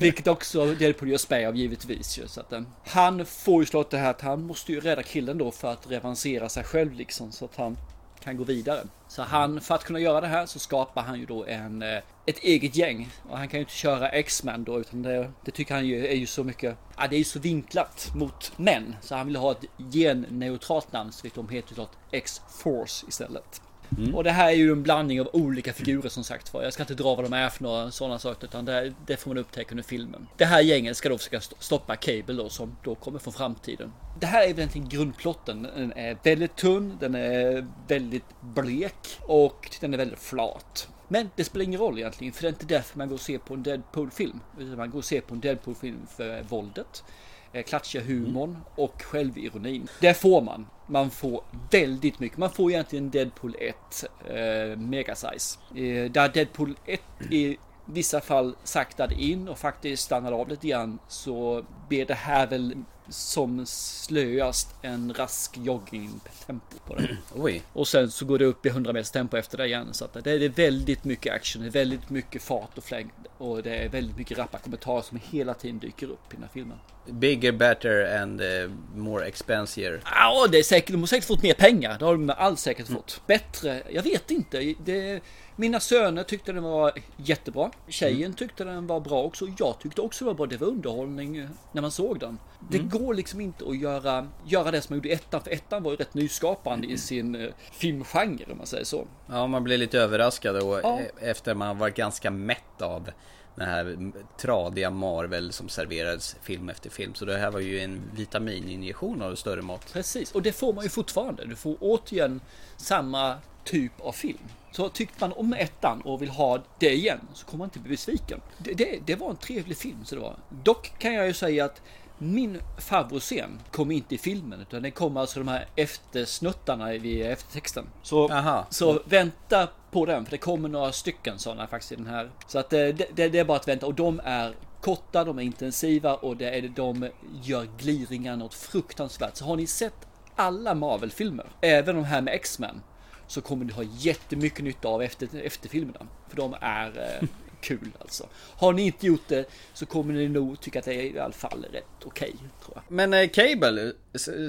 vilket 0.00 0.26
också 0.26 0.66
Deadpool 0.66 1.08
gör 1.08 1.18
spä 1.18 1.48
av 1.48 1.56
givetvis 1.56 2.18
ju. 2.18 2.28
Så 2.28 2.40
att, 2.40 2.52
eh, 2.52 2.62
han 2.86 3.26
får 3.26 3.62
ju 3.62 3.66
slå 3.66 3.84
det 3.90 3.98
här 3.98 4.10
att 4.10 4.20
han 4.20 4.42
måste 4.42 4.72
ju 4.72 4.80
rädda 4.80 5.02
killen 5.02 5.38
då 5.38 5.50
för 5.50 5.72
att 5.72 5.90
revansera 5.90 6.48
sig 6.48 6.64
själv 6.64 6.92
liksom 6.92 7.32
så 7.32 7.44
att 7.44 7.56
han 7.56 7.76
kan 8.24 8.36
gå 8.36 8.44
vidare. 8.44 8.80
Så 9.08 9.22
han, 9.22 9.60
för 9.60 9.74
att 9.74 9.84
kunna 9.84 9.98
göra 9.98 10.20
det 10.20 10.26
här 10.26 10.46
så 10.46 10.58
skapar 10.58 11.02
han 11.02 11.20
ju 11.20 11.26
då 11.26 11.44
en, 11.44 11.82
eh, 11.82 11.98
ett 12.26 12.38
eget 12.38 12.76
gäng. 12.76 13.08
Och 13.28 13.38
han 13.38 13.48
kan 13.48 13.58
ju 13.58 13.62
inte 13.62 13.74
köra 13.74 14.08
X-Men 14.08 14.64
då 14.64 14.80
utan 14.80 15.02
det, 15.02 15.30
det 15.44 15.50
tycker 15.50 15.74
han 15.74 15.86
ju 15.86 16.06
är 16.06 16.16
ju 16.16 16.26
så 16.26 16.44
mycket, 16.44 16.76
ja 16.96 17.06
det 17.10 17.16
är 17.16 17.18
ju 17.18 17.24
så 17.24 17.38
vinklat 17.38 18.10
mot 18.14 18.52
män. 18.56 18.96
Så 19.00 19.14
han 19.14 19.26
vill 19.26 19.36
ha 19.36 19.52
ett 19.52 19.92
genneutralt 19.92 20.92
namn 20.92 21.12
så 21.12 21.28
de 21.34 21.48
heter 21.48 21.74
ju 21.76 21.86
X-Force 22.12 23.06
istället. 23.08 23.62
Mm. 23.98 24.14
Och 24.14 24.24
det 24.24 24.30
här 24.30 24.48
är 24.48 24.54
ju 24.54 24.72
en 24.72 24.82
blandning 24.82 25.20
av 25.20 25.30
olika 25.32 25.72
figurer 25.72 26.08
som 26.08 26.24
sagt 26.24 26.54
var. 26.54 26.62
Jag 26.62 26.72
ska 26.72 26.82
inte 26.82 26.94
dra 26.94 27.14
vad 27.14 27.24
de 27.24 27.32
är 27.32 27.48
för 27.48 27.62
några 27.62 27.90
sådana 27.90 28.18
saker 28.18 28.46
utan 28.46 28.64
det, 28.64 28.94
det 29.06 29.16
får 29.16 29.30
man 29.30 29.38
upptäcka 29.38 29.70
under 29.70 29.84
filmen. 29.84 30.26
Det 30.36 30.44
här 30.44 30.60
gänget 30.60 30.96
ska 30.96 31.08
då 31.08 31.18
försöka 31.18 31.40
stoppa 31.40 31.96
Cable 31.96 32.34
då 32.34 32.48
som 32.48 32.76
då 32.84 32.94
kommer 32.94 33.18
från 33.18 33.32
framtiden. 33.32 33.92
Det 34.20 34.26
här 34.26 34.42
är 34.42 34.48
egentligen 34.48 34.88
grundplotten. 34.88 35.62
Den 35.62 35.92
är 35.92 36.16
väldigt 36.22 36.56
tunn, 36.56 36.96
den 37.00 37.14
är 37.14 37.66
väldigt 37.88 38.40
blek 38.40 39.18
och 39.20 39.76
den 39.80 39.94
är 39.94 39.98
väldigt 39.98 40.18
flat. 40.18 40.88
Men 41.08 41.30
det 41.36 41.44
spelar 41.44 41.64
ingen 41.64 41.80
roll 41.80 41.98
egentligen 41.98 42.32
för 42.32 42.42
det 42.42 42.48
är 42.48 42.52
inte 42.52 42.66
därför 42.66 42.98
man 42.98 43.08
går 43.08 43.14
och 43.14 43.20
ser 43.20 43.38
på 43.38 43.54
en 43.54 43.62
Deadpool-film. 43.62 44.40
Utan 44.58 44.76
man 44.76 44.90
går 44.90 44.98
och 44.98 45.04
ser 45.04 45.20
på 45.20 45.34
en 45.34 45.40
Deadpool-film 45.40 46.06
för 46.16 46.42
våldet 46.42 47.04
Eh, 47.52 47.62
klatschiga 47.62 48.04
humorn 48.04 48.56
och 48.74 49.02
självironin. 49.02 49.88
Det 50.00 50.14
får 50.14 50.42
man. 50.42 50.66
Man 50.86 51.10
får 51.10 51.44
väldigt 51.70 52.20
mycket. 52.20 52.38
Man 52.38 52.50
får 52.50 52.70
egentligen 52.70 53.10
Deadpool 53.10 53.56
1 53.60 54.04
eh, 54.28 54.78
megasize. 54.78 55.58
Eh, 55.70 56.10
där 56.10 56.28
Deadpool 56.28 56.76
1 56.86 57.00
i 57.30 57.56
vissa 57.84 58.20
fall 58.20 58.56
saktade 58.64 59.14
in 59.14 59.48
och 59.48 59.58
faktiskt 59.58 60.02
stannade 60.02 60.36
av 60.36 60.48
lite 60.48 60.68
grann 60.68 60.98
så 61.08 61.64
blir 61.88 62.06
det 62.06 62.14
här 62.14 62.46
väl 62.46 62.76
som 63.08 63.66
slöast 63.66 64.74
en 64.82 65.14
rask 65.14 65.56
jogging 65.56 66.20
tempo 66.46 66.76
på 66.86 66.94
det. 66.94 67.16
Oj. 67.34 67.62
Och 67.72 67.88
sen 67.88 68.10
så 68.10 68.24
går 68.24 68.38
det 68.38 68.44
upp 68.44 68.66
i 68.66 68.68
100 68.68 68.92
meters 68.92 69.10
tempo 69.10 69.36
efter 69.36 69.58
det 69.58 69.66
igen. 69.66 69.88
Så 69.94 70.04
att 70.04 70.24
det 70.24 70.30
är 70.30 70.48
väldigt 70.48 71.04
mycket 71.04 71.34
action, 71.34 71.62
det 71.62 71.68
är 71.68 71.72
väldigt 71.72 72.10
mycket 72.10 72.42
fart 72.42 72.78
och 72.78 72.84
flängd. 72.84 73.10
Och 73.38 73.62
det 73.62 73.76
är 73.76 73.88
väldigt 73.88 74.16
mycket 74.16 74.38
rappa 74.38 74.58
kommentarer 74.58 75.02
som 75.02 75.20
hela 75.30 75.54
tiden 75.54 75.78
dyker 75.78 76.06
upp 76.06 76.32
i 76.32 76.36
den 76.36 76.42
här 76.42 76.50
filmen. 76.52 76.78
Bigger, 77.06 77.52
better 77.52 78.22
and 78.22 78.40
eh, 78.40 78.70
more 78.94 79.26
expensive. 79.26 80.00
Ja, 80.04 80.46
det 80.52 80.58
är 80.58 80.62
säkert, 80.62 80.90
de 80.92 81.00
har 81.00 81.06
säkert 81.06 81.26
fått 81.26 81.42
mer 81.42 81.54
pengar. 81.54 81.98
Det 81.98 82.04
har 82.04 82.12
de 82.12 82.26
med 82.26 82.36
all 82.36 82.56
säkert 82.56 82.86
fått. 82.86 83.20
Bättre, 83.26 83.82
jag 83.90 84.02
vet 84.02 84.30
inte. 84.30 84.74
Det, 84.84 85.20
mina 85.56 85.80
söner 85.80 86.22
tyckte 86.22 86.52
den 86.52 86.62
var 86.62 86.92
jättebra. 87.16 87.70
Tjejen 87.88 88.34
tyckte 88.34 88.64
den 88.64 88.86
var 88.86 89.00
bra 89.00 89.22
också. 89.22 89.46
Jag 89.58 89.78
tyckte 89.78 90.00
också 90.00 90.24
det 90.24 90.26
var 90.26 90.34
bra. 90.34 90.46
Det 90.46 90.56
var 90.56 90.66
underhållning 90.66 91.48
när 91.72 91.82
man 91.82 91.90
såg 91.90 92.20
den. 92.20 92.38
Det 92.68 92.78
går 92.78 93.14
liksom 93.14 93.40
inte 93.40 93.64
att 93.68 93.78
göra, 93.78 94.28
göra 94.46 94.70
det 94.70 94.82
som 94.82 94.92
man 94.92 94.98
gjorde 94.98 95.08
i 95.08 95.12
ettan. 95.12 95.40
För 95.42 95.50
ettan 95.50 95.82
var 95.82 95.90
ju 95.90 95.96
rätt 95.96 96.14
nyskapande 96.14 96.86
i 96.86 96.98
sin 96.98 97.34
eh, 97.34 97.48
filmgenre 97.72 98.52
om 98.52 98.58
man 98.58 98.66
säger 98.66 98.84
så. 98.84 99.06
Ja, 99.26 99.46
man 99.46 99.64
blir 99.64 99.78
lite 99.78 99.98
överraskad 99.98 100.56
och 100.56 100.80
Ja. 100.82 101.00
eh, 101.00 101.28
efter 101.30 101.54
man 101.54 101.78
varit 101.78 101.94
ganska 101.94 102.30
mätt 102.30 102.82
av 102.82 103.10
den 103.54 103.68
här 103.68 104.12
tradiga 104.38 104.90
Marvel 104.90 105.52
som 105.52 105.68
serverades 105.68 106.36
film 106.42 106.68
efter 106.68 106.90
film. 106.90 107.14
Så 107.14 107.24
det 107.24 107.38
här 107.38 107.50
var 107.50 107.60
ju 107.60 107.80
en 107.80 108.02
vitamininjektion 108.16 109.22
av 109.22 109.34
större 109.34 109.62
mått. 109.62 109.92
Precis, 109.92 110.32
och 110.32 110.42
det 110.42 110.52
får 110.52 110.72
man 110.72 110.84
ju 110.84 110.90
fortfarande. 110.90 111.44
Du 111.44 111.56
får 111.56 111.76
återigen 111.80 112.40
samma 112.76 113.36
typ 113.64 114.00
av 114.00 114.12
film. 114.12 114.38
Så 114.72 114.88
tyckte 114.88 115.16
man 115.20 115.32
om 115.32 115.52
ettan 115.52 116.00
och 116.00 116.22
vill 116.22 116.28
ha 116.28 116.58
det 116.78 116.90
igen 116.94 117.20
så 117.34 117.46
kommer 117.46 117.58
man 117.58 117.66
inte 117.66 117.78
bli 117.78 117.90
besviken. 117.90 118.40
Det, 118.58 118.74
det, 118.74 118.98
det 119.06 119.14
var 119.16 119.30
en 119.30 119.36
trevlig 119.36 119.76
film 119.76 120.04
så 120.04 120.14
det 120.14 120.20
var. 120.20 120.36
Dock 120.64 120.92
kan 120.98 121.14
jag 121.14 121.26
ju 121.26 121.32
säga 121.34 121.64
att 121.64 121.82
min 122.22 122.62
favoritscen 122.78 123.60
kom 123.70 123.90
inte 123.90 124.14
i 124.14 124.18
filmen 124.18 124.60
utan 124.60 124.82
det 124.82 124.90
kommer 124.90 125.20
alltså 125.20 125.40
de 125.40 125.48
här 125.48 125.66
eftersnuttarna 125.76 126.92
vid 126.92 127.26
eftertexten. 127.26 127.86
Så, 128.02 128.28
Aha. 128.28 128.66
så 128.70 129.02
vänta 129.04 129.68
på 129.90 130.06
den 130.06 130.24
för 130.24 130.30
det 130.30 130.38
kommer 130.38 130.68
några 130.68 130.92
stycken 130.92 131.38
sådana 131.38 131.66
faktiskt 131.66 131.92
i 131.92 131.96
den 131.96 132.06
här. 132.06 132.30
Så 132.46 132.58
att 132.58 132.72
eh, 132.72 132.78
det, 132.78 133.06
det, 133.14 133.28
det 133.28 133.38
är 133.38 133.44
bara 133.44 133.56
att 133.56 133.68
vänta 133.68 133.86
och 133.86 133.94
de 133.94 134.20
är 134.24 134.54
korta, 134.80 135.24
de 135.24 135.38
är 135.38 135.42
intensiva 135.42 136.14
och 136.14 136.36
det 136.36 136.50
är, 136.50 136.68
de 136.68 137.08
gör 137.42 137.68
gliringar 137.78 138.36
något 138.36 138.54
fruktansvärt. 138.54 139.36
Så 139.36 139.44
har 139.44 139.56
ni 139.56 139.66
sett 139.66 140.06
alla 140.36 140.74
Marvel-filmer, 140.74 141.46
även 141.60 141.96
de 141.96 142.04
här 142.04 142.20
med 142.20 142.34
X-Men, 142.34 142.82
så 143.26 143.40
kommer 143.40 143.64
ni 143.64 143.72
ha 143.72 143.82
jättemycket 143.82 144.64
nytta 144.64 144.88
av 144.88 145.02
efter, 145.02 145.28
efterfilmerna. 145.42 146.06
För 146.28 146.36
de 146.36 146.54
är 146.60 147.18
eh, 147.20 147.28
kul 147.60 147.90
alltså. 147.98 148.26
Har 148.56 148.72
ni 148.72 148.82
inte 148.82 149.06
gjort 149.06 149.28
det 149.28 149.50
så 149.74 149.86
kommer 149.86 150.14
ni 150.14 150.28
nog 150.28 150.60
tycka 150.60 150.78
att 150.78 150.84
det 150.84 150.94
är 150.94 151.02
i 151.02 151.18
alla 151.18 151.32
fall 151.32 151.66
rätt 151.72 152.04
okej, 152.04 152.34
tror 152.64 152.74
jag. 152.74 152.82
Men 152.88 153.14
eh, 153.14 153.28
Cable 153.28 153.92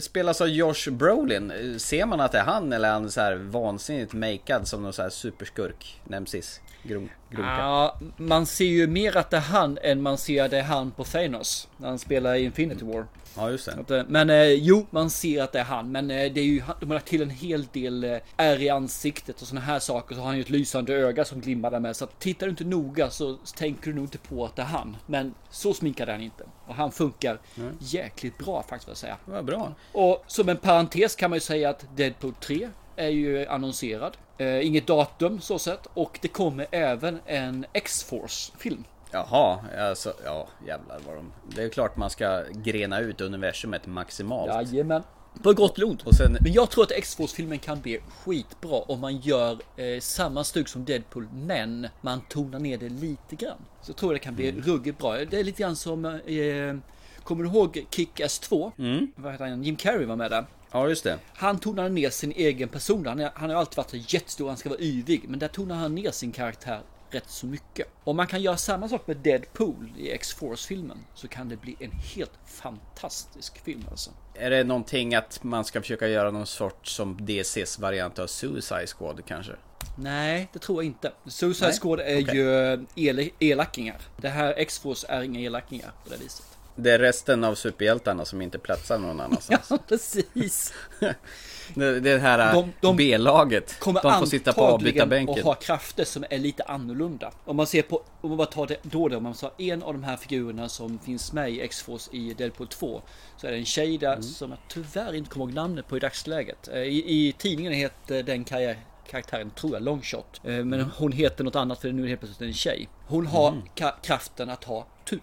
spelas 0.01 0.41
av 0.41 0.47
Josh 0.47 0.91
Brolin. 0.91 1.51
Eh, 1.51 1.77
ser 1.77 2.05
man 2.05 2.19
att 2.19 2.31
det 2.31 2.37
är 2.37 2.43
han 2.43 2.73
eller 2.73 2.87
är 2.89 2.93
han 2.93 3.11
så 3.11 3.21
här 3.21 3.35
vansinnigt 3.35 4.13
makead 4.13 4.67
som 4.67 4.83
någon 4.83 4.93
så 4.93 5.01
här 5.01 5.09
superskurk 5.09 6.01
nemesis? 6.03 6.61
Grun, 6.83 7.09
grunka. 7.29 7.57
Ja, 7.57 7.99
man 8.17 8.45
ser 8.45 8.65
ju 8.65 8.87
mer 8.87 9.17
att 9.17 9.29
det 9.29 9.37
är 9.37 9.41
han 9.41 9.77
än 9.81 10.01
man 10.01 10.17
ser 10.17 10.43
att 10.43 10.51
det 10.51 10.59
är 10.59 10.63
han 10.63 10.91
på 10.91 11.03
Thanos. 11.03 11.67
När 11.77 11.87
han 11.87 11.99
spelar 11.99 12.35
i 12.35 12.43
Infinity 12.43 12.85
War. 12.85 13.05
Ja, 13.37 13.49
just 13.49 13.69
det. 13.87 13.97
Eh, 13.97 14.05
Men 14.07 14.29
eh, 14.29 14.43
jo, 14.43 14.85
man 14.89 15.09
ser 15.09 15.43
att 15.43 15.51
det 15.51 15.59
är 15.59 15.63
han. 15.63 15.91
Men 15.91 16.11
eh, 16.11 16.33
det 16.33 16.41
är 16.41 16.45
ju, 16.45 16.61
de 16.79 16.85
har 16.85 16.93
lagt 16.93 17.07
till 17.07 17.21
en 17.21 17.29
hel 17.29 17.65
del 17.65 18.03
eh, 18.03 18.17
ärr 18.37 18.61
i 18.61 18.69
ansiktet 18.69 19.41
och 19.41 19.47
såna 19.47 19.61
här 19.61 19.79
saker. 19.79 20.15
Så 20.15 20.21
har 20.21 20.27
han 20.27 20.35
ju 20.35 20.41
ett 20.41 20.49
lysande 20.49 20.93
öga 20.93 21.25
som 21.25 21.41
glimmar 21.41 21.71
där 21.71 21.79
med. 21.79 21.95
Så 21.95 22.03
att, 22.03 22.19
tittar 22.19 22.45
du 22.45 22.49
inte 22.49 22.63
noga 22.63 23.09
så 23.09 23.37
tänker 23.55 23.89
du 23.89 23.93
nog 23.95 24.03
inte 24.05 24.17
på 24.17 24.45
att 24.45 24.55
det 24.55 24.61
är 24.61 24.65
han. 24.65 24.97
Men 25.05 25.33
så 25.49 25.73
sminkad 25.73 26.09
är 26.09 26.13
han 26.13 26.21
inte. 26.21 26.43
Och 26.67 26.75
han 26.75 26.91
funkar 26.91 27.39
jäkligt 27.79 28.37
bra 28.37 28.63
faktiskt 28.63 28.87
vad 28.87 28.91
jag 28.91 28.97
säga. 28.97 29.17
Vad 29.25 29.45
bra. 29.45 29.73
Och 29.91 30.23
som 30.27 30.49
en 30.49 30.57
parentes 30.57 31.15
kan 31.15 31.29
man 31.29 31.37
ju 31.37 31.41
säga 31.41 31.69
att 31.69 31.85
Deadpool 31.95 32.33
3 32.33 32.69
är 32.95 33.09
ju 33.09 33.45
annonserad. 33.45 34.17
Eh, 34.37 34.67
inget 34.67 34.87
datum 34.87 35.41
så 35.41 35.59
sett. 35.59 35.87
Och 35.93 36.19
det 36.21 36.27
kommer 36.27 36.67
även 36.71 37.19
en 37.25 37.65
X-Force 37.73 38.51
film. 38.57 38.83
Jaha, 39.11 39.59
alltså, 39.79 40.13
ja 40.25 40.47
jävlar 40.67 40.99
vad 41.07 41.15
de... 41.15 41.31
Det 41.55 41.63
är 41.63 41.69
klart 41.69 41.97
man 41.97 42.09
ska 42.09 42.43
grena 42.53 42.99
ut 42.99 43.21
universumet 43.21 43.87
maximalt. 43.87 44.71
Jajamän. 44.71 45.03
På 45.43 45.53
gott 45.53 45.79
ont. 45.79 46.01
Och 46.03 46.15
sen, 46.15 46.37
Men 46.41 46.53
jag 46.53 46.69
tror 46.69 46.83
att 46.83 46.91
X-Force-filmen 46.91 47.59
kan 47.59 47.81
bli 47.81 47.99
skitbra 48.23 48.77
om 48.79 48.99
man 48.99 49.17
gör 49.17 49.57
eh, 49.75 49.99
samma 49.99 50.43
stugg 50.43 50.69
som 50.69 50.85
Deadpool, 50.85 51.27
men 51.33 51.87
man 52.01 52.21
tonar 52.21 52.59
ner 52.59 52.77
det 52.77 52.89
lite 52.89 53.35
grann. 53.35 53.57
Så 53.81 53.93
tror 53.93 54.11
jag 54.11 54.15
det 54.21 54.23
kan 54.23 54.35
bli 54.35 54.51
ruggigt 54.51 54.97
bra. 54.97 55.17
Det 55.17 55.39
är 55.39 55.43
lite 55.43 55.61
grann 55.61 55.75
som, 55.75 56.05
eh, 56.05 56.75
kommer 57.23 57.43
du 57.43 57.49
ihåg 57.49 57.85
Kick-Ass 57.91 58.39
2? 58.41 58.71
Vad 59.15 59.31
heter 59.31 59.45
han? 59.45 59.63
Jim 59.63 59.75
Carrey 59.75 60.05
var 60.05 60.15
med 60.15 60.31
där. 60.31 60.45
Ja 60.71 60.89
just 60.89 61.03
det. 61.03 61.19
Han 61.33 61.59
tonar 61.59 61.89
ner 61.89 62.09
sin 62.09 62.31
egen 62.31 62.69
person. 62.69 63.05
Han, 63.05 63.19
är, 63.19 63.31
han 63.35 63.49
har 63.49 63.57
alltid 63.57 63.77
varit 63.77 64.13
jättestor, 64.13 64.47
han 64.47 64.57
ska 64.57 64.69
vara 64.69 64.79
yvig. 64.79 65.23
Men 65.27 65.39
där 65.39 65.47
tonar 65.47 65.75
han 65.75 65.95
ner 65.95 66.11
sin 66.11 66.31
karaktär 66.31 66.81
rätt 67.11 67.29
så 67.29 67.45
mycket. 67.45 67.87
Om 68.03 68.17
man 68.17 68.27
kan 68.27 68.41
göra 68.41 68.57
samma 68.57 68.89
sak 68.89 69.07
med 69.07 69.17
Deadpool 69.17 69.93
i 69.97 70.11
X-Force-filmen 70.11 70.97
så 71.13 71.27
kan 71.27 71.49
det 71.49 71.57
bli 71.57 71.75
en 71.79 71.91
helt 71.91 72.31
fantastisk 72.45 73.63
film 73.63 73.85
alltså. 73.91 74.11
Är 74.33 74.49
det 74.49 74.63
någonting 74.63 75.15
att 75.15 75.43
man 75.43 75.65
ska 75.65 75.81
försöka 75.81 76.07
göra 76.07 76.31
någon 76.31 76.45
sort 76.45 76.87
som 76.87 77.25
DCs 77.25 77.79
variant 77.79 78.19
av 78.19 78.27
Suicide 78.27 78.87
Squad 78.87 79.25
kanske? 79.25 79.51
Nej, 79.97 80.49
det 80.53 80.59
tror 80.59 80.83
jag 80.83 80.85
inte. 80.85 81.11
Suicide 81.25 81.67
Nej? 81.67 81.79
Squad 81.79 81.99
är 81.99 82.23
Okej. 82.23 82.35
ju 82.35 82.85
el 82.95 83.29
elakingar. 83.39 84.01
Det 84.17 84.29
här 84.29 84.53
X-Force 84.57 85.07
är 85.09 85.21
inga 85.21 85.39
elakingar 85.39 85.91
på 86.03 86.09
det 86.09 86.17
viset. 86.17 86.50
Det 86.83 86.91
är 86.91 86.99
resten 86.99 87.43
av 87.43 87.55
superhjältarna 87.55 88.25
som 88.25 88.41
inte 88.41 88.59
platsar 88.59 88.97
någon 88.99 89.19
annanstans. 89.19 89.67
Ja, 89.69 89.77
precis. 89.87 90.73
det, 91.75 91.99
det 91.99 92.17
här 92.19 92.53
De- 92.53 92.71
de 92.81 92.95
B-laget. 92.95 93.79
Kommer 93.79 94.01
De 94.01 94.19
får 94.19 94.25
sitta 94.25 94.53
på 94.53 94.61
avbytarbänken. 94.61 95.35
att 95.39 95.43
ha 95.45 95.53
krafter 95.55 96.03
som 96.05 96.25
är 96.29 96.37
lite 96.39 96.63
annorlunda. 96.63 97.31
Om 97.45 97.55
man 97.57 97.67
ser 97.67 97.81
på, 97.81 98.03
om 98.21 98.29
man 98.29 98.37
bara 98.37 98.47
tar 98.47 98.67
det 98.67 98.77
då 98.81 99.07
det, 99.07 99.17
om 99.17 99.23
man 99.23 99.33
tar 99.33 99.51
en 99.57 99.83
av 99.83 99.93
de 99.93 100.03
här 100.03 100.17
figurerna 100.17 100.69
som 100.69 100.99
finns 100.99 101.33
med 101.33 101.51
i 101.51 101.61
X-Force 101.61 102.09
i 102.15 102.33
Deadpool 102.33 102.67
2. 102.67 103.01
Så 103.37 103.47
är 103.47 103.51
det 103.51 103.57
en 103.57 103.65
tjej 103.65 103.97
där 103.97 104.11
Mm. 104.13 104.23
som 104.23 104.49
jag 104.49 104.59
tyvärr 104.67 105.15
inte 105.15 105.29
kommer 105.29 105.45
ihåg 105.45 105.53
namnet 105.53 105.87
på 105.87 105.97
i 105.97 105.99
dagsläget. 105.99 106.67
Eh, 106.67 106.77
I, 106.79 107.27
i 107.27 107.33
tidningen 107.37 107.73
heter 107.73 108.23
den 108.23 108.43
karriär, 108.43 108.77
karaktären, 109.09 109.51
tror 109.51 109.73
jag, 109.73 109.83
Longshot. 109.83 110.41
Eh, 110.43 110.49
Men 110.51 110.73
Mm. 110.73 110.89
hon 110.97 111.11
heter 111.11 111.43
något 111.43 111.55
annat 111.55 111.81
för 111.81 111.91
nu 111.91 112.01
är 112.01 112.03
det 112.03 112.09
helt 112.09 112.19
plötsligt 112.21 112.47
en 112.47 112.53
tjej. 112.53 112.89
Hon 113.07 113.27
har 113.27 113.53
ka- 113.75 113.93
kraften 114.03 114.49
att 114.49 114.63
ha 114.63 114.87
tur. 115.05 115.21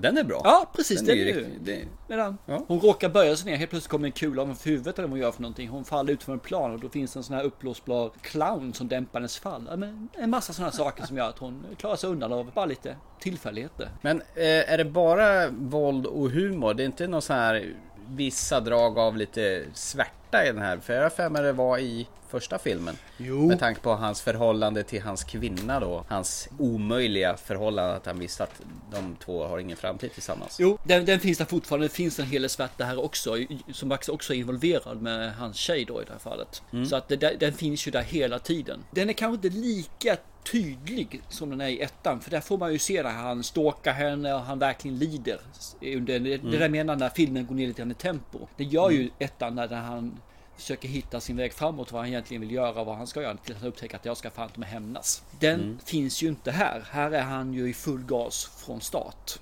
Den 0.00 0.18
är 0.18 0.24
bra. 0.24 0.40
Ja, 0.44 0.70
precis. 0.76 0.98
Den 1.00 1.06
Den 1.06 1.18
är 1.18 1.32
ju 1.32 1.58
det- 2.08 2.34
Ja. 2.46 2.64
hon 2.68 2.80
råkar 2.80 3.08
böja 3.08 3.36
sig 3.36 3.50
ner, 3.50 3.58
helt 3.58 3.70
plötsligt 3.70 3.90
kommer 3.90 4.06
en 4.06 4.12
kula 4.12 4.42
av 4.42 4.62
huvudet 4.64 4.98
eller 4.98 5.08
vad 5.08 5.10
hon 5.10 5.20
gör 5.20 5.32
för 5.32 5.42
någonting. 5.42 5.68
Hon 5.68 5.84
faller 5.84 6.12
ut 6.12 6.22
från 6.22 6.32
en 6.32 6.38
plan 6.38 6.72
och 6.72 6.80
då 6.80 6.88
finns 6.88 7.16
en 7.16 7.22
sån 7.22 7.36
här 7.36 7.44
uppblåsbar 7.44 8.10
clown 8.20 8.72
som 8.72 8.88
dämpar 8.88 9.18
hennes 9.20 9.38
fall. 9.38 9.66
Ja, 9.70 9.76
men 9.76 10.08
en 10.14 10.30
massa 10.30 10.52
sådana 10.52 10.72
saker 10.72 11.06
som 11.06 11.16
gör 11.16 11.28
att 11.28 11.38
hon 11.38 11.64
klarar 11.78 11.96
sig 11.96 12.10
undan 12.10 12.32
av 12.32 12.50
bara 12.54 12.66
lite 12.66 12.96
tillfälligheter. 13.20 13.88
Men 14.02 14.20
eh, 14.34 14.72
är 14.72 14.78
det 14.78 14.84
bara 14.84 15.48
våld 15.50 16.06
och 16.06 16.30
humor? 16.30 16.74
Det 16.74 16.82
är 16.82 16.86
inte 16.86 17.06
någon 17.08 17.22
sån 17.22 17.36
här 17.36 17.74
vissa 18.08 18.60
drag 18.60 18.98
av 18.98 19.16
lite 19.16 19.64
svärta 19.74 20.44
i 20.44 20.46
den 20.46 20.62
här? 20.62 20.78
För 20.78 20.92
jag 20.92 21.12
för 21.12 21.28
mig 21.28 21.42
det 21.42 21.52
var 21.52 21.78
i 21.78 22.06
första 22.28 22.58
filmen. 22.58 22.96
Jo. 23.16 23.46
Med 23.46 23.58
tanke 23.58 23.80
på 23.80 23.94
hans 23.94 24.22
förhållande 24.22 24.82
till 24.82 25.02
hans 25.02 25.24
kvinna 25.24 25.80
då. 25.80 26.04
Hans 26.08 26.48
omöjliga 26.58 27.36
förhållande 27.36 27.94
att 27.96 28.06
han 28.06 28.18
visste 28.18 28.42
att 28.42 28.62
de 28.92 29.16
två 29.24 29.44
har 29.44 29.58
ingen 29.58 29.76
framtid 29.76 30.12
tillsammans. 30.12 30.56
Jo, 30.60 30.78
den, 30.84 31.04
den 31.04 31.20
finns 31.20 31.38
där 31.38 31.44
fortfarande. 31.44 31.86
Det 31.86 31.92
finns 31.94 32.18
en 32.18 32.26
hel 32.26 32.42
del 32.42 32.50
svärta 32.50 32.84
här 32.84 33.04
också. 33.04 33.36
Som 33.72 33.90
faktiskt 33.90 34.10
också 34.10 34.34
är 34.34 34.38
involverad 34.38 35.02
med 35.02 35.34
hans 35.34 35.56
tjej 35.56 35.84
då 35.84 36.02
i 36.02 36.04
det 36.04 36.12
här 36.12 36.18
fallet. 36.18 36.62
Så 36.88 36.96
att 36.96 37.08
det, 37.08 37.16
den 37.16 37.52
finns 37.52 37.86
ju 37.86 37.90
där 37.90 38.02
hela 38.02 38.38
tiden. 38.38 38.84
Den 38.90 39.08
är 39.08 39.12
kanske 39.12 39.46
inte 39.46 39.58
lika 39.58 40.16
tydlig 40.52 41.20
som 41.28 41.50
den 41.50 41.60
är 41.60 41.68
i 41.68 41.80
ettan. 41.80 42.20
För 42.20 42.30
där 42.30 42.40
får 42.40 42.58
man 42.58 42.72
ju 42.72 42.78
se 42.78 43.02
när 43.02 43.10
han 43.10 43.42
stalkar 43.42 43.92
henne 43.92 44.34
och 44.34 44.40
han 44.40 44.58
verkligen 44.58 44.98
lider. 44.98 45.40
Under, 45.80 46.20
det, 46.20 46.36
det 46.36 46.58
där 46.58 46.68
menar 46.68 46.96
när 46.96 47.08
filmen 47.08 47.46
går 47.46 47.54
ner 47.54 47.66
lite 47.66 47.78
grann 47.78 47.90
i 47.90 47.94
tempo. 47.94 48.38
Det 48.56 48.64
gör 48.64 48.90
ju 48.90 49.10
ettan 49.18 49.54
när 49.54 49.68
han 49.68 50.20
försöker 50.56 50.88
hitta 50.88 51.20
sin 51.20 51.36
väg 51.36 51.52
framåt, 51.52 51.92
vad 51.92 52.00
han 52.00 52.08
egentligen 52.08 52.40
vill 52.40 52.50
göra, 52.50 52.84
vad 52.84 52.96
han 52.96 53.06
ska 53.06 53.22
göra, 53.22 53.36
till 53.36 53.54
att 53.54 53.60
han 53.60 53.68
upptäcker 53.68 53.96
att 53.96 54.04
jag 54.04 54.16
ska 54.16 54.30
fan 54.30 54.46
inte 54.46 54.60
med 54.60 54.68
hämnas. 54.68 55.22
Den 55.40 55.78
finns 55.84 56.22
ju 56.22 56.28
inte 56.28 56.50
här. 56.50 56.84
Här 56.90 57.10
är 57.10 57.22
han 57.22 57.54
ju 57.54 57.68
i 57.68 57.74
full 57.74 58.02
gas 58.02 58.50
från 58.64 58.80
start. 58.80 59.38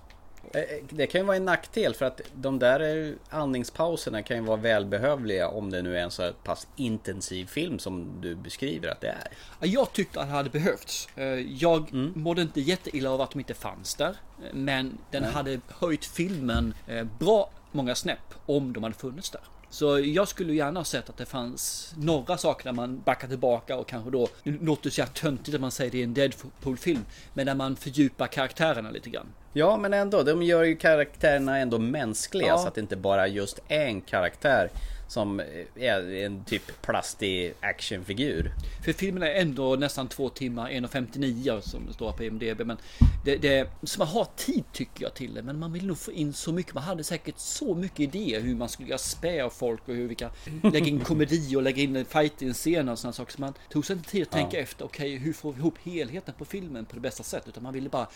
Eh, 0.52 0.60
eh, 0.60 0.66
Det 0.90 1.06
kan 1.06 1.20
ju 1.20 1.26
vara 1.26 1.36
en 1.36 1.44
nackdel 1.44 1.94
för 1.94 2.04
att 2.06 2.20
de 2.34 2.58
där 2.58 3.14
andningspauserna 3.30 4.22
kan 4.22 4.36
ju 4.36 4.42
vara 4.42 4.56
välbehövliga 4.56 5.48
om 5.48 5.70
det 5.70 5.82
nu 5.82 5.96
är 5.98 6.02
en 6.02 6.10
så 6.10 6.32
pass 6.44 6.66
intensiv 6.76 7.46
film 7.46 7.78
som 7.78 8.20
du 8.20 8.34
beskriver 8.34 8.88
att 8.88 9.00
det 9.00 9.08
är. 9.08 9.28
Ja, 9.60 9.66
Jag 9.66 9.92
tyckte 9.92 10.20
att 10.20 10.26
det 10.26 10.32
hade 10.32 10.50
behövts. 10.50 11.08
Eh, 11.16 11.24
Jag 11.62 11.90
Mm. 11.92 12.12
mådde 12.16 12.42
inte 12.42 12.60
jätteilla 12.60 13.10
av 13.10 13.20
att 13.20 13.30
de 13.30 13.38
inte 13.38 13.54
fanns 13.54 13.94
där. 13.94 14.16
Men 14.52 14.98
den 15.10 15.24
hade 15.24 15.60
höjt 15.68 16.04
filmen 16.04 16.74
bra 17.18 17.50
många 17.72 17.94
snäpp 17.94 18.34
om 18.46 18.72
de 18.72 18.82
hade 18.82 18.94
funnits 18.94 19.30
där. 19.30 19.40
Så 19.70 19.98
jag 19.98 20.28
skulle 20.28 20.52
gärna 20.54 20.80
ha 20.80 20.84
sett 20.84 21.08
att 21.10 21.16
det 21.16 21.26
fanns 21.26 21.92
några 21.96 22.36
saker 22.36 22.64
där 22.64 22.72
man 22.72 23.00
backar 23.04 23.28
tillbaka 23.28 23.76
och 23.76 23.88
kanske 23.88 24.10
då, 24.10 24.28
nu 24.42 24.58
låter 24.62 24.84
det 24.84 24.90
så 24.90 25.04
töntigt 25.14 25.54
att 25.54 25.60
man 25.60 25.70
säger 25.70 25.90
det 25.90 25.98
är 26.00 26.04
en 26.04 26.14
Deadpool-film, 26.14 27.04
men 27.34 27.46
där 27.46 27.54
man 27.54 27.76
fördjupar 27.76 28.26
karaktärerna 28.26 28.90
lite 28.90 29.10
grann. 29.10 29.26
Ja 29.56 29.76
men 29.76 29.92
ändå, 29.92 30.22
de 30.22 30.42
gör 30.42 30.62
ju 30.64 30.76
karaktärerna 30.76 31.58
ändå 31.58 31.78
mänskliga 31.78 32.46
Ja. 32.48 32.58
så 32.58 32.68
att 32.68 32.74
det 32.74 32.80
inte 32.80 32.96
bara 32.96 33.22
är 33.22 33.26
just 33.26 33.60
en 33.68 34.00
karaktär 34.00 34.70
som 35.08 35.40
är 35.76 36.14
en 36.14 36.44
typ 36.44 36.82
plastig 36.82 37.54
actionfigur. 37.60 38.52
För 38.84 38.92
filmen 38.92 39.22
är 39.22 39.34
ändå 39.34 39.76
nästan 39.76 40.08
två 40.08 40.28
timmar, 40.28 40.70
1.59 40.70 41.60
som 41.60 41.86
det 41.86 41.92
står 41.92 42.12
på 42.12 42.24
IMDB. 42.24 42.60
Men 42.66 42.76
det, 43.24 43.36
det, 43.36 43.68
så 43.82 43.98
man 43.98 44.08
har 44.08 44.28
tid 44.36 44.64
tycker 44.72 45.02
jag 45.02 45.14
till 45.14 45.34
det. 45.34 45.42
Men 45.42 45.58
man 45.58 45.72
vill 45.72 45.86
nog 45.86 45.98
få 45.98 46.12
in 46.12 46.32
så 46.32 46.52
mycket. 46.52 46.74
Man 46.74 46.82
hade 46.82 47.04
säkert 47.04 47.38
så 47.38 47.74
mycket 47.74 48.00
idéer 48.00 48.40
hur 48.40 48.54
man 48.54 48.68
skulle 48.68 48.88
göra 48.88 48.98
spä 48.98 49.44
av 49.44 49.50
folk 49.50 49.88
och 49.88 49.94
hur 49.94 50.08
vi 50.08 50.14
kan 50.14 50.30
lägga 50.62 50.86
in 50.86 51.00
komedi 51.00 51.56
och 51.56 51.62
lägga 51.62 51.82
in 51.82 51.96
en 51.96 52.04
fighting-scen 52.04 52.88
och 52.88 52.98
sådana 52.98 53.12
saker. 53.12 53.32
Så 53.32 53.40
man 53.40 53.54
tog 53.70 53.86
sig 53.86 53.96
inte 53.96 54.10
tid 54.10 54.22
att 54.22 54.30
tänka 54.30 54.58
efter. 54.58 54.84
Okej, 54.84 55.16
hur 55.16 55.32
får 55.32 55.52
vi 55.52 55.58
ihop 55.58 55.78
helheten 55.82 56.34
på 56.38 56.44
filmen 56.44 56.84
på 56.84 56.94
det 56.94 57.00
bästa 57.00 57.22
sättet? 57.22 57.48
Utan 57.48 57.62
man 57.62 57.72
ville 57.72 57.88
bara 57.88 58.06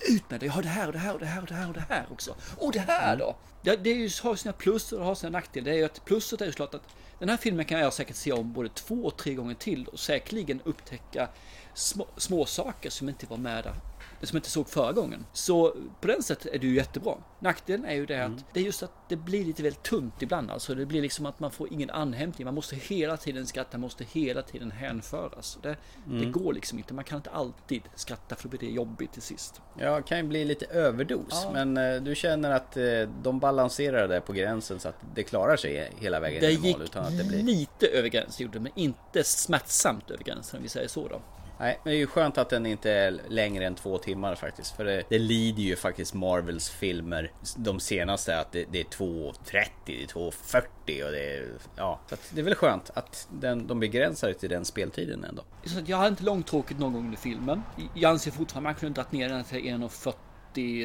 ut 0.00 0.30
med 0.30 0.40
det. 0.40 0.46
Jag 0.46 0.52
har 0.52 0.62
det 0.62 0.68
här 0.68 0.86
och 0.86 0.92
det 0.92 0.98
här 0.98 1.12
och 1.12 1.20
det 1.20 1.26
här 1.26 1.40
och 1.40 1.46
det 1.46 1.54
här 1.54 1.68
och 1.68 1.74
det 1.74 1.84
här 1.88 2.06
också. 2.10 2.34
Och 2.58 2.72
det 2.72 2.78
här 2.78 3.16
då? 3.16 3.36
Det, 3.62 3.76
det 3.76 3.90
är 3.90 3.94
ju, 3.94 4.10
har 4.22 4.36
sina 4.36 4.52
plus 4.52 4.92
och 4.92 4.98
det 4.98 5.04
har 5.04 5.14
sina 5.14 5.30
nackdelar. 5.30 5.64
Det 5.64 5.70
är 5.70 5.78
ju 5.78 5.84
att 5.84 6.04
plusset 6.04 6.40
är 6.40 6.46
ju 6.46 6.52
klart 6.52 6.74
att 6.74 6.82
den 7.18 7.28
här 7.28 7.36
filmen 7.36 7.64
kan 7.64 7.80
jag 7.80 7.92
säkert 7.92 8.16
se 8.16 8.32
om 8.32 8.52
både 8.52 8.68
två 8.68 8.94
och 8.94 9.16
tre 9.16 9.34
gånger 9.34 9.54
till 9.54 9.86
och 9.86 9.98
säkerligen 9.98 10.60
upptäcka 10.64 11.28
små, 11.74 12.06
små 12.16 12.46
saker 12.46 12.90
som 12.90 13.08
inte 13.08 13.26
var 13.26 13.36
med 13.36 13.64
där. 13.64 13.74
Som 14.22 14.36
jag 14.36 14.40
inte 14.40 14.50
såg 14.50 14.68
förra 14.68 14.92
gången. 14.92 15.26
Så 15.32 15.76
på 16.00 16.06
den 16.06 16.22
sättet 16.22 16.54
är 16.54 16.58
det 16.58 16.66
ju 16.66 16.74
jättebra. 16.74 17.14
Nackdelen 17.40 17.84
är 17.84 17.94
ju 17.94 18.06
det 18.06 18.24
att 18.24 18.44
det 18.52 18.60
är 18.60 18.64
just 18.64 18.82
att 18.82 19.08
det 19.08 19.16
blir 19.16 19.44
lite 19.44 19.62
väl 19.62 19.74
tunt 19.74 20.22
ibland. 20.22 20.50
Alltså 20.50 20.74
det 20.74 20.86
blir 20.86 21.02
liksom 21.02 21.26
att 21.26 21.40
man 21.40 21.50
får 21.50 21.72
ingen 21.72 21.90
anhämtning. 21.90 22.44
Man 22.44 22.54
måste 22.54 22.76
hela 22.76 23.16
tiden 23.16 23.46
skratta, 23.46 23.78
måste 23.78 24.04
hela 24.04 24.42
tiden 24.42 24.70
hänföras. 24.70 25.58
Det, 25.62 25.76
det 26.04 26.24
går 26.24 26.52
liksom 26.52 26.78
inte. 26.78 26.94
Man 26.94 27.04
kan 27.04 27.16
inte 27.16 27.30
alltid 27.30 27.82
skratta 27.94 28.36
för 28.36 28.42
då 28.42 28.48
blir 28.48 28.60
det 28.60 28.74
jobbigt 28.74 29.12
till 29.12 29.22
sist. 29.22 29.60
Ja, 29.78 29.85
kan 30.06 30.18
ju 30.18 30.24
bli 30.24 30.44
lite 30.44 30.66
överdos. 30.66 31.28
Ja. 31.44 31.50
Men 31.52 31.76
eh, 31.76 32.02
du 32.02 32.14
känner 32.14 32.50
att 32.50 32.76
eh, 32.76 32.84
de 33.22 33.38
balanserar 33.38 34.08
det 34.08 34.20
på 34.20 34.32
gränsen 34.32 34.80
så 34.80 34.88
att 34.88 34.96
det 35.14 35.22
klarar 35.22 35.56
sig 35.56 35.92
hela 35.98 36.20
vägen 36.20 36.40
Det 36.40 36.48
till 36.48 36.58
mål. 36.58 36.66
gick 36.66 36.80
Utan 36.80 37.04
att 37.04 37.18
det 37.18 37.24
blir... 37.24 37.42
lite 37.42 37.86
över 37.86 38.08
gränsen 38.08 38.44
gjorde 38.46 38.58
det, 38.58 38.62
men 38.62 38.72
inte 38.74 39.24
smärtsamt 39.24 40.10
över 40.10 40.24
gränsen 40.24 40.56
om 40.56 40.62
vi 40.62 40.68
säger 40.68 40.88
så 40.88 41.08
då. 41.08 41.20
Nej, 41.58 41.80
men 41.82 41.90
det 41.90 41.96
är 41.96 42.00
ju 42.00 42.06
skönt 42.06 42.38
att 42.38 42.48
den 42.48 42.66
inte 42.66 42.90
är 42.90 43.20
längre 43.28 43.66
än 43.66 43.74
två 43.74 43.98
timmar 43.98 44.34
faktiskt. 44.34 44.76
För 44.76 44.84
det, 44.84 45.02
det 45.08 45.18
lider 45.18 45.62
ju 45.62 45.76
faktiskt 45.76 46.14
Marvels 46.14 46.70
filmer. 46.70 47.32
De 47.56 47.80
senaste 47.80 48.40
att 48.40 48.52
det, 48.52 48.64
det 48.72 48.80
är 48.80 48.84
2.30, 48.84 49.68
det 49.84 50.02
är 50.02 50.06
2.40 50.06 50.62
och 51.04 51.12
det 51.12 51.36
är... 51.36 51.48
Ja, 51.76 52.00
så 52.08 52.14
att 52.14 52.30
det 52.30 52.40
är 52.40 52.44
väl 52.44 52.54
skönt 52.54 52.90
att 52.94 53.28
den, 53.30 53.66
de 53.66 53.80
begränsar 53.80 54.28
det 54.28 54.34
till 54.34 54.50
den 54.50 54.64
speltiden 54.64 55.24
ändå. 55.24 55.42
Så 55.64 55.80
jag 55.86 55.96
hade 55.96 56.08
inte 56.08 56.24
långtråkigt 56.24 56.80
någon 56.80 56.92
gång 56.92 57.04
under 57.04 57.18
filmen. 57.18 57.62
Jag 57.94 58.10
anser 58.10 58.30
fortfarande 58.30 58.70
att 58.70 58.74
man 58.74 58.80
kunde 58.80 58.94
dragit 58.94 59.12
ner 59.12 59.28
den 59.28 59.44
till 59.44 59.58
1.40 59.58 60.14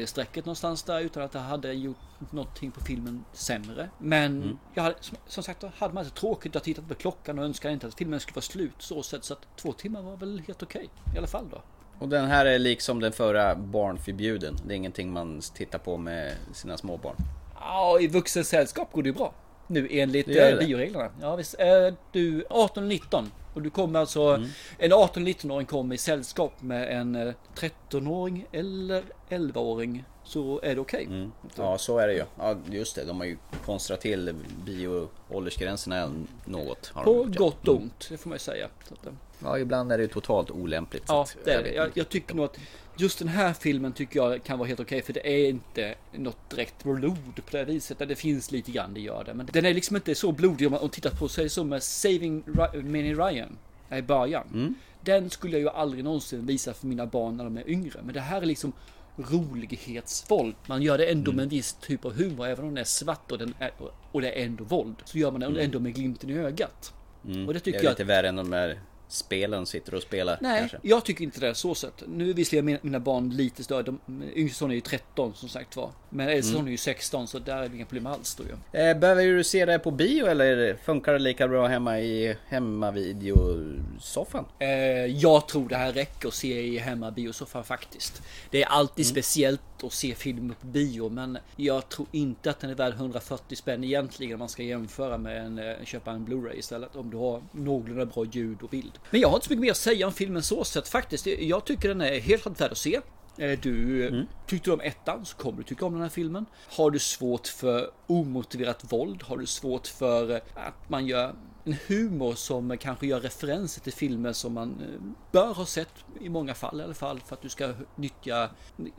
strecket 0.06 0.44
någonstans 0.44 0.82
där 0.82 1.00
utan 1.00 1.22
att 1.22 1.32
det 1.32 1.38
hade 1.38 1.72
gjort 1.72 1.96
någonting 2.30 2.70
på 2.70 2.80
filmen 2.80 3.24
sämre. 3.32 3.90
Men 3.98 4.58
jag 4.74 4.82
hade, 4.82 4.96
som, 5.26 5.42
sagt, 5.42 5.64
hade 5.76 5.94
man 5.94 6.04
inte 6.04 6.16
tråkigt 6.16 6.56
att 6.56 6.64
titta 6.64 6.82
på 6.82 6.94
klockan 6.94 7.38
och 7.38 7.44
önskade 7.44 7.74
inte 7.74 7.86
att 7.86 7.94
filmen 7.94 8.20
skulle 8.20 8.34
vara 8.34 8.42
slut 8.42 8.74
så 8.78 9.02
sett 9.02 9.24
så 9.24 9.32
att 9.32 9.56
två 9.56 9.72
timmar 9.72 10.02
var 10.02 10.16
väl 10.16 10.42
helt 10.46 10.62
okej 10.62 10.88
i 11.14 11.18
alla 11.18 11.26
fall 11.26 11.48
då. 11.50 11.62
Och 11.98 12.08
den 12.08 12.26
här 12.26 12.46
är 12.46 12.58
liksom 12.58 13.00
den 13.00 13.12
förra 13.12 13.54
barnförbjuden. 13.54 14.56
Det 14.66 14.74
är 14.74 14.76
ingenting 14.76 15.12
man 15.12 15.40
tittar 15.54 15.78
på 15.78 15.96
med 15.96 16.32
sina 16.52 16.76
småbarn. 16.76 17.16
Ja, 17.54 18.00
i 18.00 18.06
vuxensällskap 18.06 18.92
går 18.92 19.02
det 19.02 19.08
ju 19.08 19.14
bra. 19.14 19.34
Nu 19.66 19.88
enligt 19.90 20.28
eh, 20.28 20.58
bioreglerna. 20.58 21.10
Ja, 21.20 21.36
visst. 21.36 21.54
Är 21.58 21.94
du 22.12 22.44
18 22.50 22.82
och 22.82 22.88
19 22.88 23.30
och 23.54 23.62
du 23.62 23.70
kommer 23.70 24.00
alltså, 24.00 24.44
en 24.78 24.92
18-19-åring 24.92 25.66
kommer 25.66 25.94
i 25.94 25.98
sällskap 25.98 26.62
med 26.62 27.00
en 27.00 27.16
eh, 27.16 27.34
13-åring 27.56 28.46
eller 28.52 29.04
11-åring 29.32 30.04
så 30.24 30.60
är 30.62 30.74
det 30.74 30.80
okej. 30.80 31.28
Ja, 31.56 31.78
så 31.78 31.98
är 31.98 32.06
det 32.08 32.14
ju. 32.14 32.24
Ja, 32.38 32.56
just 32.70 32.94
det. 32.94 33.04
De 33.04 33.18
har 33.20 33.26
ju 33.26 33.36
konstrat 33.64 34.00
till 34.00 34.34
bio-åldersgränserna 34.66 36.12
något. 36.44 36.90
Har 36.94 37.04
de 37.04 37.14
På 37.14 37.18
gjort, 37.18 37.34
ja. 37.34 37.38
gott 37.44 37.68
och 37.68 37.76
ont, 37.76 38.06
det 38.10 38.16
får 38.16 38.28
man 38.28 38.34
ju 38.36 38.40
säga. 38.40 38.68
Att, 38.90 39.06
eh, 39.06 39.12
Ja, 39.44 39.58
ibland 39.58 39.92
är 39.92 39.98
det 39.98 40.02
ju 40.02 40.08
totalt 40.08 40.50
olämpligt. 40.50 41.04
Ja, 41.08 41.22
att 41.22 41.36
det 41.44 41.52
är 41.52 41.62
det. 41.62 41.74
Jag, 41.74 41.90
jag 41.94 42.08
tycker 42.08 42.34
nog 42.34 42.44
att 42.44 42.58
just 42.96 43.18
den 43.18 43.28
här 43.28 43.52
filmen 43.52 43.92
tycker 43.92 44.20
jag 44.20 44.44
kan 44.44 44.58
vara 44.58 44.68
helt 44.68 44.80
okej 44.80 45.02
för 45.02 45.12
det 45.12 45.26
är 45.26 45.48
inte 45.48 45.94
något 46.12 46.50
direkt 46.50 46.84
blod 46.84 47.16
på 47.50 47.56
det 47.56 47.64
viset. 47.64 47.98
Det 47.98 48.14
finns 48.14 48.50
lite 48.50 48.70
grann, 48.70 48.94
det 48.94 49.00
gör 49.00 49.24
det. 49.24 49.34
Men 49.34 49.48
den 49.52 49.64
är 49.64 49.74
liksom 49.74 49.96
inte 49.96 50.14
så 50.14 50.32
blodig 50.32 50.66
om 50.66 50.72
man 50.72 50.88
tittar 50.88 51.10
på 51.10 51.28
det 51.36 51.48
som 51.48 51.68
med 51.68 51.82
Saving 51.82 52.44
Minnie 52.74 53.14
Ryan 53.14 53.58
i 53.90 54.02
början. 54.02 54.46
Mm. 54.54 54.74
Den 55.00 55.30
skulle 55.30 55.52
jag 55.52 55.60
ju 55.60 55.68
aldrig 55.68 56.04
någonsin 56.04 56.46
visa 56.46 56.74
för 56.74 56.86
mina 56.86 57.06
barn 57.06 57.36
när 57.36 57.44
de 57.44 57.56
är 57.58 57.70
yngre. 57.70 58.00
Men 58.04 58.14
det 58.14 58.20
här 58.20 58.42
är 58.42 58.46
liksom 58.46 58.72
rolighetsvåld. 59.16 60.54
Man 60.66 60.82
gör 60.82 60.98
det 60.98 61.04
ändå 61.06 61.30
Mm. 61.30 61.36
med 61.36 61.42
en 61.42 61.48
viss 61.48 61.72
typ 61.72 62.04
av 62.04 62.12
humor. 62.14 62.46
Även 62.46 62.64
om 62.64 62.74
den 62.74 62.80
är 62.80 62.84
svart 62.84 63.32
och, 63.32 63.38
den 63.38 63.54
är, 63.58 63.70
och 64.12 64.20
det 64.20 64.40
är 64.40 64.44
ändå 64.44 64.64
våld. 64.64 64.96
Så 65.04 65.18
gör 65.18 65.30
man 65.30 65.40
det 65.54 65.62
ändå 65.64 65.80
med 65.80 65.94
glimten 65.94 66.30
i 66.30 66.38
ögat. 66.38 66.92
Och 67.22 67.28
det 67.28 67.34
Mm. 67.34 67.52
Det 67.52 67.60
tycker 67.60 67.78
är 67.78 67.84
jag 67.84 67.90
lite 67.90 68.04
värre 68.04 68.28
än 68.28 68.36
de 68.36 68.50
där 68.50 68.80
spelen 69.08 69.66
sitter 69.66 69.94
och 69.94 70.02
spelar. 70.02 70.38
Nej, 70.40 70.58
kanske. 70.58 70.78
jag 70.82 71.04
tycker 71.04 71.24
inte 71.24 71.40
det 71.40 71.48
är 71.48 71.54
så 71.54 71.74
sett. 71.74 72.02
Nu 72.08 72.30
är 72.30 72.34
visserligen 72.34 72.64
mina- 72.64 72.78
mina 72.82 73.00
barn 73.00 73.30
lite 73.30 73.64
större. 73.64 73.82
De, 73.82 73.98
yngsta 74.34 74.58
sonen 74.58 74.70
är 74.70 74.74
ju 74.74 74.80
13 74.80 75.34
som 75.34 75.48
sagt 75.48 75.76
var. 75.76 75.90
Men 76.14 76.28
äldsta 76.28 76.48
Mm. 76.50 76.58
sonen 76.58 76.66
är 76.66 76.70
ju 76.70 76.76
16 76.76 77.28
så 77.28 77.38
där 77.38 77.56
är 77.62 77.68
det 77.68 77.76
inga 77.76 77.84
problem 77.84 78.06
alls 78.06 78.34
då 78.34 78.44
ju. 78.44 78.80
Eh, 78.80 78.98
behöver 78.98 79.24
du 79.24 79.44
se 79.44 79.64
det 79.64 79.78
på 79.78 79.90
bio 79.90 80.26
eller 80.26 80.76
funkar 80.84 81.12
det 81.12 81.18
lika 81.18 81.48
bra 81.48 81.66
hemma 81.66 82.00
i 82.00 82.36
hemmavideosoffan? 82.48 84.44
Eh, 84.58 84.68
jag 85.06 85.48
tror 85.48 85.68
det 85.68 85.76
här 85.76 85.92
räcker 85.92 86.28
att 86.28 86.34
se 86.34 86.60
i 86.62 86.78
hemmabiosoffan 86.78 87.64
faktiskt. 87.64 88.22
Det 88.50 88.62
är 88.62 88.66
alltid 88.66 89.06
speciellt 89.06 89.60
att 89.84 89.92
se 89.92 90.14
film 90.14 90.54
på 90.60 90.66
bio 90.66 91.08
men 91.08 91.38
jag 91.56 91.88
tror 91.88 92.06
inte 92.12 92.50
att 92.50 92.60
den 92.60 92.70
är 92.70 92.74
värd 92.74 92.94
140 92.94 93.56
spänn 93.56 93.84
egentligen 93.84 94.32
om 94.32 94.38
man 94.38 94.48
ska 94.48 94.62
jämföra 94.62 95.18
med 95.18 95.46
en, 95.46 95.58
eh, 95.58 95.74
köpa 95.84 96.10
en 96.10 96.26
Blu-ray 96.26 96.58
istället 96.58 96.96
om 96.96 97.10
du 97.10 97.16
har 97.16 97.42
någorlunda 97.52 98.06
bra 98.06 98.24
ljud 98.24 98.62
och 98.62 98.68
bild. 98.68 98.92
Men 99.10 99.20
jag 99.20 99.28
har 99.28 99.34
inte 99.36 99.46
så 99.46 99.52
mycket 99.52 99.62
mer 99.62 99.70
att 99.70 99.76
säga 99.76 100.06
om 100.06 100.12
filmen 100.12 100.42
så 100.42 100.64
sett 100.64 100.88
faktiskt. 100.88 101.26
Jag 101.26 101.64
tycker 101.64 101.88
den 101.88 102.00
är 102.00 102.20
helt 102.20 102.60
värd 102.60 102.72
att 102.72 102.78
se. 102.78 103.00
Eh, 103.38 103.58
Du 103.60 104.08
mm. 104.08 104.26
tyckte 104.46 104.72
om 104.72 104.80
ettan 104.80 105.24
så 105.24 105.36
kommer 105.36 105.58
du 105.58 105.64
tycka 105.64 105.86
om 105.86 105.92
den 105.92 106.02
här 106.02 106.08
filmen. 106.08 106.46
Har 106.68 106.90
du 106.90 106.98
svårt 106.98 107.46
för 107.46 107.90
omotiverat 108.06 108.92
våld? 108.92 109.22
Har 109.22 109.38
du 109.38 109.46
svårt 109.46 109.86
för 109.86 110.30
eh, 110.30 110.40
att 110.54 110.88
man 110.88 111.06
gör 111.06 111.34
en 111.64 111.76
humor 111.86 112.34
som 112.34 112.78
kanske 112.78 113.06
gör 113.06 113.20
referenser 113.20 113.80
till 113.80 113.92
filmer 113.92 114.32
som 114.32 114.52
man 114.52 114.80
eh, 114.80 115.00
bör 115.32 115.54
ha 115.54 115.66
sett 115.66 115.94
i 116.20 116.28
många 116.28 116.54
fall 116.54 116.80
i 116.80 116.84
alla 116.84 116.94
fall 116.94 117.20
för 117.20 117.34
att 117.34 117.42
du 117.42 117.48
ska 117.48 117.72
nyttja 117.96 118.50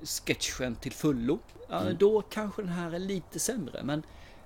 sketchen 0.04 0.76
till 0.76 0.92
fullo. 0.92 1.40
Ja, 1.70 1.84
Då 2.00 2.22
kanske 2.22 2.62
den 2.62 2.72
här 2.72 2.92
är 2.92 3.00
lite 3.00 3.40
sämre 3.40 3.84
men 3.84 4.04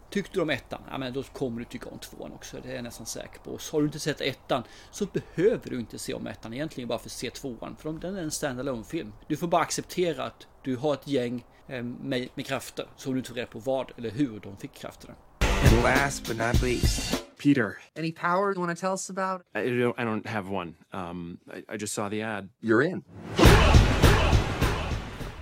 Tyckte 0.10 0.34
du 0.34 0.42
om 0.42 0.50
ettan, 0.50 0.82
ja 0.92 0.98
men 0.98 1.14
då 1.14 1.24
kommer 1.24 1.60
du 1.60 1.66
tycka 1.66 1.90
om 1.90 2.00
tvåan 2.00 2.32
också. 2.32 2.58
Det 2.64 2.72
är 2.72 2.76
jag 2.76 2.84
nästan 2.84 3.06
säker 3.06 3.40
på. 3.40 3.58
Så 3.58 3.76
har 3.76 3.82
du 3.82 3.86
inte 3.86 4.00
sett 4.00 4.22
ettan 4.22 4.64
så 4.92 5.06
behöver 5.06 5.70
du 5.70 5.80
inte 5.80 6.00
se 6.00 6.14
om 6.14 6.28
ettan 6.28 6.54
egentligen 6.54 6.88
bara 6.88 7.00
för 7.00 7.08
att 7.08 7.12
se 7.12 7.30
tvåan. 7.30 7.76
För 7.80 7.94
den 7.94 8.16
är 8.16 8.22
en 8.22 8.32
standalone 8.32 8.84
film. 8.84 9.14
Du 9.28 9.38
får 9.38 9.48
bara 9.48 9.62
acceptera 9.62 10.24
att 10.24 10.48
du 10.64 10.76
har 10.76 10.94
ett 10.94 11.08
gäng 11.08 11.46
eh, 11.68 11.84
med, 11.84 12.30
med 12.36 12.46
krafter. 12.46 12.86
Så 12.96 13.12
du 13.12 13.18
inte 13.18 13.30
får 13.30 13.36
reda 13.36 13.48
på 13.48 13.60
vad 13.60 13.92
eller 13.98 14.10
hur 14.10 14.40
de 14.40 14.58
fick 14.58 14.74
krafterna. 14.74 15.14
And 15.40 15.84
last 15.84 16.28
but 16.28 16.38
not 16.38 16.62
least, 16.62 17.24
Peter. 17.38 17.78
any 17.98 18.12
power 18.12 18.54
you 18.54 18.60
want 18.60 18.78
to 18.78 18.80
tell 18.80 18.94
us 18.94 19.10
about? 19.10 19.42
I 19.56 19.70
don't, 19.70 19.96
I 19.98 20.04
don't 20.04 20.28
have 20.28 20.50
one. 20.50 20.76
Um, 20.94 21.40
I, 21.50 21.74
I 21.74 21.78
just 21.78 21.94
saw 21.94 22.10
the 22.10 22.22
ad. 22.22 22.50
You're 22.62 22.84
in. 22.84 23.04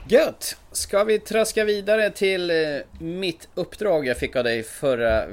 Gött! 0.08 0.58
Ska 0.72 1.04
vi 1.04 1.20
traska 1.20 1.64
vidare 1.64 2.10
till 2.10 2.50
eh, 2.50 2.56
mitt 3.00 3.48
uppdrag 3.56 4.08
jag 4.08 4.18
fick 4.18 4.36
av 4.36 4.44
dig 4.44 4.64
förra 4.64 5.24
eh, 5.24 5.30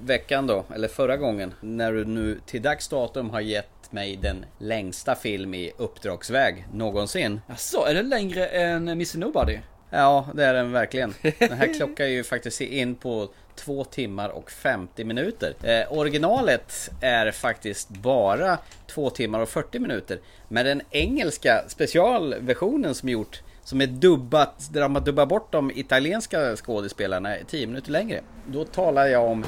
veckan 0.00 0.46
då, 0.46 0.64
eller 0.74 0.88
förra 0.88 1.16
gången. 1.16 1.54
När 1.60 1.92
du 1.92 2.04
nu 2.04 2.40
till 2.46 2.62
dags 2.62 2.88
datum 2.88 3.30
har 3.30 3.40
gett 3.40 3.92
mig 3.92 4.16
den 4.16 4.44
längsta 4.58 5.14
film 5.14 5.54
i 5.54 5.72
uppdragsväg 5.76 6.66
någonsin. 6.72 7.40
Jaså, 7.48 7.84
är 7.86 7.94
den 7.94 8.08
längre 8.08 8.46
än 8.46 8.88
Mr 8.88 9.18
Nobody? 9.18 9.58
Ja, 9.90 10.28
det 10.34 10.44
är 10.44 10.54
den 10.54 10.72
verkligen. 10.72 11.14
Den 11.38 11.52
här 11.52 11.74
klockar 11.78 12.06
ju 12.06 12.24
faktiskt 12.24 12.60
in 12.60 12.94
på 12.94 13.28
2 13.54 13.84
timmar 13.84 14.28
och 14.28 14.50
50 14.50 15.04
minuter. 15.04 15.54
Eh, 15.62 15.92
originalet 15.98 16.90
är 17.00 17.30
faktiskt 17.30 17.88
bara 17.88 18.58
2 18.86 19.10
timmar 19.10 19.40
och 19.40 19.48
40 19.48 19.78
minuter. 19.78 20.18
Men 20.48 20.66
den 20.66 20.82
engelska 20.90 21.64
specialversionen 21.68 22.94
som 22.94 23.08
gjort 23.08 23.42
som 23.66 23.80
är 23.80 23.86
dubbat, 23.86 24.68
där 24.72 24.80
de 24.80 24.94
har 24.94 25.02
dubbat 25.02 25.28
bort 25.28 25.52
de 25.52 25.70
italienska 25.70 26.56
skådespelarna 26.56 27.34
10 27.46 27.66
minuter 27.66 27.90
längre. 27.90 28.20
Då 28.46 28.64
talar 28.64 29.06
jag 29.06 29.30
om 29.30 29.44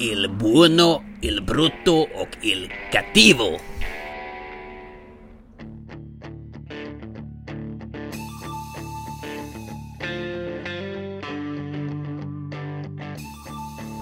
Il 0.00 0.30
Buono, 0.40 1.02
Il 1.22 1.42
Brutto 1.46 1.92
och 1.92 2.28
Il 2.42 2.72
Cattivo. 2.92 3.58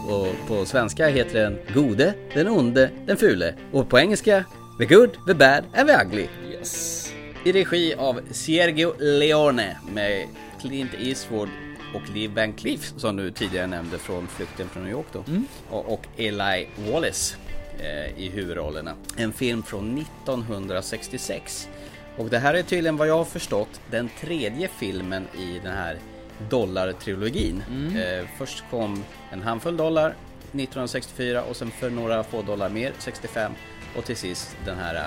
Och 0.09 0.49
på 0.49 0.67
svenska 0.67 1.09
heter 1.09 1.43
den 1.43 1.59
Gode, 1.75 2.15
den 2.35 2.49
onde, 2.49 2.91
den 3.07 3.17
fule. 3.17 3.55
Och 3.73 3.89
på 3.89 3.99
engelska 3.99 4.45
The 4.79 4.87
good, 4.87 5.11
the 5.27 5.35
bad 5.35 5.65
and 5.75 5.89
the 5.89 5.95
ugly. 5.95 6.29
Yes. 6.51 7.04
I 7.47 7.53
regi 7.53 7.95
av 7.95 8.21
Sergio 8.31 8.95
Leone 8.99 9.77
med 9.93 10.29
Clint 10.61 10.91
Eastwood 10.99 11.49
och 11.95 12.09
Lee 12.15 12.29
Van 12.29 12.53
Cleef 12.53 12.93
som 12.97 13.17
du 13.17 13.31
tidigare 13.31 13.67
nämnde 13.67 13.99
från 13.99 14.27
Flykten 14.27 14.69
från 14.69 14.83
New 14.83 14.93
York 14.93 15.07
då. 15.13 15.25
Och, 15.71 15.93
och 15.93 16.07
Eli 16.17 16.69
Wallace 16.77 17.37
eh, 17.79 18.19
i 18.19 18.29
huvudrollerna. 18.29 18.95
En 19.17 19.33
film 19.33 19.63
från 19.63 19.99
1966. 19.99 21.69
Och 22.17 22.31
det 22.31 22.39
här 22.39 22.55
är 22.55 22.63
tydligen 22.63 22.97
vad 22.97 23.09
jag 23.09 23.17
har 23.17 23.25
förstått 23.25 23.81
den 23.91 24.11
tredje 24.21 24.69
filmen 24.69 25.27
i 25.39 25.61
den 25.63 25.73
här 25.73 25.99
dollartrilogin. 26.51 27.63
Eh, 27.97 28.29
först 28.39 28.65
kom 28.71 29.05
en 29.33 29.43
handfull 29.43 29.77
dollar 29.77 30.09
1964 30.09 31.43
och 31.43 31.57
sen 31.57 31.71
för 31.71 31.91
några 31.91 32.25
få 32.25 32.43
dollar 32.43 32.69
mer 32.69 32.93
65 32.99 33.53
och 33.97 34.05
till 34.05 34.17
sist 34.17 34.57
den 34.65 34.79
här 34.79 34.95
eh, 34.95 35.01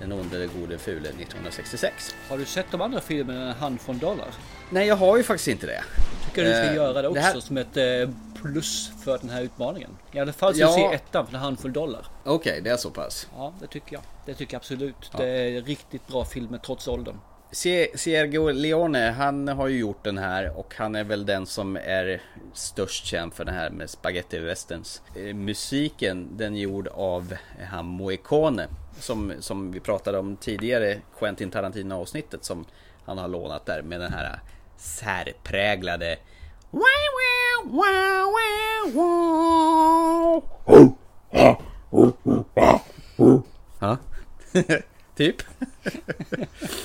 Den 0.00 0.12
onde, 0.12 0.38
den 0.38 0.50
gode, 0.60 0.78
fule 0.78 1.08
1966. 1.08 2.14
Har 2.28 2.38
du 2.38 2.44
sett 2.44 2.66
de 2.70 2.80
andra 2.80 3.00
filmerna 3.00 3.48
En 3.48 3.54
hand 3.54 3.80
från 3.80 3.98
dollar? 3.98 4.26
Nej, 4.70 4.86
jag 4.86 4.96
har 4.96 5.16
ju 5.16 5.22
faktiskt 5.22 5.48
inte 5.48 5.66
det. 5.66 5.82
Tycker 6.24 6.44
du 6.44 6.50
ska 6.50 6.62
Eh, 6.64 6.74
göra 6.74 6.92
det 6.92 7.02
det 7.02 7.08
också 7.08 7.20
här- 7.22 7.40
som 7.40 7.56
ett 7.56 7.76
eh, 7.76 8.10
plus 8.42 8.90
för 9.04 9.18
den 9.18 9.30
här 9.30 9.42
utmaningen. 9.42 9.90
I 10.12 10.18
alla 10.18 10.32
fall 10.32 10.54
så 10.54 10.60
Ja. 10.60 10.72
se 10.72 10.84
ettan 10.94 11.26
för 11.26 11.34
en 11.34 11.40
handfull 11.40 11.72
dollar. 11.72 12.06
Okej, 12.24 12.60
det 12.64 12.70
är 12.70 12.76
så 12.76 12.90
pass. 12.90 13.28
Ja, 13.36 13.52
det 13.60 13.66
tycker 13.66 13.92
jag. 13.92 14.02
Det 14.26 14.34
tycker 14.34 14.54
jag 14.54 14.58
absolut. 14.58 15.10
Det 15.16 15.28
är 15.28 15.62
riktigt 15.62 16.06
bra 16.06 16.24
filmer 16.24 16.58
trots 16.58 16.88
åldern. 16.88 17.16
Se- 17.50 17.98
Sergio 17.98 18.50
Leone, 18.52 19.10
han 19.10 19.48
har 19.48 19.68
ju 19.68 19.78
gjort 19.78 20.04
den 20.04 20.18
här 20.18 20.58
och 20.58 20.74
han 20.76 20.94
är 20.94 21.04
väl 21.04 21.26
den 21.26 21.46
som 21.46 21.76
är 21.76 22.22
störst 22.54 23.06
känd 23.06 23.34
för 23.34 23.44
den 23.44 23.54
här 23.54 23.70
med 23.70 23.90
spaghetti 23.90 24.38
westerns. 24.38 25.02
Eh, 25.16 25.34
musiken, 25.34 26.28
den 26.36 26.54
är 26.56 26.60
gjord 26.60 26.88
av 26.88 27.34
han 27.70 27.86
Moicone 27.86 28.66
som, 28.98 29.32
som 29.40 29.72
vi 29.72 29.80
pratade 29.80 30.18
om 30.18 30.36
tidigare, 30.36 31.00
Quentin 31.18 31.50
Tarantino 31.50 31.94
avsnittet 31.94 32.44
som 32.44 32.64
han 33.04 33.18
har 33.18 33.28
lånat 33.28 33.66
där 33.66 33.82
med 33.82 34.00
den 34.00 34.12
här 34.12 34.40
särpräglade 34.76 36.18
Ja, 43.80 43.96
typ. 45.16 45.36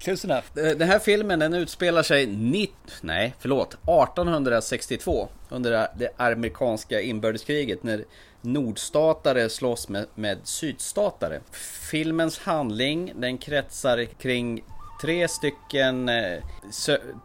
ja. 0.00 0.04
Close 0.04 0.26
enough. 0.26 0.44
Den 0.78 0.88
här 0.88 0.98
filmen 0.98 1.38
den 1.38 1.54
utspelar 1.54 2.02
sig 2.02 2.26
90, 2.26 2.74
nej 3.00 3.34
förlåt, 3.38 3.76
1862 3.86 5.28
under 5.48 5.70
det- 5.98 6.10
amerikanska 6.16 7.00
inbördeskriget 7.00 7.82
när 7.82 8.04
nordstatare 8.42 9.48
slåss 9.48 9.88
med, 9.88 10.06
med 10.14 10.38
sydstatare. 10.44 11.40
Filmens 11.90 12.38
handling 12.38 13.12
den 13.16 13.38
kretsar 13.38 14.04
kring 14.04 14.64
tre 15.02 15.28
stycken, 15.28 16.08
eh, 16.08 16.38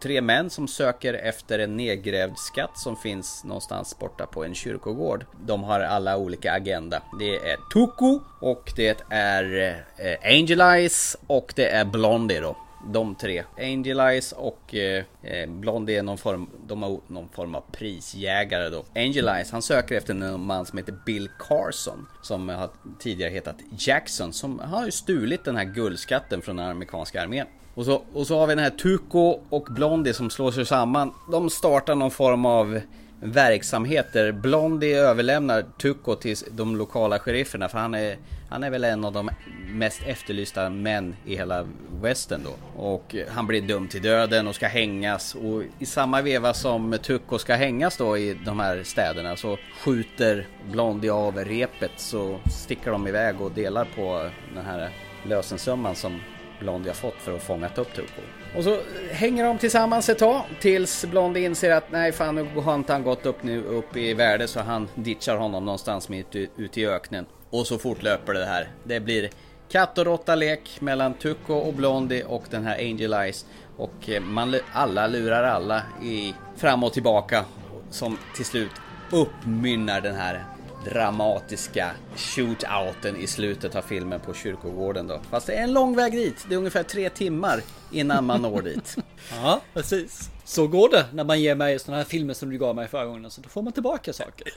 tre 0.02 0.20
män 0.20 0.50
som 0.50 0.68
söker 0.68 1.14
efter 1.14 1.58
en 1.58 1.76
nedgrävd 1.76 2.38
skatt 2.38 2.78
som 2.78 2.96
finns 2.96 3.44
någonstans 3.44 3.98
borta 3.98 4.26
på 4.26 4.44
en 4.44 4.54
kyrkogård. 4.54 5.24
De 5.46 5.64
har 5.64 5.80
alla 5.80 6.16
olika 6.16 6.52
agenda. 6.52 7.02
Det 7.18 7.36
är 7.36 7.56
Tuku 7.72 8.18
och 8.40 8.72
det 8.76 9.02
är 9.10 9.74
eh, 9.96 10.32
Angel 10.38 10.60
Eyes 10.60 11.16
och 11.26 11.52
det 11.56 11.68
är 11.68 11.84
Blondie 11.84 12.40
då. 12.40 12.56
De 12.92 13.14
tre. 13.14 13.44
Angel 13.58 14.00
Eyes 14.00 14.32
och 14.32 14.74
eh, 14.74 15.04
eh 15.22 15.48
Blondie 15.48 15.98
är 15.98 16.02
någon 16.02 16.18
form, 16.18 16.46
de 16.66 16.82
har 16.82 17.00
någon 17.06 17.28
form 17.28 17.54
av 17.54 17.62
prisjägare 17.72 18.68
då. 18.68 18.84
Angel 18.94 19.28
Eyes, 19.28 19.50
han 19.50 19.62
söker 19.62 19.96
efter 19.96 20.14
en 20.14 20.40
man 20.40 20.66
som 20.66 20.78
heter 20.78 20.94
Bill 21.06 21.28
Carson. 21.38 22.06
Som 22.22 22.48
har 22.48 22.70
tidigare 22.98 23.30
hetat 23.30 23.56
Jackson. 23.78 24.32
Som 24.32 24.58
har 24.58 24.84
ju 24.84 24.90
stulit 24.90 25.44
den 25.44 25.56
här 25.56 25.64
guldskatten 25.64 26.42
från 26.42 26.56
den 26.56 26.66
amerikanska 26.66 27.22
armén. 27.22 27.46
Och 27.74 27.84
så, 27.84 28.02
och 28.12 28.26
så 28.26 28.38
har 28.38 28.46
vi 28.46 28.54
den 28.54 28.64
här 28.64 28.70
Tuco 28.70 29.40
och 29.48 29.68
Blondie 29.70 30.14
som 30.14 30.30
slår 30.30 30.50
sig 30.50 30.66
samman. 30.66 31.12
De 31.30 31.50
startar 31.50 31.94
någon 31.94 32.10
form 32.10 32.46
av 32.46 32.80
verksamheter. 33.20 34.32
Blondie 34.32 34.98
överlämnar 34.98 35.64
Tuco 35.78 36.14
till 36.14 36.36
de 36.50 36.76
lokala 36.76 37.18
sherifferna 37.18 37.68
för 37.68 37.78
han 37.78 37.94
är, 37.94 38.16
han 38.50 38.64
är 38.64 38.70
väl 38.70 38.84
en 38.84 39.04
av 39.04 39.12
de 39.12 39.30
mest 39.72 40.02
efterlysta 40.06 40.70
män 40.70 41.16
i 41.24 41.36
hela 41.36 41.66
västern 42.00 42.40
då. 42.44 42.82
Och 42.82 43.14
eh, 43.14 43.26
han 43.28 43.46
blir 43.46 43.62
dömd 43.62 43.90
till 43.90 44.02
döden 44.02 44.48
och 44.48 44.54
ska 44.54 44.66
hängas 44.66 45.34
och 45.34 45.62
i 45.78 45.86
samma 45.86 46.22
veva 46.22 46.54
som 46.54 46.98
Tuco 47.02 47.38
ska 47.38 47.54
hängas 47.54 47.96
då 47.96 48.18
i 48.18 48.38
de 48.44 48.60
här 48.60 48.82
städerna 48.82 49.36
så 49.36 49.58
skjuter 49.84 50.46
Blondie 50.70 51.10
av 51.10 51.38
repet 51.38 51.92
så 51.96 52.38
sticker 52.52 52.90
de 52.90 53.08
iväg 53.08 53.40
och 53.40 53.52
delar 53.52 53.88
på 53.96 54.30
den 54.54 54.64
här 54.64 54.90
lösensumman 55.24 55.94
som 55.94 56.20
Blondie 56.60 56.90
har 56.90 56.94
fått 56.94 57.14
för 57.18 57.36
att 57.36 57.42
fånga 57.42 57.66
upp 57.66 57.94
Tuco. 57.94 58.22
Och 58.56 58.64
så 58.64 58.78
hänger 59.10 59.44
de 59.44 59.58
tillsammans 59.58 60.08
ett 60.08 60.18
tag 60.18 60.42
tills 60.60 61.04
Blondie 61.04 61.44
inser 61.44 61.70
att 61.70 61.92
nej 61.92 62.12
fan 62.12 62.34
nu 62.34 62.60
har 62.60 62.74
inte 62.74 62.92
han 62.92 63.02
gått 63.02 63.26
upp, 63.26 63.42
nu, 63.42 63.62
upp 63.62 63.96
i 63.96 64.14
värde 64.14 64.48
så 64.48 64.60
han 64.60 64.88
ditchar 64.94 65.36
honom 65.36 65.64
någonstans 65.64 66.08
mitt 66.08 66.34
ute 66.34 66.80
i 66.80 66.86
öknen. 66.86 67.26
Och 67.50 67.66
så 67.66 67.78
fortlöper 67.78 68.34
det 68.34 68.44
här. 68.44 68.68
Det 68.84 69.00
blir 69.00 69.30
katt 69.68 69.98
och 69.98 70.04
råtta-lek 70.04 70.80
mellan 70.80 71.14
Tuco 71.14 71.54
och 71.54 71.74
Blondie 71.74 72.24
och 72.24 72.44
den 72.50 72.64
här 72.64 72.78
Angel 72.78 73.12
Eyes. 73.12 73.46
Och 73.76 74.08
eh, 74.08 74.22
man, 74.22 74.54
alla 74.72 75.06
lurar 75.06 75.42
alla 75.42 75.82
i 76.02 76.34
fram 76.56 76.84
och 76.84 76.92
tillbaka 76.92 77.44
som 77.90 78.18
till 78.36 78.44
slut 78.44 78.72
uppmynnar 79.10 80.00
den 80.00 80.14
här 80.14 80.44
dramatiska 80.90 81.90
shootouten 82.16 83.16
i 83.16 83.26
slutet 83.26 83.74
av 83.76 83.82
filmen 83.82 84.20
på 84.20 84.34
kyrkogården 84.34 85.06
då. 85.06 85.20
Fast 85.30 85.46
det 85.46 85.52
är 85.52 85.62
en 85.62 85.72
lång 85.72 85.96
väg 85.96 86.12
dit. 86.12 86.46
Det 86.48 86.54
är 86.54 86.58
ungefär 86.58 86.82
tre 86.82 87.10
timmar 87.10 87.60
innan 87.92 88.24
man 88.24 88.42
når 88.42 88.62
dit. 88.62 88.96
Ja, 89.42 89.60
precis. 89.74 90.30
Så 90.44 90.66
går 90.66 90.88
det 90.90 91.04
när 91.12 91.24
man 91.24 91.40
ger 91.40 91.54
mig 91.54 91.78
sådana 91.78 91.96
här 91.96 92.04
filmer 92.08 92.34
som 92.34 92.50
du 92.50 92.58
gav 92.58 92.76
mig 92.76 92.88
förra 92.88 93.04
gången. 93.06 93.30
Så 93.30 93.40
då 93.40 93.48
får 93.48 93.62
man 93.62 93.72
tillbaka 93.72 94.12
saker. 94.12 94.48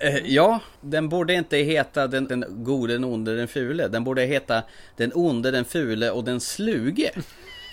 Eh, 0.00 0.16
Ja, 0.24 0.60
den 0.80 1.08
borde 1.08 1.34
inte 1.34 1.56
heta 1.56 2.06
den, 2.06 2.26
den 2.28 2.44
gode, 2.48 2.92
den 2.92 3.04
onde, 3.04 3.36
den 3.36 3.48
fule. 3.48 3.88
Den 3.88 4.04
borde 4.04 4.22
heta 4.22 4.62
den 4.96 5.12
onde, 5.14 5.50
den 5.50 5.64
fule 5.64 6.10
och 6.10 6.24
den 6.24 6.40
sluge. 6.40 7.10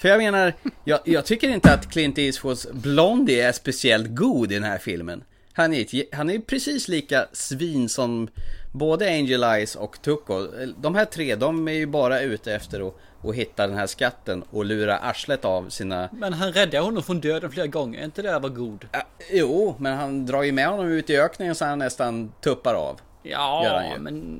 För 0.01 0.09
jag 0.09 0.17
menar, 0.17 0.53
jag, 0.83 0.99
jag 1.05 1.25
tycker 1.25 1.49
inte 1.49 1.73
att 1.73 1.91
Clint 1.91 2.17
Eastwoods 2.17 2.67
Blondie 2.71 3.41
är 3.47 3.51
speciellt 3.51 4.07
god 4.15 4.51
i 4.51 4.55
den 4.55 4.63
här 4.63 4.77
filmen. 4.77 5.23
Han 5.57 5.73
är, 5.73 6.15
han 6.15 6.29
är 6.29 6.39
precis 6.39 6.87
lika 6.87 7.27
svin 7.31 7.89
som 7.89 8.27
både 8.71 9.07
Angel 9.07 9.43
Eyes 9.43 9.75
och 9.75 10.01
Tuco. 10.01 10.47
De 10.81 10.95
här 10.95 11.05
tre, 11.05 11.35
de 11.35 11.67
är 11.67 11.71
ju 11.71 11.85
bara 11.85 12.21
ute 12.21 12.53
efter 12.53 12.87
att, 12.87 12.95
att 13.23 13.35
hitta 13.35 13.67
den 13.67 13.77
här 13.77 13.87
skatten 13.87 14.43
och 14.51 14.65
lura 14.65 14.97
arslet 14.97 15.45
av 15.45 15.69
sina... 15.69 16.09
Men 16.11 16.33
han 16.33 16.51
räddade 16.51 16.79
honom 16.79 17.03
från 17.03 17.19
döden 17.19 17.51
flera 17.51 17.67
gånger. 17.67 17.99
Är 17.99 18.05
inte 18.05 18.21
det 18.21 18.39
var 18.39 18.49
god? 18.49 18.87
Ja, 18.91 19.03
jo, 19.31 19.75
men 19.79 19.97
han 19.97 20.25
drar 20.25 20.43
ju 20.43 20.51
med 20.51 20.67
honom 20.67 20.87
ut 20.87 21.09
i 21.09 21.17
öknen 21.17 21.55
så 21.55 21.65
han 21.65 21.79
nästan 21.79 22.31
tuppar 22.41 22.73
av. 22.73 22.99
Ja, 23.23 23.93
men 23.99 24.39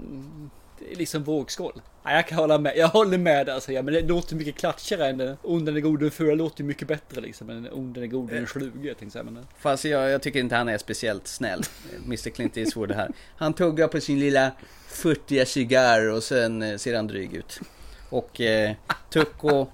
det 0.80 0.92
är 0.92 0.96
liksom 0.96 1.24
vågskål. 1.24 1.82
Ja, 2.06 2.12
jag 2.12 2.28
kan 2.28 2.38
hålla 2.38 2.58
med. 2.58 2.74
Jag 2.78 2.88
håller 2.88 3.18
med 3.18 3.46
där, 3.46 3.60
säger 3.60 3.78
jag. 3.78 3.86
Men 3.86 3.94
det 3.94 4.02
låter 4.02 4.36
mycket 4.36 4.56
klatschigare 4.56 5.10
än 5.10 5.18
den 5.18 5.38
onde, 5.42 5.72
den 5.72 5.82
gode, 5.82 6.06
den 6.06 6.12
fula. 6.12 6.36
låter 6.36 6.64
mycket 6.64 6.88
bättre 6.88 7.22
liksom. 7.22 7.50
än 7.50 7.64
den 7.64 7.74
onde, 7.74 8.00
den 8.00 8.10
gode, 8.10 8.36
den 8.36 8.48
sluge. 8.48 8.88
Jag 8.88 8.98
tänkte. 8.98 9.24
Men, 9.24 9.38
eh, 9.38 9.44
Fast 9.60 9.86
jag, 9.86 10.10
jag 10.10 10.22
tycker 10.22 10.40
inte 10.40 10.56
han 10.56 10.70
är 10.70 10.78
speciellt 10.78 11.28
snäll, 11.28 11.64
Mr 12.06 12.30
Clint 12.30 12.58
Eastwood 12.58 12.92
här. 12.92 13.12
Han 13.38 13.54
tuggar 13.54 13.88
på 13.88 14.02
sin 14.02 14.20
lilla 14.20 14.52
futtiga 14.88 15.46
cigarr 15.46 16.10
och 16.10 16.24
sen 16.24 16.62
eh, 16.62 16.78
ser 16.78 16.96
han 16.96 17.08
dryg 17.08 17.34
ut. 17.34 17.60
Och 18.10 18.42
eh, 18.42 18.76
Tucco... 19.10 19.68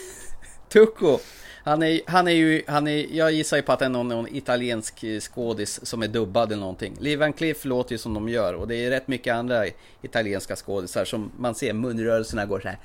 Tucco! 0.68 1.18
Han 1.64 1.82
är, 1.82 2.00
han 2.06 2.28
är 2.28 2.32
ju, 2.32 2.62
han 2.66 2.88
är, 2.88 3.06
jag 3.16 3.32
gissar 3.32 3.56
ju 3.56 3.62
på 3.62 3.72
att 3.72 3.78
det 3.78 3.84
är 3.84 3.88
någon, 3.88 4.08
någon 4.08 4.34
italiensk 4.36 5.04
eh, 5.04 5.20
skådis 5.20 5.86
som 5.86 6.02
är 6.02 6.08
dubbad 6.08 6.52
eller 6.52 6.60
någonting. 6.60 6.96
Lee 7.00 7.16
Van 7.16 7.32
Cleef 7.32 7.64
låter 7.64 7.92
ju 7.92 7.98
som 7.98 8.14
de 8.14 8.28
gör 8.28 8.54
och 8.54 8.68
det 8.68 8.76
är 8.76 8.90
rätt 8.90 9.08
mycket 9.08 9.34
andra 9.34 9.64
italienska 10.02 10.56
skådisar 10.56 11.04
som 11.04 11.32
man 11.38 11.54
ser 11.54 11.72
munrörelserna 11.72 12.46
går 12.46 12.60
så 12.60 12.68
här. 12.68 12.78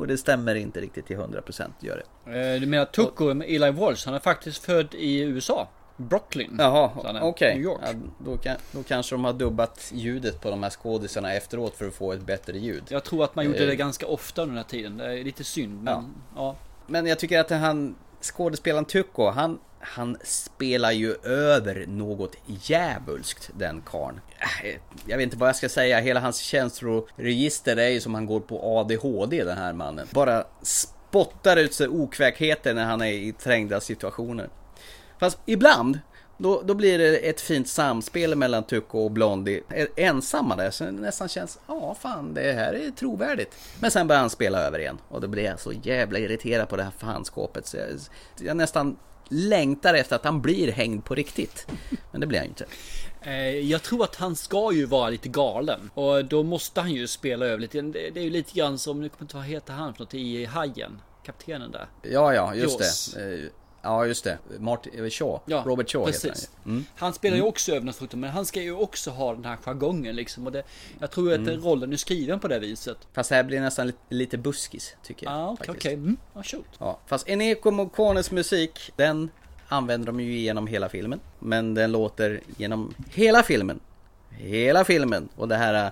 Och 0.00 0.06
det 0.06 0.18
stämmer 0.18 0.54
inte 0.54 0.80
riktigt 0.80 1.06
till 1.06 1.16
100% 1.16 1.70
gör 1.80 2.02
det. 2.24 2.54
eh, 2.54 2.60
du 2.60 2.66
menar 2.66 2.84
Tucco 2.84 3.34
med 3.34 3.48
Eli 3.50 3.70
Walsh? 3.70 4.06
Han 4.06 4.14
är 4.14 4.18
faktiskt 4.18 4.64
född 4.64 4.94
i 4.94 5.20
USA. 5.20 5.68
Brooklyn. 5.96 6.56
Jaha, 6.58 6.90
okej. 7.22 7.54
New 7.54 7.64
York. 7.64 7.80
Ja, 7.82 7.92
då, 8.24 8.36
kan, 8.36 8.56
då 8.72 8.82
kanske 8.82 9.14
de 9.14 9.24
har 9.24 9.32
dubbat 9.32 9.90
ljudet 9.94 10.40
på 10.40 10.50
de 10.50 10.62
här 10.62 10.70
skådisarna 10.70 11.34
efteråt 11.34 11.74
för 11.76 11.86
att 11.88 11.94
få 11.94 12.12
ett 12.12 12.20
bättre 12.26 12.58
ljud. 12.58 12.82
Jag 12.88 13.04
tror 13.04 13.24
att 13.24 13.34
man 13.36 13.44
gjorde 13.44 13.58
Eh. 13.62 13.66
det 13.66 13.76
ganska 13.76 14.06
ofta 14.06 14.42
under 14.42 14.54
den 14.54 14.64
här 14.64 14.70
tiden. 14.70 14.96
Det 14.96 15.04
är 15.20 15.24
lite 15.24 15.44
synd, 15.44 15.82
men 15.82 16.14
ja. 16.36 16.56
Men 16.86 17.06
jag 17.06 17.18
tycker 17.18 17.40
att 17.40 17.50
han, 17.50 17.94
skådespelaren 18.20 18.84
Tycho, 18.84 19.30
han, 19.30 19.58
han 19.80 20.16
spelar 20.24 20.92
ju 20.92 21.14
över 21.24 21.84
något 21.88 22.36
djävulskt 22.46 23.50
den 23.58 23.82
karln. 23.86 24.20
Äh, 24.64 24.76
Jag 25.06 25.16
vet 25.16 25.24
inte 25.24 25.36
vad 25.36 25.48
jag 25.48 25.56
ska 25.56 25.68
säga, 25.68 26.00
hela 26.00 26.20
hans 26.20 26.38
känsloregister 26.38 27.76
är 27.76 27.88
ju 27.88 28.00
som 28.00 28.14
han 28.14 28.26
går 28.26 28.40
på 28.40 28.78
ADHD 28.78 29.44
den 29.44 29.58
här 29.58 29.72
mannen. 29.72 30.06
Bara 30.10 30.44
spottar 30.62 31.56
ut 31.56 31.74
sig 31.74 31.88
okväkheter 31.88 32.74
när 32.74 32.84
han 32.84 33.00
är 33.00 33.12
i 33.12 33.32
trängda 33.32 33.80
situationer. 33.80 34.48
Fast 35.18 35.38
ibland, 35.46 35.98
då, 36.42 36.62
då 36.64 36.74
blir 36.74 36.98
det 36.98 37.16
ett 37.16 37.40
fint 37.40 37.68
samspel 37.68 38.34
mellan 38.36 38.62
Tucko 38.64 38.98
och 38.98 39.10
Blondie. 39.10 39.62
Ensamma 39.96 40.56
där, 40.56 40.70
så 40.70 40.84
det 40.84 40.90
nästan 40.90 41.28
känns, 41.28 41.58
ja 41.66 41.96
fan 42.00 42.34
det 42.34 42.52
här 42.52 42.72
är 42.74 42.90
trovärdigt. 42.90 43.50
Men 43.80 43.90
sen 43.90 44.06
börjar 44.08 44.20
han 44.20 44.30
spela 44.30 44.58
över 44.58 44.78
igen. 44.78 44.98
Och 45.08 45.20
då 45.20 45.28
blir 45.28 45.44
jag 45.44 45.60
så 45.60 45.72
jävla 45.82 46.18
irriterad 46.18 46.68
på 46.68 46.76
det 46.76 46.82
här 46.82 46.92
fanskåpet. 46.98 47.66
Så 47.66 47.76
jag, 47.76 47.88
jag 48.40 48.56
nästan 48.56 48.96
längtar 49.28 49.94
efter 49.94 50.16
att 50.16 50.24
han 50.24 50.42
blir 50.42 50.72
hängd 50.72 51.04
på 51.04 51.14
riktigt. 51.14 51.66
Men 52.10 52.20
det 52.20 52.26
blir 52.26 52.38
han 52.38 52.46
ju 52.46 52.48
inte. 52.50 52.66
Eh, 53.22 53.70
Jag 53.70 53.82
tror 53.82 54.04
att 54.04 54.16
han 54.16 54.36
ska 54.36 54.72
ju 54.72 54.86
vara 54.86 55.10
lite 55.10 55.28
galen. 55.28 55.90
Och 55.94 56.24
då 56.24 56.42
måste 56.42 56.80
han 56.80 56.92
ju 56.92 57.06
spela 57.06 57.46
över 57.46 57.58
lite. 57.58 57.80
Det 57.82 58.16
är 58.16 58.24
ju 58.24 58.30
lite 58.30 58.52
grann 58.58 58.78
som, 58.78 59.00
nu 59.00 59.08
kommer 59.08 59.18
jag 59.18 59.24
inte 59.24 59.36
ihåg 59.36 59.42
vad 59.42 59.50
heter 59.50 59.72
han 59.72 59.94
för 59.94 60.00
något 60.00 60.14
i 60.14 60.44
Hajen. 60.44 61.00
Kaptenen 61.26 61.70
där. 61.70 61.86
Ja, 62.02 62.34
ja, 62.34 62.54
just 62.54 62.80
Jaws. 62.80 63.12
det. 63.14 63.48
Eh, 63.84 63.88
Ja, 63.90 64.06
just 64.06 64.24
det. 64.24 64.38
Martin 64.58 65.10
Shaw. 65.10 65.40
Ja, 65.46 65.62
Robert 65.66 65.90
Shaw 65.90 66.04
precis. 66.06 66.24
heter 66.24 66.48
han. 66.64 66.72
Mm. 66.72 66.84
Han 66.96 67.12
spelar 67.12 67.36
ju 67.36 67.42
också 67.42 67.72
över 67.72 67.86
något 67.86 67.96
fruktansvärt, 67.96 68.20
men 68.20 68.30
han 68.30 68.46
ska 68.46 68.62
ju 68.62 68.72
också 68.72 69.10
ha 69.10 69.34
den 69.34 69.44
här 69.44 69.56
jargongen 69.56 70.16
liksom. 70.16 70.46
Och 70.46 70.52
det, 70.52 70.62
jag 71.00 71.10
tror 71.10 71.32
att 71.32 71.38
Mm. 71.38 71.60
rollen 71.60 71.92
är 71.92 71.96
skriven 71.96 72.40
på 72.40 72.48
det 72.48 72.58
viset. 72.58 72.96
Fast 73.12 73.28
det 73.30 73.36
här 73.36 73.42
blir 73.42 73.60
nästan 73.60 73.86
lite, 73.86 73.98
lite 74.08 74.38
buskis, 74.38 74.96
tycker 75.02 75.26
jag. 75.26 75.34
Ja, 75.34 75.50
okej, 75.50 75.66
faktiskt. 75.66 75.86
okej. 75.86 75.94
Mm, 75.94 76.16
varsågod. 76.32 76.64
Ja, 76.78 76.98
fast 77.06 77.28
Eneko 77.28 77.70
Morricones 77.70 78.30
musik, 78.30 78.92
den 78.96 79.30
använder 79.68 80.06
de 80.06 80.20
ju 80.20 80.32
genom 80.38 80.66
hela 80.66 80.88
filmen. 80.88 81.20
Men 81.38 81.74
den 81.74 81.92
låter 81.92 82.40
genom 82.56 82.94
hela 83.10 83.42
filmen. 83.42 83.80
Hela 84.30 84.84
filmen. 84.84 85.28
Och 85.36 85.48
det 85.48 85.56
här 85.56 85.84
äh, 85.86 85.90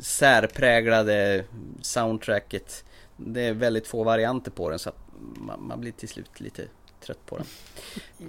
särpräglade 0.00 1.44
soundtracket. 1.82 2.84
Det 3.16 3.40
är 3.40 3.52
väldigt 3.54 3.86
få 3.86 4.04
varianter 4.04 4.50
på 4.50 4.70
den 4.70 4.78
så 4.78 4.88
att 4.88 4.96
man, 5.36 5.62
man 5.62 5.80
blir 5.80 5.92
till 5.92 6.08
slut 6.08 6.40
lite 6.40 6.64
trött 7.00 7.26
på 7.26 7.36
den. 7.36 7.46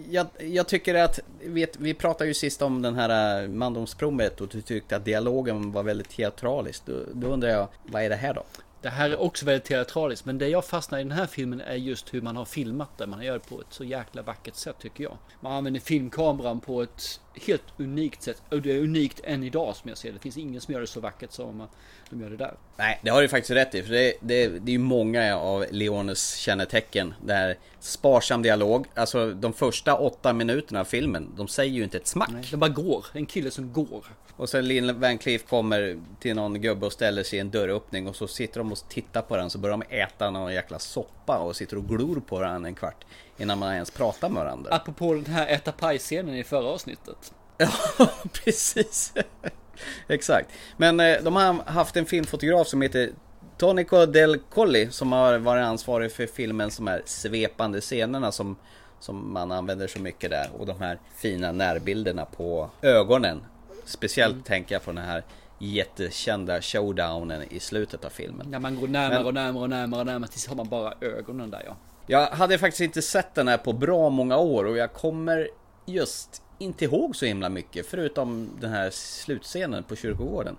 Jag, 0.10 0.28
jag 0.40 0.68
tycker 0.68 0.96
att, 0.96 1.20
vet, 1.44 1.80
vi 1.80 1.94
pratade 1.94 2.28
ju 2.28 2.34
sist 2.34 2.62
om 2.62 2.82
den 2.82 2.96
här 2.96 3.42
äh, 3.44 3.50
mandomsprovet 3.50 4.42
och 4.42 4.48
du 4.48 4.62
tyckte 4.62 4.96
att 4.96 5.06
dialogen 5.06 5.72
var 5.72 5.84
väldigt 5.84 6.10
teatralisk. 6.10 6.86
Då, 6.86 6.94
då 7.14 7.28
undrar 7.28 7.50
jag, 7.50 7.68
vad 7.84 8.04
är 8.04 8.10
det 8.10 8.16
här 8.16 8.34
då? 8.34 8.44
Det 8.82 8.90
här 8.90 9.10
är 9.10 9.22
också 9.22 9.46
väldigt 9.46 9.66
teatraliskt, 9.66 10.26
men 10.26 10.38
det 10.38 10.48
jag 10.48 10.66
fastnar 10.66 11.00
i 11.00 11.04
den 11.04 11.12
här 11.12 11.26
filmen 11.26 11.62
är 11.62 11.76
just 11.76 12.14
hur 12.14 12.22
man 12.22 12.36
har 12.36 12.46
filmat 12.46 12.98
det. 12.98 13.08
Man 13.08 13.22
gör 13.22 13.34
det 13.34 13.50
på 13.50 13.62
ett 13.62 13.68
så 13.70 13.84
jäkla 13.84 14.22
vackert 14.22 14.56
sätt 14.56 14.76
tycker 14.80 15.04
jag. 15.04 15.18
Man 15.42 15.52
använder 15.52 15.80
filmkameran 15.80 16.60
på 16.60 16.82
ett 16.82 17.22
helt 17.48 17.64
unikt 17.78 18.24
sätt. 18.24 18.42
Och 18.50 18.62
det 18.62 18.72
är 18.72 18.80
unikt 18.80 19.22
än 19.24 19.44
idag 19.44 19.76
som 19.76 19.90
jag 19.90 19.98
ser 19.98 20.10
det. 20.10 20.16
Det 20.16 20.22
finns 20.22 20.38
ingen 20.38 20.62
som 20.62 20.74
gör 20.74 20.82
det 20.82 20.88
så 20.88 21.00
vackert 21.00 21.32
som 21.32 21.68
de 22.10 22.22
gör 22.22 22.30
det 22.30 22.38
där. 22.38 22.54
Nej, 22.78 23.00
det 23.04 23.10
har 23.10 23.22
du 23.22 23.28
faktiskt 23.28 23.52
rätt 23.52 23.76
i. 23.76 23.84
För 23.84 23.94
det, 23.94 24.14
det, 24.22 24.48
det 24.48 24.72
är 24.72 24.74
ju 24.74 24.80
många 24.80 25.38
av 25.38 25.66
Leones 25.72 26.36
kännetecken. 26.36 27.14
Det 27.26 27.34
här 27.34 27.58
sparsam 27.80 28.42
dialog. 28.42 28.86
Alltså 28.94 29.34
de 29.34 29.54
första 29.54 29.96
åtta 29.96 30.34
minuterna 30.34 30.80
av 30.80 30.86
filmen, 30.86 31.30
de 31.38 31.48
säger 31.48 31.74
ju 31.74 31.84
inte 31.84 31.98
ett 31.98 32.08
smack. 32.08 32.30
Nej, 32.32 32.44
det 32.52 32.58
bara 32.58 32.70
går. 32.70 33.06
En 33.14 33.26
kille 33.26 33.52
som 33.52 33.74
går. 33.74 34.06
Och 34.40 34.50
sen 34.50 34.68
Lin 34.68 35.00
Van 35.00 35.18
Cleef 35.18 35.46
kommer 35.46 36.00
till 36.20 36.36
någon 36.36 36.62
gubbe 36.62 36.86
och 36.86 36.94
ställer 36.94 37.24
sig 37.24 37.38
i 37.38 37.40
en 37.40 37.50
dörröppning 37.50 38.08
och 38.08 38.16
så 38.16 38.28
sitter 38.28 38.60
de 38.60 38.72
och 38.72 38.90
tittar 38.90 39.22
på 39.22 39.38
den 39.38 39.50
så 39.50 39.58
börjar 39.58 39.78
de 39.78 39.96
äta 39.96 40.30
någon 40.30 40.54
jäkla 40.54 40.80
soppa 40.80 41.38
och 41.38 41.56
sitter 41.56 41.78
och 41.78 41.88
glor 41.88 42.22
på 42.28 42.42
den 42.42 42.66
en 42.66 42.76
kvart 42.76 43.06
innan 43.40 43.60
man 43.60 43.74
ens 43.74 43.92
pratar 43.92 44.30
med 44.30 44.44
varandra. 44.44 44.74
Apropå 44.76 45.14
den 45.14 45.26
här 45.34 45.48
äta 45.48 45.72
paj-scenen 45.72 46.36
i 46.36 46.44
förra 46.44 46.68
avsnittet. 46.68 47.34
Ja, 47.98 48.10
precis. 48.34 49.14
Exakt. 50.08 50.50
Men 50.78 51.00
eh, 51.00 51.18
de 51.24 51.36
har 51.36 51.54
haft 51.72 51.98
en 51.98 52.06
filmfotograf 52.06 52.68
som 52.68 52.82
heter 52.82 53.10
Tonico 53.58 54.06
Del 54.06 54.38
Colli 54.40 54.88
som 54.92 55.12
har 55.12 55.38
varit 55.38 55.64
ansvarig 55.66 56.12
för 56.12 56.26
filmen 56.28 56.72
som 56.72 56.88
är 56.88 57.02
svepande 57.06 57.82
scenerna 57.82 58.32
som, 58.32 58.56
som 59.00 59.34
man 59.34 59.52
använder 59.52 59.88
så 59.88 60.00
mycket 60.00 60.30
där 60.30 60.50
och 60.58 60.66
de 60.66 60.80
här 60.82 61.00
fina 61.16 61.52
närbilderna 61.52 62.26
på 62.26 62.70
ögonen. 62.82 63.42
Speciellt 63.86 64.34
Mm. 64.34 64.44
tänker 64.44 64.76
jag 64.76 64.84
på 64.84 64.92
den 64.92 65.04
här 65.04 65.24
jättekända 65.60 66.62
showdownen 66.62 67.44
i 67.50 67.60
slutet 67.60 68.06
av 68.06 68.10
filmen. 68.10 68.48
När 68.50 68.60
man 68.60 68.76
går 68.80 68.88
närmare 68.88 69.18
Men- 69.18 69.26
och 69.28 69.34
närmare 69.34 69.64
och 69.64 69.70
närmare 69.70 70.00
och 70.02 70.06
närmare 70.06 70.30
tills 70.32 70.48
har 70.48 70.56
man 70.56 70.70
bara 70.70 70.94
ögonen 71.02 71.52
där 71.52 71.64
ja. 71.66 71.76
Jag 72.12 72.28
hade 72.28 72.58
faktiskt 72.58 72.82
inte 72.82 73.02
sett 73.02 73.36
den 73.36 73.48
här 73.48 73.58
på 73.58 73.74
bra 73.74 74.10
många 74.10 74.38
år 74.38 74.66
och 74.66 74.78
jag 74.78 74.94
kommer 74.94 75.50
just 75.86 76.42
inte 76.58 76.86
ihåg 76.86 77.16
så 77.16 77.26
himla 77.26 77.50
mycket 77.50 77.86
förutom 77.86 78.50
den 78.62 78.72
här 78.72 78.90
slutscenen 78.90 79.84
på 79.84 79.96
kyrkogården. 79.96 80.58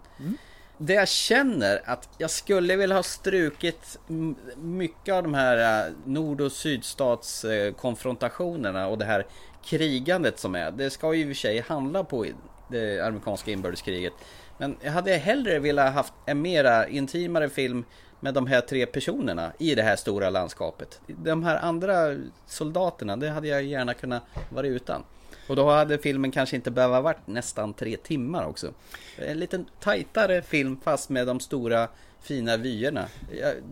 Det 0.78 0.92
jag 0.92 1.08
känner 1.08 1.82
att 1.84 2.08
jag 2.18 2.30
skulle 2.30 2.76
vilja 2.76 2.96
ha 2.96 3.02
strukit 3.02 3.98
mycket 4.56 5.14
av 5.14 5.22
de 5.22 5.34
här 5.34 5.86
eh, 5.86 5.92
nord 6.04 6.40
och 6.40 6.52
sydstats 6.52 7.44
eh, 7.44 7.72
konfrontationerna 7.72 8.88
och 8.88 8.98
det 8.98 9.04
här 9.04 9.26
krigandet 9.64 10.38
som 10.38 10.54
är. 10.54 10.70
Det 10.70 10.90
ska 10.90 11.14
ju 11.14 11.20
i 11.20 11.24
och 11.24 11.28
för 11.28 11.34
sig 11.34 11.60
handla 11.60 12.04
på 12.04 12.26
det 12.68 13.00
amerikanska 13.00 13.50
inbördeskriget. 13.50 14.12
Men 14.58 14.76
jag 14.82 14.92
hade 14.92 15.12
hellre 15.12 15.58
velat 15.58 15.94
haft 15.94 16.12
en 16.26 16.42
mera 16.42 16.88
intimare 16.88 17.48
film 17.48 17.84
med 18.20 18.34
de 18.34 18.46
här 18.46 18.60
tre 18.60 18.86
personerna 18.86 19.52
i 19.58 19.74
det 19.74 19.82
här 19.82 19.96
stora 19.96 20.30
landskapet. 20.30 21.00
De 21.06 21.44
här 21.44 21.56
andra 21.56 22.16
soldaterna, 22.46 23.16
det 23.16 23.28
hade 23.28 23.48
jag 23.48 23.62
gärna 23.62 23.94
kunnat 23.94 24.22
vara 24.50 24.66
utan. 24.66 25.02
Och 25.48 25.56
då 25.56 25.70
hade 25.70 25.98
filmen 25.98 26.30
kanske 26.30 26.56
inte 26.56 26.70
behövt 26.70 27.02
varit 27.02 27.26
nästan 27.26 27.74
tre 27.74 27.96
timmar 27.96 28.46
också. 28.46 28.72
En 29.16 29.38
liten 29.38 29.66
tajtare 29.80 30.42
film 30.42 30.80
fast 30.84 31.10
med 31.10 31.26
de 31.26 31.40
stora 31.40 31.88
fina 32.22 32.56
vyerna. 32.56 33.06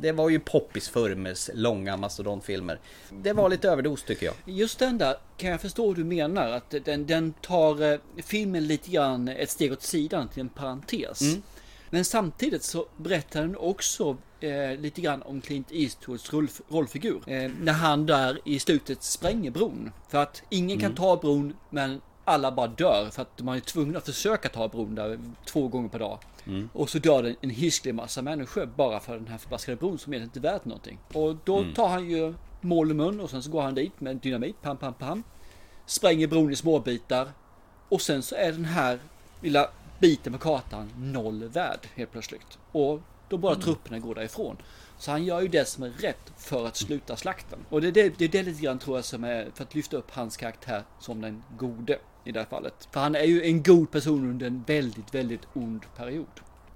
Det 0.01 0.13
var 0.13 0.29
ju 0.29 0.41
poppis 0.41 0.89
förr 0.89 1.15
med 1.15 1.37
långa 1.55 1.97
mastodontfilmer. 1.97 2.79
Det 3.11 3.33
var 3.33 3.49
lite 3.49 3.69
överdos 3.69 4.03
tycker 4.03 4.27
jag. 4.27 4.35
Just 4.45 4.79
den 4.79 4.99
där 4.99 5.17
kan 5.37 5.51
jag 5.51 5.61
förstå 5.61 5.89
hur 5.89 5.95
du 5.95 6.05
menar. 6.05 6.51
Att 6.51 6.75
den, 6.85 7.07
den 7.07 7.33
tar 7.33 7.93
eh, 7.93 7.99
filmen 8.17 8.67
lite 8.67 8.91
grann 8.91 9.29
ett 9.29 9.51
steg 9.51 9.73
åt 9.73 9.83
sidan 9.83 10.29
till 10.29 10.41
en 10.41 10.49
parentes. 10.49 11.21
Mm. 11.21 11.43
Men 11.91 12.05
samtidigt 12.05 12.62
så 12.62 12.86
berättar 12.97 13.41
den 13.41 13.57
också 13.57 14.16
eh, 14.41 14.76
lite 14.80 15.01
grann 15.01 15.22
om 15.22 15.41
Clint 15.41 15.72
Eastwoods 15.72 16.32
roll, 16.32 16.49
rollfigur. 16.68 17.22
Eh, 17.26 17.51
när 17.61 17.72
han 17.72 18.07
där 18.07 18.41
i 18.45 18.59
slutet 18.59 19.03
spränger 19.03 19.51
bron. 19.51 19.93
För 20.09 20.18
att 20.18 20.43
ingen 20.51 20.80
kan 20.80 20.95
ta 20.95 21.16
bron 21.16 21.55
men 21.70 22.01
alla 22.24 22.53
bara 22.53 22.66
dör 22.66 23.09
för 23.11 23.22
att 23.22 23.36
de 23.36 23.49
är 23.49 23.61
tvungna 23.61 23.99
att 23.99 24.05
försöka 24.07 24.49
ta 24.49 24.68
bron 24.68 24.95
där 24.95 25.18
två 25.45 25.68
gånger 25.68 25.89
per 25.89 25.99
dag. 25.99 26.18
Och 26.72 26.91
så 26.91 26.99
dör 26.99 27.22
det 27.22 27.34
en 27.41 27.51
hisklig 27.51 27.95
massa 27.95 28.22
människor 28.22 28.66
bara 28.66 29.01
för 29.01 29.14
den 29.14 29.26
här 29.26 29.39
förbaskade 29.39 29.76
bron 29.76 29.99
som 29.99 30.12
egentligen 30.12 30.45
inte 30.45 30.49
är 30.49 30.53
värt 30.53 30.64
någonting. 30.64 30.99
Och 31.12 31.36
då 31.45 31.64
tar 31.74 31.89
han 31.89 32.11
ju 32.11 32.34
mål 32.61 32.91
i 32.91 32.95
mun 32.95 33.20
och 33.20 33.30
sen 33.30 33.43
så 33.43 33.51
går 33.51 33.62
han 33.62 33.74
dit 33.74 34.01
med 34.01 34.16
dynamit, 34.16 34.62
pam 34.62 34.76
pam 34.76 34.95
pam. 34.95 35.22
Spränger 35.86 36.26
bron 36.26 36.53
i 36.53 36.57
småbitar. 36.57 37.28
Och 37.89 38.01
sen 38.03 38.22
så 38.22 38.34
är 38.34 38.53
den 38.53 38.64
här 38.64 38.99
lilla 39.41 39.70
biten 39.99 40.33
på 40.33 40.39
kartan 40.39 40.93
noll 40.97 41.45
värd 41.45 41.89
helt 41.95 42.13
plötsligt. 42.13 42.59
Och 42.73 43.01
då 43.29 43.39
bara 43.39 43.55
trupperna 43.55 43.99
går 43.99 44.15
därifrån. 44.15 44.57
Så 44.99 45.11
han 45.11 45.25
gör 45.25 45.41
ju 45.41 45.49
det 45.49 45.65
som 45.65 45.85
är 45.85 45.91
rätt 45.91 46.33
för 46.37 46.67
att 46.67 46.77
sluta 46.77 47.17
slakten. 47.17 47.59
Och 47.69 47.81
det 47.81 47.89
är 47.89 47.93
det, 47.93 48.19
det, 48.19 48.25
är 48.25 48.29
det 48.29 48.43
lite 48.43 48.63
grann 48.63 48.79
tror 48.79 48.97
jag 48.97 49.05
som 49.05 49.25
är 49.25 49.49
för 49.55 49.65
att 49.65 49.75
lyfta 49.75 49.97
upp 49.97 50.11
hans 50.11 50.37
karaktär 50.37 50.83
som 51.01 51.21
den 51.21 51.43
gode 51.59 51.99
i 52.25 52.33
det 52.33 52.41
här 52.41 52.47
fallet. 52.47 52.89
För 52.91 53.01
han 53.01 53.15
är 53.15 53.25
ju 53.25 53.43
en 53.43 53.63
god 53.63 53.91
person 53.91 54.31
under 54.31 54.47
en 54.47 54.65
väldigt, 54.67 55.15
väldigt 55.15 55.43
ond 55.53 55.83
period. 55.97 56.27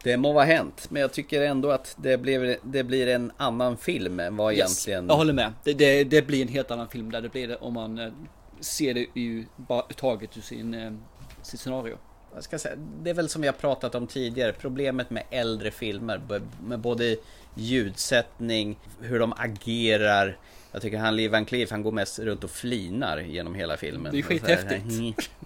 Det 0.03 0.16
må 0.16 0.33
vara 0.33 0.45
hänt, 0.45 0.87
men 0.91 1.03
jag 1.03 1.12
tycker 1.12 1.43
ändå 1.43 1.70
att 1.70 1.97
det, 1.99 2.18
blev, 2.18 2.57
det 2.62 2.85
blir 2.85 3.09
en 3.09 3.33
annan 3.37 3.77
film 3.77 4.20
än 4.20 4.37
vad 4.37 4.53
egentligen... 4.53 5.07
Jag 5.09 5.16
håller 5.16 5.33
med. 5.33 5.53
Det, 5.64 5.73
det, 5.73 6.05
det 6.05 6.23
blir 6.23 6.43
en 6.43 6.49
helt 6.49 6.70
annan 6.70 6.89
film 6.89 7.11
där 7.11 7.20
det 7.20 7.29
blir 7.29 7.49
det 7.49 7.57
om 7.57 7.75
man 7.75 7.99
eh, 7.99 8.12
ser 8.61 8.95
det 8.95 9.07
ju 9.14 9.47
bara 9.57 9.83
taget 9.83 10.37
ur 10.37 10.41
sin, 10.41 10.75
eh, 10.75 10.93
sitt 11.43 11.61
scenario. 11.61 11.97
Jag 12.35 12.45
ska 12.45 12.59
säga, 12.59 12.74
det 13.03 13.11
är 13.11 13.14
väl 13.14 13.28
som 13.28 13.43
vi 13.43 13.49
har 13.49 13.55
pratat 13.55 13.95
om 13.95 14.07
tidigare, 14.07 14.53
problemet 14.53 15.11
med 15.11 15.22
äldre 15.30 15.70
filmer 15.70 16.20
med 16.64 16.78
både 16.78 17.16
ljudsättning, 17.55 18.78
hur 19.01 19.18
de 19.18 19.33
agerar. 19.37 20.37
Jag 20.72 20.83
tycker 20.83 20.99
han 20.99 21.16
Lee 21.16 21.28
Van 21.28 21.45
Cleef, 21.45 21.70
han 21.70 21.83
går 21.83 21.93
mest 21.93 22.18
runt 22.18 22.45
och 22.45 22.51
flinar 22.51 23.18
genom 23.18 23.55
hela 23.55 23.76
filmen. 23.76 24.12
Det 24.12 24.18
är 24.18 24.22
så 24.22 24.28
här, 24.28 24.39
skithäftigt. 24.39 25.30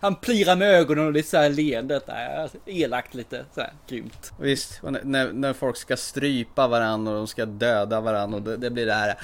Han 0.00 0.14
plirar 0.14 0.56
med 0.56 0.68
ögonen 0.74 1.06
och 1.06 1.12
lite 1.12 1.28
såhär 1.28 1.50
leendet 1.50 2.06
där. 2.06 2.50
Elakt 2.66 3.14
lite 3.14 3.44
såhär 3.54 3.72
grymt. 3.88 4.32
Visst, 4.40 4.80
när, 4.82 5.32
när 5.32 5.52
folk 5.52 5.76
ska 5.76 5.96
strypa 5.96 6.68
varandra 6.68 7.12
och 7.12 7.18
de 7.18 7.26
ska 7.26 7.46
döda 7.46 8.00
varandra 8.00 8.36
och 8.36 8.42
det, 8.42 8.56
det 8.56 8.70
blir 8.70 8.86
det 8.86 8.94
här 8.94 9.18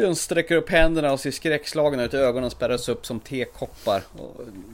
De 0.00 0.14
sträcker 0.16 0.56
upp 0.56 0.70
händerna 0.70 1.12
och 1.12 1.20
ser 1.20 1.30
skräckslagna 1.30 2.04
ut, 2.04 2.14
ögonen 2.14 2.50
spärras 2.50 2.88
upp 2.88 3.06
som 3.06 3.20
tekoppar. 3.20 4.02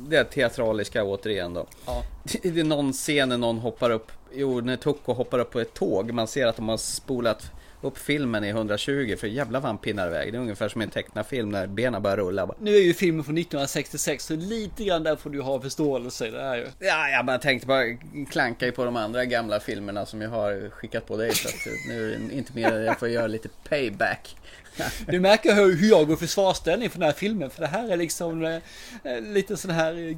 Det 0.08 0.16
är 0.16 0.24
teatraliska 0.24 1.04
återigen 1.04 1.54
då. 1.54 1.66
Ja. 1.86 2.02
Det 2.42 2.60
är 2.60 2.64
någon 2.64 2.92
scen 2.92 3.28
när 3.28 3.38
någon 3.38 3.58
hoppar 3.58 3.90
upp, 3.90 4.12
jo 4.32 4.60
när 4.60 4.76
Tucko 4.76 5.12
hoppar 5.12 5.38
upp 5.38 5.50
på 5.50 5.60
ett 5.60 5.74
tåg, 5.74 6.12
man 6.12 6.26
ser 6.26 6.46
att 6.46 6.56
de 6.56 6.68
har 6.68 6.76
spolat 6.76 7.50
upp 7.84 7.98
filmen 7.98 8.44
i 8.44 8.48
120 8.48 9.16
för 9.18 9.26
jävlar 9.26 9.60
vad 9.60 9.68
han 9.68 9.78
pinnar 9.78 10.06
iväg. 10.06 10.32
Det 10.32 10.38
är 10.38 10.40
ungefär 10.40 10.68
som 10.68 10.80
en 10.80 10.90
tecknad 10.90 11.26
film 11.26 11.50
när 11.50 11.66
benen 11.66 12.02
börjar 12.02 12.16
rulla. 12.16 12.46
Bara, 12.46 12.56
Nu 12.60 12.76
är 12.76 12.80
ju 12.80 12.94
filmen 12.94 13.24
från 13.24 13.38
1966 13.38 14.24
så 14.24 14.36
lite 14.36 14.84
grann 14.84 15.02
där 15.02 15.16
får 15.16 15.30
du 15.30 15.40
ha 15.40 15.60
förståelse. 15.60 16.30
Det 16.30 16.40
är 16.40 16.56
ju. 16.56 16.66
Ja, 16.78 17.08
jag 17.08 17.26
bara 17.26 17.38
tänkte 17.38 17.66
bara 17.66 17.84
klanka 18.30 18.72
på 18.72 18.84
de 18.84 18.96
andra 18.96 19.24
gamla 19.24 19.60
filmerna 19.60 20.06
som 20.06 20.20
jag 20.20 20.30
har 20.30 20.70
skickat 20.70 21.06
på 21.06 21.16
dig 21.16 21.34
så 21.34 21.48
att 21.48 21.54
nu 21.88 22.14
är 22.14 22.18
det 22.18 22.34
inte 22.34 22.52
mer, 22.54 22.80
jag 22.80 22.98
får 22.98 23.08
göra 23.08 23.26
lite 23.26 23.48
payback. 23.68 24.36
Du 25.06 25.20
märker 25.20 25.54
hur, 25.54 25.76
hur 25.76 25.88
jag 25.88 26.08
går 26.08 26.16
försvarsställning 26.16 26.90
för 26.90 26.98
den 26.98 27.06
här 27.06 27.14
filmen. 27.14 27.50
För 27.50 27.60
det 27.60 27.66
här 27.66 27.88
är 27.88 27.96
liksom 27.96 28.44
eh, 28.44 28.54
eh, 29.04 29.20
lite 29.20 29.56
sån 29.56 29.70
här 29.70 30.08
eh, 30.08 30.16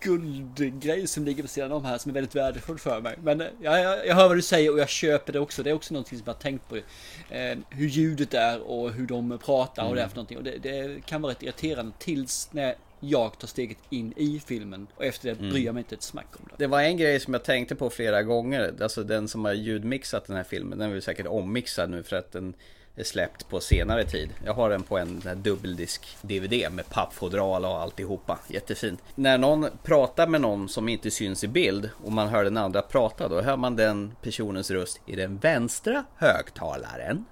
guldgrej 0.00 1.06
som 1.06 1.24
ligger 1.24 1.42
på 1.42 1.48
sidan 1.48 1.72
om 1.72 1.84
här 1.84 1.98
som 1.98 2.10
är 2.10 2.14
väldigt 2.14 2.34
värdefull 2.34 2.78
för 2.78 3.00
mig. 3.00 3.14
Men 3.22 3.40
eh, 3.40 3.46
jag, 3.60 4.06
jag, 4.06 4.14
hör 4.14 4.28
vad 4.28 4.36
du 4.36 4.42
säger 4.42 4.72
och 4.72 4.78
jag 4.78 4.88
köper 4.88 5.32
det 5.32 5.40
också. 5.40 5.62
Det 5.62 5.70
är 5.70 5.74
också 5.74 5.94
någonting 5.94 6.18
som 6.18 6.24
jag 6.26 6.34
har 6.34 6.40
tänkt 6.40 6.68
på. 6.68 6.76
Eh, 6.76 7.58
hur 7.70 7.88
ljudet 7.88 8.34
är 8.34 8.60
och 8.60 8.92
hur 8.92 9.06
de 9.06 9.38
pratar 9.44 9.88
och 9.88 9.94
det 9.94 10.02
är 10.02 10.08
för 10.08 10.16
någonting. 10.16 10.38
Och 10.38 10.44
det, 10.44 10.58
det 10.62 11.06
kan 11.06 11.22
vara 11.22 11.32
rätt 11.32 11.42
irriterande 11.42 11.92
tills 11.98 12.48
när 12.52 12.74
jag 13.00 13.38
tar 13.38 13.48
steget 13.48 13.78
in 13.90 14.12
i 14.16 14.42
filmen. 14.46 14.86
Och 14.96 15.04
efter 15.04 15.28
det 15.28 15.34
bryr 15.34 15.64
jag 15.64 15.74
mig 15.74 15.80
inte 15.80 15.94
ett 15.94 16.02
smack 16.02 16.26
om 16.32 16.48
det. 16.48 16.54
Det 16.58 16.66
var 16.66 16.80
en 16.80 16.96
grej 16.96 17.20
som 17.20 17.34
jag 17.34 17.44
tänkte 17.44 17.74
på 17.74 17.90
flera 17.90 18.22
gånger, 18.22 18.74
alltså 18.80 19.02
den 19.02 19.28
som 19.28 19.44
har 19.44 19.52
ljudmixat 19.52 20.26
den 20.26 20.36
här 20.36 20.44
filmen, 20.44 20.78
den 20.78 20.88
är 20.88 20.92
väl 20.92 21.02
säkert 21.02 21.26
ommixad 21.26 21.90
nu 21.90 22.02
för 22.02 22.16
att 22.16 22.32
den 22.32 22.54
släppt 22.96 23.48
på 23.48 23.60
senare 23.60 24.04
tid. 24.04 24.30
Jag 24.44 24.54
har 24.54 24.70
den 24.70 24.82
på 24.82 24.98
en 24.98 25.20
sån 25.20 25.28
här 25.28 25.34
dubbeldisk 25.34 26.16
DVD 26.22 26.72
med 26.72 26.88
pappfodral 26.90 27.64
och 27.64 27.80
alltihopa. 27.80 28.38
Jättefin. 28.48 28.98
När 29.14 29.38
någon 29.38 29.66
pratar 29.82 30.26
med 30.26 30.40
någon 30.40 30.68
som 30.68 30.88
inte 30.88 31.10
syns 31.10 31.44
i 31.44 31.48
bild 31.48 31.90
och 32.04 32.12
man 32.12 32.28
hör 32.28 32.44
den 32.44 32.56
andra 32.56 32.82
prata, 32.82 33.28
då 33.28 33.40
hör 33.40 33.56
man 33.56 33.76
den 33.76 34.12
personens 34.22 34.70
röst 34.70 35.00
i 35.06 35.16
den 35.16 35.38
vänstra 35.38 36.04
högtalaren. 36.16 37.24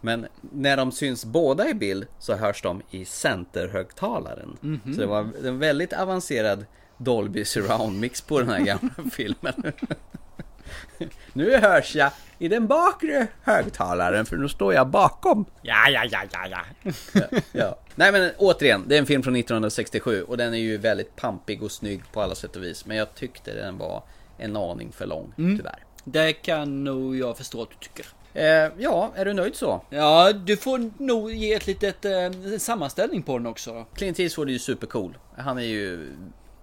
Men 0.00 0.26
när 0.40 0.76
de 0.76 0.92
syns 0.92 1.24
båda 1.24 1.68
i 1.68 1.74
bild 1.74 2.06
så 2.18 2.34
hörs 2.34 2.62
de 2.62 2.82
i 2.90 3.04
centerhögtalaren. 3.04 4.56
Så 4.94 5.00
det 5.00 5.06
var 5.06 5.28
en 5.44 5.58
väldigt 5.58 5.92
avancerad 5.92 6.66
Dolby 6.98 7.44
surround 7.44 8.00
mix 8.00 8.20
på 8.20 8.40
den 8.40 8.48
här 8.48 8.60
gamla 8.60 8.94
filmen. 9.12 9.72
Nu 11.32 11.56
hörs 11.56 11.96
jag 11.96 12.10
i 12.38 12.48
den 12.48 12.66
bakre 12.66 13.26
högtalaren 13.42 14.26
för 14.26 14.36
nu 14.36 14.48
står 14.48 14.74
jag 14.74 14.88
bakom. 14.88 15.44
Ja, 15.62 15.88
ja, 15.88 16.04
ja, 16.10 16.22
ja, 16.32 16.46
ja. 16.50 16.92
ja, 17.12 17.40
ja. 17.52 17.78
Nej 17.94 18.12
men 18.12 18.30
återigen, 18.38 18.84
det 18.86 18.94
är 18.94 18.98
en 18.98 19.06
film 19.06 19.22
från 19.22 19.36
1967 19.36 20.22
och 20.22 20.36
den 20.36 20.54
är 20.54 20.58
ju 20.58 20.76
väldigt 20.76 21.16
pampig 21.16 21.62
och 21.62 21.72
snygg 21.72 22.02
på 22.12 22.22
alla 22.22 22.34
sätt 22.34 22.56
och 22.56 22.62
vis. 22.62 22.86
Men 22.86 22.96
jag 22.96 23.14
tyckte 23.14 23.54
den 23.54 23.78
var 23.78 24.02
en 24.38 24.56
aning 24.56 24.92
för 24.92 25.06
lång, 25.06 25.32
tyvärr. 25.36 25.84
Det 26.04 26.32
kan 26.32 26.84
nog 26.84 27.16
jag 27.16 27.36
förstå 27.36 27.62
att 27.62 27.70
du 27.70 27.76
tycker. 27.80 28.06
Eh, 28.34 28.72
ja, 28.78 29.12
är 29.14 29.24
du 29.24 29.32
nöjd 29.32 29.56
så? 29.56 29.84
Ja, 29.90 30.32
du 30.32 30.56
får 30.56 31.02
nog 31.02 31.32
ge 31.32 31.54
ett 31.54 31.66
litet 31.66 32.04
eh, 32.04 32.30
sammanställning 32.58 33.22
på 33.22 33.38
den 33.38 33.46
också. 33.46 33.86
Clint 33.94 34.20
Eastwood 34.20 34.48
är 34.48 34.52
ju 34.52 34.58
supercool. 34.58 35.18
Han 35.36 35.58
är 35.58 35.62
ju 35.62 36.08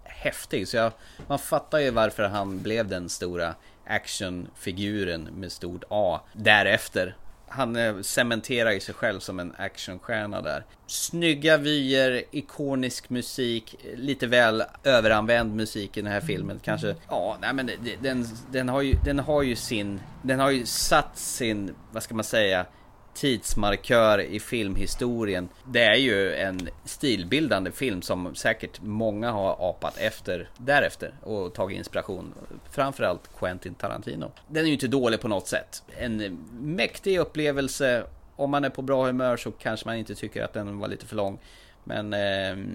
häftig, 0.04 0.68
så 0.68 0.78
jag, 0.78 0.92
man 1.28 1.40
fattar 1.40 1.80
ju 1.80 1.90
varför 1.90 2.24
han 2.24 2.62
blev 2.62 2.88
den 2.88 3.10
stora 3.10 3.56
actionfiguren 3.86 5.24
med 5.24 5.52
stort 5.52 5.84
A 5.90 6.22
därefter. 6.34 7.16
Han 7.48 7.76
eh, 7.76 8.02
cementerar 8.02 8.72
ju 8.72 8.80
sig 8.80 8.96
själv 8.96 9.20
som 9.20 9.40
en 9.40 9.54
actionstjärna 9.58 10.42
där. 10.42 10.66
Snygga 10.88 11.58
vyer, 11.58 12.24
ikonisk 12.32 13.10
musik, 13.10 13.76
lite 13.96 14.28
väl 14.28 14.64
överanvänd 14.84 15.56
musik 15.56 15.98
i 15.98 16.02
den 16.02 16.12
här 16.12 16.22
filmen. 16.22 16.60
Kanske, 16.64 16.96
ja, 17.10 17.38
nej 17.42 17.54
men 17.54 17.72
den, 18.02 18.26
den, 18.52 18.70
har 18.70 18.82
ju, 18.82 18.96
den 19.06 19.20
har 19.20 19.42
ju 19.44 19.56
sin, 19.56 20.00
den 20.22 20.40
har 20.40 20.50
ju 20.52 20.66
satt 20.66 21.18
sin, 21.18 21.76
vad 21.92 22.04
ska 22.04 22.16
man 22.16 22.24
säga, 22.24 22.66
tidsmarkör 23.14 24.20
i 24.20 24.40
filmhistorien. 24.40 25.50
Det 25.66 25.84
är 25.84 25.96
ju 25.96 26.36
en 26.36 26.70
stilbildande 26.86 27.72
film 27.72 28.02
som 28.02 28.36
säkert 28.36 28.82
många 28.82 29.32
har 29.32 29.70
apat 29.70 29.98
efter 29.98 30.50
därefter 30.58 31.14
och 31.24 31.54
tagit 31.54 31.78
inspiration. 31.78 32.34
Framförallt 32.72 33.30
Quentin 33.40 33.74
Tarantino. 33.74 34.32
Den 34.48 34.64
är 34.64 34.68
ju 34.68 34.74
inte 34.74 34.88
dålig 34.88 35.22
på 35.22 35.28
något 35.28 35.48
sätt. 35.48 35.84
En 35.98 36.38
mäktig 36.52 37.20
upplevelse. 37.20 38.04
Om 38.36 38.52
man 38.52 38.64
är 38.64 38.70
på 38.70 38.82
bra 38.82 39.06
humör 39.06 39.38
så 39.38 39.52
kanske 39.52 39.88
man 39.88 39.96
inte 39.96 40.16
tycker 40.16 40.44
att 40.44 40.54
den 40.54 40.80
var 40.80 40.88
lite 40.88 41.06
för 41.06 41.16
lång. 41.16 41.40
Men 41.84 42.14
eh, 42.14 42.66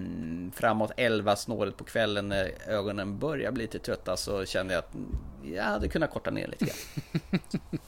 framåt 0.53 0.91
11 0.97 1.35
snåret 1.35 1.77
på 1.77 1.83
kvällen 1.83 2.29
när 2.29 2.51
ögonen 2.67 3.19
börjar 3.19 3.51
bli 3.51 3.63
lite 3.63 3.79
trötta 3.79 4.17
så 4.17 4.45
kände 4.45 4.73
jag 4.73 4.79
att 4.79 4.93
mm, 4.93 5.17
jag 5.55 5.63
hade 5.63 5.87
kunnat 5.87 6.11
korta 6.11 6.31
ner 6.31 6.47
lite 6.47 6.65
grann. 6.65 7.39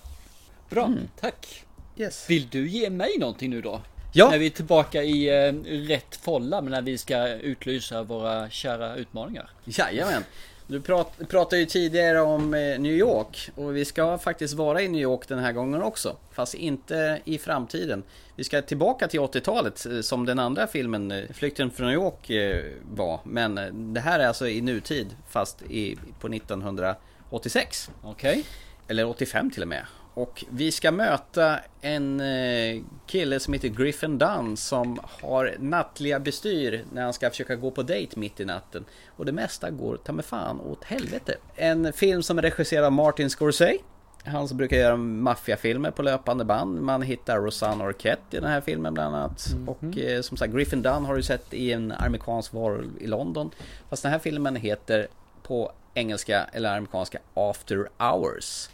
Bra, 0.70 0.94
tack. 1.20 1.66
Yes. 2.00 2.30
Vill 2.30 2.48
du 2.50 2.68
ge 2.68 2.90
mig 2.90 3.18
någonting 3.18 3.50
nu 3.50 3.62
då? 3.62 3.82
Ja. 4.12 4.30
När 4.30 4.38
vi 4.38 4.46
är 4.46 4.50
tillbaka 4.50 5.04
i 5.04 5.48
eh, 5.48 5.54
rätt 5.88 6.16
folla, 6.16 6.62
men 6.62 6.72
när 6.72 6.82
vi 6.82 6.98
ska 6.98 7.28
utlysa 7.28 8.04
våra 8.04 8.50
kära 8.50 8.96
utmaningar. 8.96 9.50
Jajamän. 9.66 10.24
Du 10.68 10.82
prat, 10.82 11.18
pratade 11.30 11.60
ju 11.60 11.66
tidigare 11.66 12.22
om 12.22 12.54
eh, 12.54 12.80
New 12.80 12.94
York 12.94 13.50
och 13.56 13.76
vi 13.76 13.86
ska 13.86 14.18
faktiskt 14.18 14.54
vara 14.54 14.82
i 14.82 14.88
New 14.88 15.02
York 15.02 15.28
den 15.28 15.40
här 15.40 15.52
gången 15.52 15.82
också. 15.82 16.16
Fast 16.32 16.54
inte 16.54 17.22
i 17.26 17.38
framtiden. 17.38 18.04
Vi 18.36 18.44
ska 18.44 18.62
tillbaka 18.62 19.08
till 19.08 19.20
80-talet 19.20 19.86
eh, 19.86 20.02
som 20.02 20.26
den 20.26 20.40
andra 20.40 20.68
filmen 20.68 21.12
eh, 21.12 21.24
Flykten 21.34 21.72
från 21.72 21.88
New 21.88 21.96
York 21.96 22.30
eh, 22.30 22.66
var. 22.92 23.20
Men 23.24 23.56
det 23.94 24.00
här 24.00 24.20
är 24.20 24.28
alltså 24.28 24.48
i 24.48 24.62
nutid 24.62 25.08
fast 25.30 25.62
i, 25.62 25.98
på 26.20 26.28
1986. 26.28 27.90
Okej. 28.04 28.44
Eller 28.88 29.06
85 29.08 29.52
till 29.52 29.62
och 29.62 29.68
med. 29.68 29.86
Och 30.20 30.46
vi 30.50 30.72
ska 30.72 30.92
möta 30.92 31.60
en 31.82 32.20
eh, 32.20 32.82
kille 33.08 33.40
som 33.40 33.54
heter 33.54 33.68
Griffin 33.68 34.18
Dunn 34.18 34.58
som 34.58 35.00
har 35.04 35.56
nattliga 35.60 36.20
bestyr 36.20 36.86
när 36.94 37.04
han 37.04 37.14
ska 37.14 37.30
försöka 37.30 37.56
gå 37.56 37.72
på 37.72 37.84
dejt 37.84 38.20
mitt 38.20 38.40
i 38.40 38.46
natten. 38.46 38.86
Och 39.18 39.26
det 39.26 39.32
mesta 39.32 39.70
går 39.70 39.98
ta 39.98 40.12
med 40.12 40.26
fan 40.26 40.60
åt 40.60 40.84
helvete. 40.84 41.36
En 41.56 41.94
film 41.94 42.24
som 42.24 42.38
är 42.38 42.42
regisserad 42.42 42.86
av 42.86 42.92
Martin 42.92 43.30
Scorsese. 43.30 43.78
Han 44.24 44.48
som 44.48 44.58
brukar 44.58 44.78
göra 44.78 44.98
maffiafilmer 44.98 45.92
på 45.92 46.02
löpande 46.02 46.46
band. 46.46 46.82
Man 46.82 47.02
hittar 47.02 47.38
Rosanna 47.38 47.84
Arquette 47.84 48.38
i 48.38 48.40
den 48.40 48.50
här 48.50 48.62
filmen 48.62 48.94
bland 48.94 49.16
annat. 49.16 49.56
Och 49.68 49.98
eh, 49.98 50.22
som 50.22 50.38
sagt 50.38 50.54
Griffin 50.54 50.82
Dunn 50.82 51.06
har 51.06 51.16
du 51.16 51.24
sett 51.24 51.54
i 51.54 51.72
en 51.72 51.92
amerikansk 51.92 52.54
varulv 52.54 52.92
i 53.00 53.08
London. 53.08 53.52
Fast 53.90 54.04
den 54.04 54.12
här 54.12 54.20
filmen 54.20 54.56
heter 54.56 55.08
på 55.44 55.72
engelska 55.94 56.44
eller 56.54 56.78
amerikanska 56.78 57.20
After 57.34 57.90
Hours. 57.98 58.70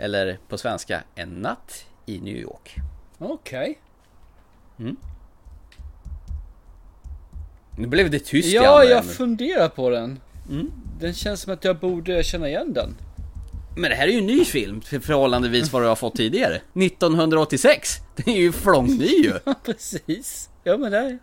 Eller 0.00 0.38
på 0.48 0.58
svenska 0.58 1.02
En 1.14 1.28
natt 1.28 1.84
i 2.06 2.20
New 2.20 2.36
York. 2.36 2.76
Okej. 3.18 3.78
Nu 7.78 7.86
blev 7.86 8.10
det 8.10 8.18
tyst 8.18 8.48
Ja, 8.48 8.84
jag 8.84 9.04
funderar 9.04 9.68
på 9.68 9.90
den. 9.90 10.20
Den 11.00 11.14
känns 11.14 11.40
som 11.40 11.52
att 11.52 11.64
jag 11.64 11.78
borde 11.78 12.22
känna 12.22 12.48
igen 12.48 12.72
den. 12.72 12.96
Men 13.76 13.90
det 13.90 13.96
här 13.96 14.08
är 14.08 14.12
ju 14.12 14.18
en 14.18 14.26
ny 14.26 14.44
film 14.44 14.80
för 14.80 15.00
förhållandevis 15.00 15.72
vad 15.72 15.82
du 15.82 15.86
har 15.86 15.96
fått 15.96 16.16
tidigare. 16.16 16.54
1986! 16.74 17.96
Den 18.16 18.34
är 18.34 18.40
ju 18.40 18.52
flångny 18.52 19.06
ju. 19.06 19.32
Precis. 19.64 20.50
Ja, 20.64 20.76
men 20.76 20.92
det... 20.92 21.18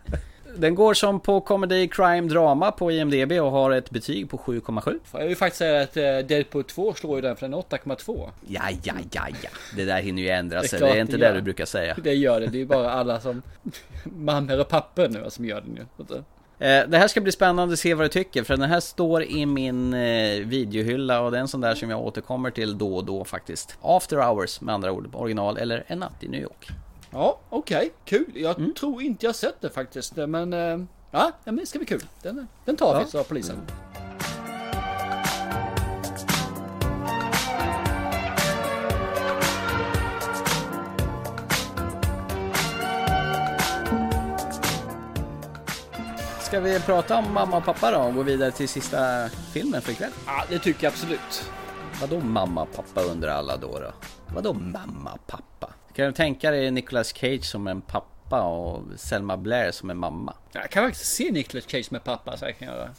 Den 0.56 0.74
går 0.74 0.94
som 0.94 1.20
på 1.20 1.40
comedy, 1.40 1.88
crime, 1.88 2.28
drama 2.28 2.72
på 2.72 2.92
IMDB 2.92 3.32
och 3.32 3.50
har 3.50 3.70
ett 3.70 3.90
betyg 3.90 4.30
på 4.30 4.38
7,7. 4.38 4.98
Jag 5.12 5.26
vill 5.26 5.36
faktiskt 5.36 5.58
säga 5.58 5.82
att 5.82 5.96
eh, 5.96 6.02
Deadpool 6.02 6.64
2 6.64 6.94
slår 6.94 7.16
ju 7.16 7.22
den 7.22 7.36
för 7.36 7.46
är 7.46 7.50
8,2. 7.50 8.30
Ja, 8.46 8.62
ja, 8.82 8.94
ja, 9.12 9.22
ja. 9.42 9.50
Det 9.76 9.84
där 9.84 10.00
hinner 10.00 10.22
ju 10.22 10.28
ändra 10.28 10.60
Det 10.60 10.66
är 10.66 10.68
sig. 10.68 10.80
Det 10.80 10.88
är 10.88 11.00
inte 11.00 11.16
det 11.16 11.28
det 11.28 11.34
du 11.34 11.42
brukar 11.42 11.64
säga. 11.64 11.96
Det 12.02 12.14
gör 12.14 12.40
det. 12.40 12.46
Det 12.46 12.60
är 12.60 12.66
bara 12.66 12.90
alla 12.90 13.20
som... 13.20 13.42
Mammor 14.04 14.60
och 14.60 14.68
pappor 14.68 15.08
nu 15.08 15.24
som 15.28 15.44
gör 15.44 15.60
det 15.60 15.70
nu. 15.72 15.86
Du. 16.08 16.14
Eh, 16.66 16.88
Det 16.88 16.98
här 16.98 17.08
ska 17.08 17.20
bli 17.20 17.32
spännande 17.32 17.72
att 17.72 17.78
se 17.78 17.94
vad 17.94 18.04
du 18.04 18.08
tycker 18.08 18.42
för 18.42 18.56
den 18.56 18.70
här 18.70 18.80
står 18.80 19.22
i 19.22 19.46
min 19.46 19.94
eh, 19.94 20.38
videohylla 20.46 21.20
och 21.20 21.30
det 21.30 21.36
är 21.36 21.40
en 21.40 21.48
sån 21.48 21.60
där 21.60 21.74
som 21.74 21.90
jag 21.90 22.00
återkommer 22.00 22.50
till 22.50 22.78
då 22.78 22.96
och 22.96 23.04
då 23.04 23.24
faktiskt. 23.24 23.78
After 23.82 24.16
Hours 24.16 24.60
med 24.60 24.74
andra 24.74 24.92
ord, 24.92 25.08
original 25.12 25.58
eller 25.58 25.84
En 25.86 25.98
natt 25.98 26.24
i 26.24 26.28
New 26.28 26.42
York. 26.42 26.68
Ja, 27.10 27.38
okej. 27.50 27.92
Kul. 28.04 28.32
Jag 28.34 28.76
tror 28.76 29.02
inte 29.02 29.26
jag 29.26 29.34
sett 29.34 29.60
det 29.60 29.70
faktiskt. 29.70 30.16
Men... 30.16 30.52
eh, 30.52 30.78
Ja, 31.10 31.32
men 31.44 31.56
det 31.56 31.66
ska 31.66 31.78
bli 31.78 31.86
kul. 31.86 32.04
Den, 32.22 32.48
den 32.64 32.76
tar 32.76 32.94
vi, 32.94 33.00
Ja. 33.00 33.06
sa 33.06 33.22
polisen. 33.24 33.56
Ska 46.40 46.60
vi 46.60 46.80
prata 46.80 47.18
om 47.18 47.32
mamma 47.34 47.56
och 47.56 47.64
pappa 47.64 47.90
då 47.90 47.98
och 47.98 48.14
gå 48.14 48.22
vidare 48.22 48.50
till 48.50 48.68
sista 48.68 49.28
filmen 49.52 49.82
för 49.82 49.92
ikväll? 49.92 50.10
Ja, 50.26 50.44
det 50.48 50.58
tycker 50.58 50.84
jag 50.84 50.90
absolut. 50.92 51.50
Vadå 52.00 52.20
mamma 52.20 52.62
och 52.62 52.72
pappa 52.76 53.02
undrar 53.02 53.30
alla 53.32 53.56
då 53.56 53.78
då? 53.78 53.92
Vadå 54.34 54.52
mamma 54.52 55.12
och 55.12 55.26
pappa? 55.26 55.72
Kan 55.98 56.06
du 56.06 56.12
tänka 56.12 56.50
dig 56.50 56.70
Nicolas 56.70 57.12
Cage 57.16 57.44
som 57.44 57.66
en 57.66 57.80
pappa 57.80 58.42
och 58.42 58.82
Selma 58.96 59.36
Blair 59.36 59.70
som 59.70 59.90
en 59.90 59.96
mamma? 59.96 60.34
Jag 60.52 60.70
kan 60.70 60.84
faktiskt 60.84 61.12
se 61.16 61.30
Nicolas 61.32 61.64
Cage 61.70 61.86
med 61.92 62.04
pappa, 62.04 62.36
så 62.36 62.44
jag 62.44 62.58
kan 62.58 62.68
göra. 62.68 62.90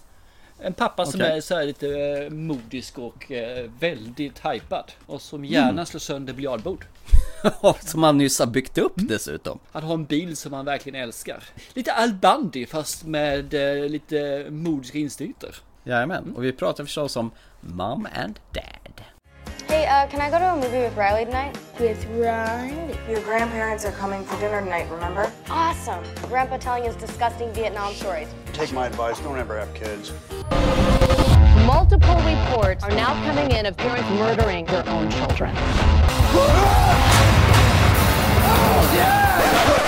En 0.62 0.74
pappa 0.74 1.06
som 1.06 1.22
Okej. 1.22 1.38
är 1.38 1.42
så 1.42 1.56
här 1.56 1.66
lite 1.66 1.88
eh, 2.00 2.30
modisk 2.30 2.98
och 3.00 3.32
eh, 3.32 3.70
väldigt 3.80 4.46
hypad. 4.46 4.92
Och 5.06 5.22
som 5.22 5.46
gärna 5.46 5.70
Mm. 5.70 5.86
slår 5.86 6.00
sönder 6.00 6.34
biljardbord. 6.34 6.86
som 7.80 8.04
han 8.04 8.18
nyss 8.18 8.40
har 8.40 8.46
byggt 8.46 8.78
upp 8.78 8.94
dessutom. 8.96 9.60
Han 9.72 9.84
har 9.84 9.94
en 9.94 10.06
bil 10.06 10.38
som 10.38 10.54
han 10.54 10.66
verkligen 10.66 11.02
älskar. 11.04 11.44
Lite 11.74 11.94
Al 11.94 12.14
Bundy 12.14 12.66
fast 12.66 13.06
med 13.06 13.54
eh, 13.54 13.90
lite 13.90 14.48
modiska 14.50 14.98
instinkter. 14.98 15.56
Jajamän, 15.84 16.34
och 16.36 16.44
vi 16.44 16.52
pratar 16.54 16.84
förstås 16.84 17.16
om 17.16 17.32
Mom 17.62 18.08
and 18.16 18.40
Dad. 18.54 19.02
Hey, 19.70 19.86
uh, 19.86 20.08
can 20.08 20.20
I 20.20 20.32
go 20.32 20.40
to 20.40 20.54
a 20.54 20.56
movie 20.56 20.80
with 20.80 20.98
Riley 20.98 21.26
tonight? 21.26 21.56
With 21.80 22.04
Riley? 22.08 22.98
Your 23.08 23.22
grandparents 23.22 23.86
are 23.86 23.92
coming 23.92 24.26
for 24.26 24.36
dinner 24.40 24.62
tonight, 24.64 24.90
remember? 24.90 25.32
Awesome. 25.48 26.04
Grandpa 26.24 26.58
telling 26.58 26.86
his 26.86 26.96
disgusting 26.96 27.54
Vietnam 27.54 27.94
stories. 27.94 28.28
Take 28.52 28.74
my 28.74 28.88
advice, 28.88 29.20
don't 29.20 29.38
ever 29.38 29.60
have 29.60 29.72
kids. 29.76 30.12
Multiple 31.68 32.16
reports 32.26 32.84
are 32.84 32.90
now 32.90 33.14
coming 33.28 33.52
in 33.52 33.68
of 33.68 33.78
parents 33.78 34.10
murdering 34.10 34.66
their 34.66 34.90
own 34.90 35.08
children. 35.12 35.56
Put 36.34 36.50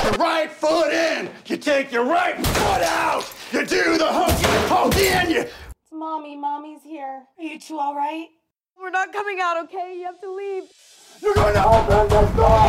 your 0.03 0.13
right 0.19 0.51
foot 0.51 0.93
in. 0.93 1.27
You 1.47 1.57
take 1.57 1.91
your 1.91 2.05
right 2.05 2.36
foot 2.36 2.84
out. 2.84 3.34
You 3.51 3.65
do 3.65 3.97
the 3.97 4.05
hokey 4.05 4.67
pokey 4.67 5.07
and 5.07 5.32
you. 5.32 5.39
It's 5.39 5.91
mommy. 5.91 6.36
Mommy's 6.36 6.84
here. 6.84 7.23
Are 7.39 7.43
you 7.43 7.59
two 7.59 7.79
all 7.79 7.95
right? 7.95 8.27
We're 8.82 8.89
not 8.89 9.13
coming 9.13 9.39
out, 9.39 9.63
okay? 9.65 9.95
You 9.99 10.05
have 10.05 10.19
to 10.21 10.36
leave. 10.36 10.63
You're 11.21 11.36
gonna 11.36 11.67
open 11.67 12.09
the 12.09 12.38
door. 12.38 12.61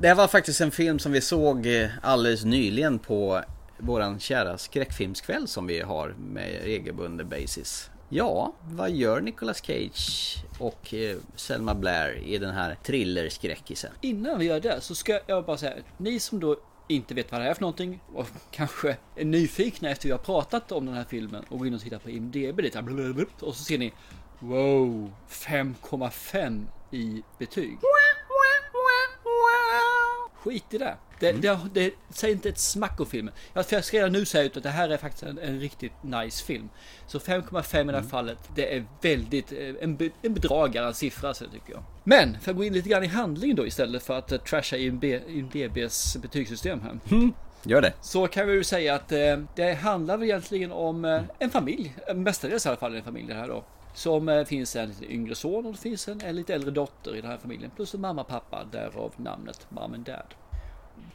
Det 0.00 0.08
här 0.08 0.14
var 0.14 0.28
faktiskt 0.28 0.60
en 0.60 0.70
film 0.70 0.98
som 0.98 1.12
vi 1.12 1.20
såg 1.20 1.66
eh, 1.66 1.88
alldeles 2.02 2.44
nyligen 2.44 2.98
på 2.98 3.42
våran 3.78 4.20
kära 4.20 4.58
skräckfilmskväll 4.58 5.48
som 5.48 5.66
vi 5.66 5.80
har 5.80 6.08
med 6.08 6.60
regelbunden 6.62 7.28
basis. 7.28 7.90
Ja, 8.08 8.54
vad 8.64 8.90
gör 8.90 9.20
Nicolas 9.20 9.62
Cage 9.66 10.36
och 10.58 10.94
eh, 10.94 11.16
Selma 11.36 11.74
Blair 11.74 12.22
i 12.24 12.38
den 12.38 12.54
här 12.54 12.76
thrillerskräckisen? 12.82 13.90
Innan 14.00 14.38
vi 14.38 14.44
gör 14.44 14.60
det 14.60 14.80
så 14.80 14.94
ska 14.94 15.20
jag 15.26 15.44
bara 15.44 15.56
säga, 15.56 15.74
ni 15.96 16.20
som 16.20 16.40
då 16.40 16.56
inte 16.88 17.14
vet 17.14 17.32
vad 17.32 17.40
det 17.40 17.48
är 17.48 17.54
för 17.54 17.60
någonting 17.60 18.00
och 18.14 18.26
kanske 18.50 18.96
är 19.16 19.24
nyfikna 19.24 19.90
efter 19.90 20.08
vi 20.08 20.12
har 20.12 20.18
pratat 20.18 20.72
om 20.72 20.86
den 20.86 20.94
här 20.94 21.04
filmen 21.04 21.44
och 21.48 21.58
går 21.58 21.66
in 21.66 21.74
och 21.74 21.80
tittar 21.80 21.98
på 21.98 22.10
IMDB 22.10 22.60
lite 22.60 22.78
och 23.40 23.56
så 23.56 23.64
ser 23.64 23.78
ni 23.78 23.92
Wow, 24.38 25.12
5,5 25.28 26.66
i 26.90 27.22
betyg. 27.38 27.78
Skit 30.44 30.64
i 30.74 30.78
det. 30.78 30.96
Det, 31.20 31.28
Mm. 31.30 31.40
det, 31.40 31.58
det 31.72 31.94
säger 32.10 32.34
inte 32.34 32.48
ett 32.48 32.58
smack 32.58 33.00
om 33.00 33.06
filmen. 33.06 33.34
Jag 33.54 33.64
jag 33.70 33.84
ska 33.84 33.96
redan 33.96 34.12
nu 34.12 34.24
säga 34.24 34.44
ut 34.44 34.56
att 34.56 34.62
det 34.62 34.68
här 34.70 34.88
är 34.88 34.96
faktiskt 34.96 35.22
en, 35.22 35.38
en 35.38 35.60
riktigt 35.60 35.92
nice 36.02 36.44
film. 36.44 36.68
Så 37.06 37.18
5,5 37.18 37.76
i 37.76 37.80
Mm. 37.80 37.86
det 37.94 38.00
här 38.00 38.08
fallet, 38.08 38.38
det 38.54 38.76
är 38.76 38.84
väldigt, 39.02 39.52
eh, 39.52 39.58
en, 39.80 40.10
en 40.22 40.34
bedragare 40.34 40.86
en 40.86 40.94
siffra 40.94 41.34
så 41.34 41.44
tycker 41.44 41.72
jag. 41.72 41.82
Men, 42.04 42.40
för 42.40 42.50
att 42.50 42.56
gå 42.56 42.64
in 42.64 42.72
lite 42.72 42.88
grann 42.88 43.04
i 43.04 43.06
handlingen 43.06 43.56
då 43.56 43.66
istället 43.66 44.02
för 44.02 44.18
att 44.18 44.32
uh, 44.32 44.38
trasha 44.38 44.76
IMDBs 44.76 46.16
betygssystem 46.16 46.80
här. 46.80 46.98
Gör 47.66 47.80
det. 47.82 47.92
Så 48.00 48.26
kan 48.26 48.46
vi 48.48 48.52
ju 48.52 48.64
säga 48.64 48.94
att 48.94 49.12
eh, 49.12 49.36
det 49.56 49.74
handlar 49.74 50.16
väl 50.16 50.28
egentligen 50.28 50.72
om 50.72 51.04
eh, 51.04 51.22
en 51.38 51.50
familj, 51.50 51.94
mestadels 52.14 52.66
i 52.66 52.68
alla 52.68 52.78
fall 52.78 52.94
en 52.96 53.02
familj 53.02 53.28
det 53.28 53.34
här 53.34 53.48
då. 53.48 53.64
Som 53.94 54.28
eh, 54.28 54.44
finns 54.44 54.76
en 54.76 54.88
lite 54.88 55.12
yngre 55.12 55.34
son 55.34 55.66
och 55.66 55.72
det 55.72 55.78
finns 55.78 56.08
en, 56.08 56.36
lite 56.36 56.54
äldre 56.54 56.70
dotter 56.70 57.16
i 57.16 57.20
den 57.20 57.30
här 57.30 57.38
familjen. 57.38 57.70
Plus 57.76 57.94
en 57.94 58.00
mamma 58.00 58.24
pappa, 58.24 58.64
därav 58.72 59.12
namnet 59.16 59.66
Mom 59.68 59.94
and 59.94 60.04
Dad. 60.04 60.34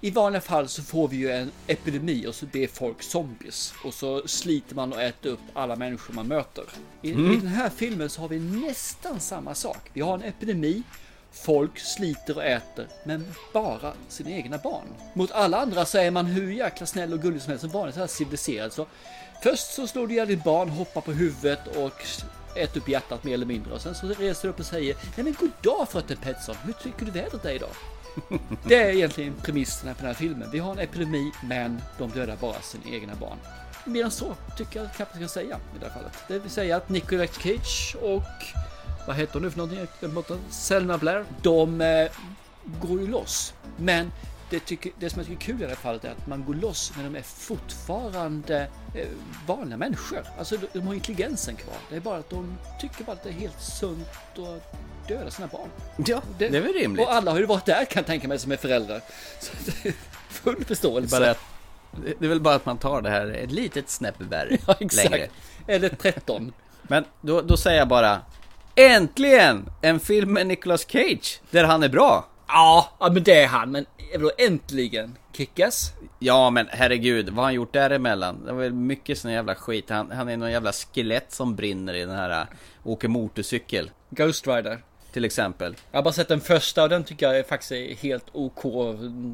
I 0.01 0.11
vanliga 0.11 0.41
fall 0.41 0.67
så 0.67 0.83
får 0.83 1.07
vi 1.07 1.17
ju 1.17 1.31
en 1.31 1.51
epidemi 1.67 2.27
och 2.27 2.35
så 2.35 2.45
blir 2.45 2.67
folk 2.67 3.03
zombies. 3.03 3.73
Och 3.83 3.93
så 3.93 4.27
sliter 4.27 4.75
man 4.75 4.93
och 4.93 5.01
äter 5.01 5.29
upp 5.29 5.39
alla 5.53 5.75
människor 5.75 6.13
man 6.13 6.27
möter. 6.27 6.63
I, 7.01 7.11
Mm. 7.11 7.31
I 7.31 7.35
den 7.35 7.47
här 7.47 7.69
filmen 7.69 8.09
så 8.09 8.21
har 8.21 8.29
vi 8.29 8.39
nästan 8.39 9.19
samma 9.19 9.55
sak. 9.55 9.89
Vi 9.93 10.01
har 10.01 10.13
en 10.13 10.23
epidemi. 10.23 10.83
Folk 11.31 11.79
sliter 11.79 12.35
och 12.37 12.43
äter, 12.43 12.87
men 13.05 13.25
bara 13.53 13.93
sina 14.07 14.29
egna 14.29 14.57
barn. 14.57 14.85
Mot 15.13 15.31
alla 15.31 15.57
andra 15.61 15.85
så 15.85 15.97
är 15.97 16.11
man 16.11 16.25
hur 16.25 16.51
jäkla 16.51 16.85
snäll 16.85 17.13
och 17.13 17.21
gullig 17.21 17.41
som 17.41 17.49
helst, 17.49 17.61
som 17.61 17.71
vanligt 17.71 17.95
så 17.95 17.99
här 17.99 18.07
civiliserad. 18.07 18.73
Så 18.73 18.85
först 19.43 19.73
så 19.73 19.87
slår 19.87 20.07
du 20.07 20.13
ihjäl 20.13 20.27
ditt 20.27 20.43
barn, 20.43 20.69
hoppar 20.69 21.01
på 21.01 21.11
huvudet 21.11 21.77
och 21.77 22.01
äter 22.55 22.81
upp 22.81 22.89
hjärtat 22.89 23.23
mer 23.23 23.33
eller 23.33 23.45
mindre. 23.45 23.73
Och 23.73 23.81
sen 23.81 23.95
så 23.95 24.07
reser 24.07 24.47
du 24.47 24.49
upp 24.49 24.59
och 24.59 24.65
säger, 24.65 24.95
nej 25.15 25.23
men 25.23 25.35
god 25.39 25.51
dag 25.61 25.89
fröken 25.89 26.17
Pettersson, 26.17 26.55
hur 26.63 26.73
tycker 26.73 27.05
du 27.05 27.11
vädret 27.11 27.45
är 27.45 27.51
idag? 27.53 27.69
Det 28.67 28.75
är 28.75 28.89
egentligen 28.89 29.33
premisserna 29.43 29.93
på 29.93 29.97
den 29.97 30.07
här 30.07 30.13
filmen. 30.13 30.51
Vi 30.51 30.59
har 30.59 30.71
en 30.71 30.79
epidemi, 30.79 31.31
men 31.43 31.81
de 31.97 32.09
dödar 32.09 32.37
bara 32.41 32.61
sina 32.61 32.83
egna 32.95 33.15
barn. 33.15 33.37
Mer 33.85 34.03
än 34.03 34.11
så 34.11 34.35
tycker 34.57 34.79
jag 34.79 34.93
knappt 34.93 35.11
jag 35.13 35.19
kan 35.19 35.29
säga 35.29 35.59
i 35.75 35.79
det 35.79 35.85
här 35.85 35.93
fallet. 35.93 36.13
Det 36.27 36.39
vill 36.39 36.51
säga 36.51 36.77
att 36.77 36.89
Nicolas 36.89 37.29
Cage 37.35 37.95
och 38.01 38.23
vad 39.07 39.15
heter 39.15 39.33
hon 39.33 39.43
nu 39.43 39.51
för 39.51 39.57
någonting? 39.57 40.39
Selma 40.49 40.97
Blair. 40.97 41.25
De 41.41 41.81
eh, 41.81 42.11
går 42.81 42.99
ju 42.99 43.07
loss. 43.07 43.53
Men 43.77 44.11
det, 44.49 44.59
tycker, 44.59 44.91
det 44.99 45.09
som 45.09 45.19
jag 45.19 45.27
tycker 45.27 45.41
är 45.41 45.45
kul 45.45 45.55
i 45.55 45.63
det 45.63 45.67
här 45.67 45.75
fallet 45.75 46.05
är 46.05 46.11
att 46.11 46.27
man 46.27 46.45
går 46.45 46.53
loss 46.53 46.91
men 46.95 47.13
de 47.13 47.19
är 47.19 47.23
fortfarande 47.23 48.67
eh, 48.95 49.07
vanliga 49.47 49.77
människor. 49.77 50.23
Alltså 50.37 50.57
de, 50.57 50.67
de 50.73 50.87
har 50.87 50.93
intelligensen 50.93 51.55
kvar. 51.55 51.75
Det 51.89 51.95
är 51.95 51.99
bara 51.99 52.17
att 52.17 52.29
de 52.29 52.57
tycker 52.81 53.03
bara 53.03 53.11
att 53.11 53.23
det 53.23 53.29
är 53.29 53.33
helt 53.33 53.61
sunt 53.61 54.07
att 54.37 55.07
döda 55.07 55.31
sina 55.31 55.47
barn. 55.47 55.69
Ja, 56.05 56.21
det, 56.37 56.45
är 56.45 56.61
väl 56.61 56.73
rimligt. 56.73 57.05
Och 57.05 57.13
alla 57.13 57.31
har 57.31 57.39
ju 57.39 57.45
varit 57.45 57.65
där 57.65 57.85
kan 57.85 57.99
jag 57.99 58.05
tänka 58.05 58.27
mig 58.27 58.39
som 58.39 58.51
är 58.51 58.57
föräldrar. 58.57 59.01
Så 59.39 59.51
det 59.65 59.89
är 59.89 59.93
full 60.29 60.65
förståelse. 60.65 61.19
Bara 61.19 61.31
att, 61.31 61.39
det 61.91 62.13
det 62.19 62.25
är 62.25 62.29
väl 62.29 62.41
bara 62.41 62.55
att 62.55 62.65
man 62.65 62.77
tar 62.77 63.01
det 63.01 63.09
här 63.09 63.27
ett 63.27 63.51
litet 63.51 63.89
snäpp 63.89 64.21
värre. 64.21 64.57
Ja, 64.67 64.75
exakt. 64.79 65.11
Längre. 65.11 65.27
Eller 65.67 65.89
13. 65.89 66.53
Men 66.81 67.05
då, 67.21 67.41
då 67.41 67.57
säger 67.57 67.77
jag 67.77 67.87
bara 67.87 68.21
Äntligen! 68.75 69.69
En 69.81 69.99
film 69.99 70.33
med 70.33 70.47
Nicolas 70.47 70.85
Cage, 70.87 71.41
där 71.51 71.63
han 71.63 71.83
är 71.83 71.89
bra. 71.89 72.25
Ja 72.47 72.89
men 72.99 73.23
det 73.23 73.41
är 73.41 73.47
han. 73.47 73.71
Men 73.71 73.85
vadå 74.17 74.31
äntligen? 74.37 75.17
Kickas? 75.33 75.93
Ja 76.19 76.49
men 76.49 76.67
herregud, 76.69 77.29
vad 77.29 77.35
har 77.35 77.43
han 77.43 77.53
gjort 77.53 77.73
däremellan? 77.73 78.45
Det 78.45 78.53
var 78.53 78.61
väl 78.61 78.73
mycket 78.73 79.17
sån 79.17 79.31
jävla 79.31 79.55
skit. 79.55 79.89
Han, 79.89 80.11
han 80.11 80.29
är 80.29 80.37
någon 80.37 80.51
jävla 80.51 80.71
skelett 80.71 81.31
som 81.31 81.55
brinner 81.55 81.93
i 81.93 81.99
den 81.99 82.15
här, 82.15 82.41
äh, 82.41 82.47
åker 82.83 83.07
motorcykel. 83.07 83.91
Ghost 84.09 84.47
Rider. 84.47 84.81
Till 85.11 85.25
exempel. 85.25 85.75
Jag 85.91 85.97
har 85.97 86.03
bara 86.03 86.13
sett 86.13 86.27
den 86.27 86.41
första 86.41 86.83
och 86.83 86.89
den 86.89 87.03
tycker 87.03 87.33
jag 87.33 87.47
faktiskt 87.47 87.71
är 87.71 87.95
helt 87.95 88.25
OK 88.31 88.63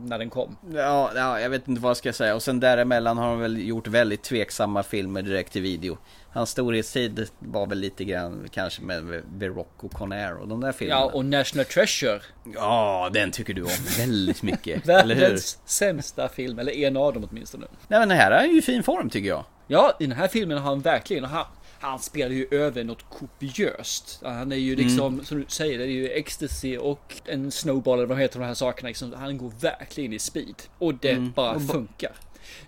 när 0.06 0.20
den 0.20 0.30
kom. 0.30 0.58
Ja, 0.74 1.12
ja, 1.16 1.40
jag 1.40 1.50
vet 1.50 1.68
inte 1.68 1.82
vad 1.82 1.90
jag 1.90 1.98
ska 1.98 2.14
säga. 2.14 2.36
Och 2.36 2.44
sen 2.44 2.60
däremellan 2.60 3.18
har 3.18 3.28
han 3.28 3.40
väl 3.40 3.68
gjort 3.68 3.88
väldigt 3.88 4.24
tveksamma 4.24 4.84
filmer 4.84 5.22
direkt 5.22 5.54
till 5.54 5.62
video. 5.62 5.98
Hans 6.30 6.50
storhetstid 6.50 7.30
var 7.40 7.68
väl 7.68 7.80
lite 7.80 8.06
grann 8.06 8.48
kanske 8.52 8.82
med 8.82 9.24
The 9.40 9.48
Rock 9.48 9.84
och 9.84 9.92
Conair 9.92 10.36
och 10.36 10.48
de 10.48 10.62
där 10.62 10.72
filmerna. 10.72 11.02
Ja, 11.02 11.12
och 11.14 11.26
National 11.26 11.66
Treasure. 11.66 12.22
Ja, 12.56 13.10
den 13.14 13.32
tycker 13.32 13.54
du 13.54 13.64
om 13.64 13.70
väldigt 13.98 14.44
mycket. 14.44 14.86
Världens 14.88 15.60
sämsta 15.66 16.30
film, 16.30 16.60
eller 16.60 16.72
en 16.72 16.98
av 16.98 17.14
dem 17.14 17.28
åtminstone. 17.32 17.68
Nej 17.88 18.00
men 18.00 18.10
det 18.10 18.16
här 18.16 18.32
är 18.32 18.46
ju 18.46 18.62
fin 18.62 18.84
form 18.84 19.10
tycker 19.10 19.30
jag. 19.30 19.46
Ja, 19.68 19.98
i 20.00 20.06
den 20.06 20.18
här 20.18 20.28
filmen 20.28 20.58
har 20.58 20.70
han 20.70 20.82
verkligen, 20.82 21.24
han, 21.24 21.46
han 21.90 22.00
spelar 22.00 22.32
ju 22.36 22.48
över 22.52 22.84
något 22.84 23.06
kopiöst. 23.10 24.20
Han 24.24 24.52
är 24.52 24.56
ju 24.56 24.76
liksom, 24.76 25.26
som 25.26 25.38
du 25.40 25.46
säger, 25.48 25.78
det 25.78 25.84
är 25.84 25.88
ju 25.88 26.10
ecstasy 26.10 26.78
och 26.78 27.22
en 27.26 27.52
snowball 27.52 27.98
eller 28.00 28.08
vad 28.08 28.18
heter 28.20 28.40
de 28.40 28.46
här 28.46 28.54
sakerna. 28.54 28.88
Liksom, 28.88 29.14
han 29.14 29.38
går 29.38 29.52
verkligen 29.62 30.14
i 30.14 30.20
speed. 30.20 30.56
Och 30.78 30.94
det 30.96 31.16
bara 31.36 31.52
Och 31.56 31.62
ba- 31.62 31.74
funkar. 31.74 32.12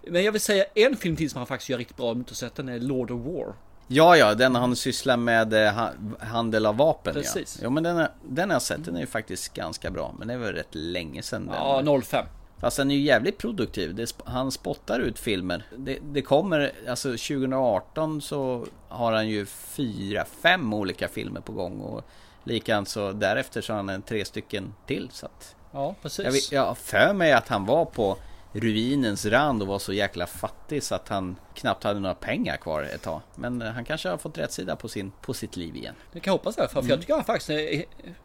Men 0.08 0.24
jag 0.24 0.32
vill 0.32 0.42
säga 0.42 0.66
en 0.76 0.96
film 0.98 1.16
till 1.16 1.30
som 1.30 1.38
han 1.38 1.48
faktiskt 1.48 1.70
gör 1.70 1.78
riktigt 1.78 1.98
bra, 1.98 2.06
om 2.12 2.14
du 2.14 2.20
inte 2.20 2.36
sett 2.36 2.56
den, 2.56 2.70
är 2.70 2.80
Lord 2.80 3.12
of 3.12 3.26
War. 3.26 3.54
Ja, 3.88 4.18
ja, 4.18 4.34
den 4.36 4.56
han 4.56 4.76
sysslar 4.76 5.18
med 5.18 5.54
eh, 5.54 5.74
ha- 5.74 5.92
handel 6.20 6.66
av 6.66 6.78
vapen 6.78 7.14
Precis. 7.14 7.58
ja. 7.62 7.64
Ja 7.66 7.70
men 7.70 7.84
den, 7.84 7.98
är, 7.98 8.10
den 8.30 8.50
har 8.50 8.56
jag 8.56 8.62
sett, 8.62 8.86
den 8.86 8.96
är 8.96 9.00
ju 9.00 9.06
faktiskt 9.08 9.54
ganska 9.54 9.92
bra. 9.92 10.16
Men 10.20 10.28
det 10.28 10.34
är 10.34 10.38
väl 10.38 10.54
rätt 10.54 10.68
länge 10.76 11.22
sedan 11.22 11.46
den. 11.46 11.56
Ja, 11.56 12.02
05. 12.04 12.26
Fast 12.60 12.78
den 12.78 12.92
är 12.92 12.96
ju 12.96 13.02
jävligt 13.02 13.38
produktiv. 13.38 13.96
Det, 13.96 14.14
han 14.26 14.52
spottar 14.52 15.00
ut 15.00 15.20
filmer. 15.20 15.64
Det, 15.78 16.00
det 16.02 16.22
kommer, 16.22 16.72
alltså 16.90 17.10
2018 17.10 18.22
så 18.22 18.66
har 18.88 19.12
han 19.14 19.28
ju 19.28 19.46
fyra, 19.46 20.26
fem 20.42 20.74
olika 20.74 21.08
filmer 21.08 21.42
på 21.42 21.52
gång. 21.52 21.82
Och 21.82 22.04
likadant 22.44 22.90
så 22.90 23.12
därefter 23.12 23.62
så 23.62 23.74
har 23.74 23.84
han 23.84 24.02
tre 24.02 24.26
stycken 24.26 24.74
till. 24.86 25.10
Så 25.12 25.26
att 25.26 25.56
Ja, 25.72 25.96
precis. 26.02 26.52
jag, 26.52 26.68
jag 26.68 26.78
för 26.78 27.14
mig 27.14 27.34
att 27.34 27.48
han 27.48 27.66
var 27.66 27.86
på 27.86 28.18
ruinens 28.54 29.26
rand 29.26 29.62
och 29.62 29.68
var 29.68 29.80
så 29.80 29.94
jäkla 29.94 30.28
fattig 30.28 30.84
så 30.84 30.96
att 30.96 31.10
han 31.10 31.36
knappt 31.54 31.84
hade 31.84 32.00
några 32.00 32.16
pengar 32.16 32.58
kvar 32.58 32.84
ett 32.84 33.02
tag. 33.02 33.22
Men 33.36 33.62
eh, 33.62 33.72
han 33.72 33.86
kanske 33.86 34.10
har 34.10 34.18
fått 34.18 34.38
rätt 34.38 34.52
sida 34.52 34.76
på, 34.76 34.88
sin, 34.88 35.12
på 35.22 35.34
sitt 35.34 35.56
liv 35.56 35.76
igen. 35.76 35.96
Det 36.14 36.20
kan 36.20 36.32
jag 36.32 36.38
hoppas 36.38 36.58
i 36.58 36.60
alla 36.60 36.70
fall, 36.70 36.74
för 36.84 36.88
Mm. 36.88 36.90
jag 36.90 37.00
tycker 37.02 37.14
han 37.14 37.24
faktiskt 37.24 37.50
är, 37.50 37.84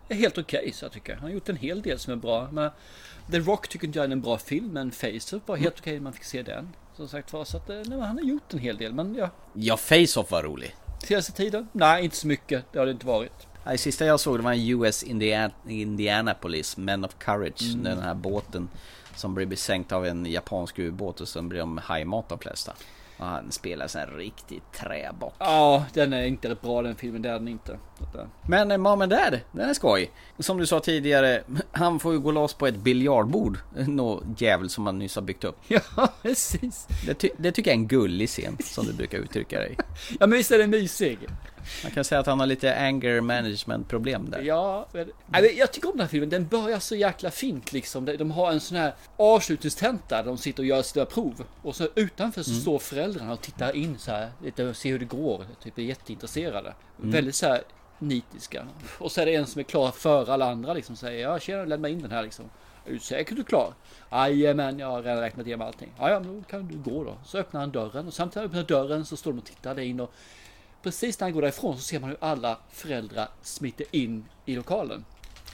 är 0.09 0.15
helt 0.15 0.39
okej. 0.39 0.73
så 0.75 0.85
jag 0.85 0.93
tycker. 0.93 1.15
Han 1.15 1.23
har 1.23 1.31
gjort 1.31 1.49
en 1.49 1.57
hel 1.57 1.83
del 1.83 1.99
som 1.99 2.13
är 2.13 2.17
bra. 2.17 2.49
Men 2.53 2.71
The 3.31 3.39
Rock 3.39 3.69
tycker 3.69 3.87
inte 3.87 3.99
jag 3.99 4.07
är 4.07 4.13
en 4.13 4.21
bra 4.21 4.39
film, 4.39 4.69
men 4.69 4.91
Face 4.91 5.37
Off 5.37 5.43
var 5.47 5.57
helt 5.57 5.79
okej 5.81 5.93
när 5.95 6.01
man 6.01 6.13
fick 6.13 6.25
se 6.25 6.43
den. 6.43 6.69
Som 6.97 7.09
sagt 7.09 7.33
var, 7.33 7.45
så 7.45 7.57
att 7.57 7.71
eh, 7.71 7.77
nej, 7.87 8.01
han 8.01 8.19
har 8.19 8.25
gjort 8.25 8.53
en 8.53 8.59
hel 8.59 8.77
del. 8.77 8.93
Men 8.95 9.15
ja, 9.15 9.31
Ja, 9.55 9.77
Face-Off 9.77 10.31
var 10.31 10.43
rolig. 10.43 10.75
senaste 10.99 11.33
tiden? 11.33 11.69
Nej, 11.73 12.05
inte 12.05 12.17
så 12.17 12.27
mycket. 12.27 12.65
Det 12.73 12.79
har 12.79 12.87
det 12.87 12.93
inte 12.93 13.07
varit. 13.07 13.33
Det 13.65 13.79
sista 13.79 14.05
jag 14.05 14.21
såg 14.21 14.39
det 14.39 14.43
var 14.43 14.53
en 14.53 14.69
US 14.69 15.03
Indiana, 15.03 15.53
Indianapolis 15.69 16.77
Men 16.77 17.05
of 17.05 17.15
Courage. 17.19 17.63
Mm. 17.73 17.83
Den 17.85 17.99
här 18.03 18.15
båten 18.15 18.69
som 19.15 19.35
blir 19.35 19.47
besänkt 19.47 19.93
av 19.93 20.07
en 20.07 20.27
japansk 20.27 20.79
ubåt 20.79 21.21
och 21.21 21.29
sen 21.29 21.49
blir 21.49 21.61
de 21.61 21.79
hajmat 21.79 22.29
de 22.29 22.39
flesta. 22.39 22.73
Och 23.19 23.27
han 23.27 23.53
spelar 23.53 23.97
en 23.97 24.17
riktig 24.17 24.63
träbock. 24.73 25.35
Ja, 25.39 25.85
den 25.93 26.13
är 26.13 26.25
inte 26.25 26.57
bra 26.63 26.83
den 26.83 26.97
filmen, 26.97 27.23
det 27.23 27.29
är 27.29 27.39
den 27.39 27.49
inte. 27.49 27.79
Men 28.49 28.71
eh, 28.71 28.79
Mom 28.79 29.03
and 29.03 29.11
Dad, 29.13 29.41
den 29.53 29.69
är 29.71 29.75
skoj. 29.75 30.11
Som 30.39 30.59
du 30.59 30.67
sa 30.67 30.81
tidigare, 30.81 31.43
han 31.73 32.01
får 32.01 32.13
ju 32.13 32.19
gå 32.21 32.31
loss 32.31 32.55
på 32.55 32.67
ett 32.67 32.77
biljardbord. 32.77 33.59
Nå 33.89 34.23
jävel 34.39 34.71
som 34.71 34.87
han 34.87 34.99
nyss 34.99 35.15
har 35.15 35.23
byggt 35.23 35.45
upp. 35.45 35.59
Ja, 35.69 35.81
precis. 36.23 36.87
Det, 37.07 37.15
ty- 37.15 37.31
det 37.37 37.53
tycker 37.53 37.71
jag 37.71 37.77
är 37.77 37.81
en 37.81 37.89
gullig 37.89 38.29
scen, 38.29 38.57
som 38.65 38.87
du 38.87 38.93
brukar 38.93 39.19
uttrycka 39.19 39.59
dig. 39.59 39.77
Ja, 40.21 40.27
men 40.27 40.31
visst 40.31 40.51
är 40.51 40.59
den 40.59 40.71
mysig? 40.71 41.19
Man 41.83 41.93
kan 41.93 42.05
säga 42.05 42.21
att 42.21 42.27
han 42.27 42.41
har 42.41 42.47
lite 42.47 42.77
anger 42.81 43.21
management 43.21 43.89
problem 43.89 44.31
där. 44.31 44.41
Ja, 44.43 44.87
men, 44.93 45.11
jag 45.57 45.73
tycker 45.73 45.89
om 45.89 45.93
den 45.97 46.01
här 46.01 46.09
filmen. 46.09 46.29
Den 46.31 46.47
börjar 46.47 46.79
så 46.79 46.97
jäkla 46.97 47.31
fint 47.31 47.73
liksom. 47.73 48.05
De- 48.05 48.17
De 48.17 48.31
har 48.31 48.53
en 48.53 48.61
sån 48.61 48.77
här 48.77 48.95
avslutningstenta 49.17 50.17
där 50.17 50.25
de 50.25 50.39
sitter 50.39 50.63
och 50.63 50.67
gör 50.67 50.83
sina 50.83 51.05
prov. 51.05 51.45
Och 51.63 51.77
så 51.77 51.89
utanför 51.95 52.43
så 52.43 52.51
Mm. 52.51 52.61
står 52.63 52.79
föräldrarna 52.79 53.33
och 53.33 53.41
tittar 53.41 53.77
in 53.77 53.99
så 53.99 54.11
här. 54.11 54.31
Lite 54.45 54.65
och 54.65 54.77
ser 54.77 54.91
hur 54.91 54.99
det 54.99 55.05
går. 55.05 55.45
Typ 55.63 55.79
är 55.79 55.83
jätteintresserade. 55.83 56.75
Mm. 56.99 57.11
Väldigt 57.11 57.35
så 57.35 57.47
här 57.47 57.63
nitiska. 58.03 58.67
Och 58.99 59.13
så 59.13 59.21
är 59.21 59.27
det 59.27 59.35
en 59.35 59.47
som 59.47 59.59
är 59.59 59.63
klar 59.63 59.91
före 59.91 60.33
alla 60.33 60.51
andra 60.51 60.73
liksom. 60.73 60.97
Säger 60.97 61.23
ja 61.23 61.39
tjena 61.39 61.65
lämna 61.65 61.89
in 61.89 62.03
den 62.03 62.11
här 62.11 62.23
liksom. 62.23 62.45
Är 62.87 62.93
du 62.93 62.99
säker 62.99 63.35
du 63.35 63.41
är 63.41 63.45
klar? 63.45 63.75
Jajamän, 64.11 64.79
jag 64.79 64.87
har 64.87 65.03
redan 65.03 65.21
räknat 65.21 65.47
igenom 65.47 65.67
allting. 65.67 65.93
Ja, 65.99 66.11
ja, 66.11 66.21
då 66.21 66.43
kan 66.43 66.69
du 66.69 66.91
gå 66.91 67.05
då. 67.05 67.17
Så 67.25 67.39
öppnar 67.39 67.61
han 67.61 67.73
dörren 67.73 68.07
och 68.07 68.15
samtidigt 68.15 68.47
öppnar 68.47 68.63
dörren 68.63 69.07
så 69.07 69.17
står 69.17 69.33
de 69.33 69.39
och 69.39 69.45
tittar 69.45 69.75
där 69.75 69.83
in 69.83 70.01
och 70.01 70.13
precis 70.83 71.21
när 71.21 71.27
han 71.27 71.33
går 71.33 71.43
därifrån 71.43 71.77
så 71.77 71.83
ser 71.83 72.01
man 72.01 72.11
hur 72.11 72.19
alla 72.21 72.59
föräldrar 72.71 73.29
smiter 73.43 73.87
in 73.91 74.25
i 74.45 74.57
lokalen. 74.57 75.05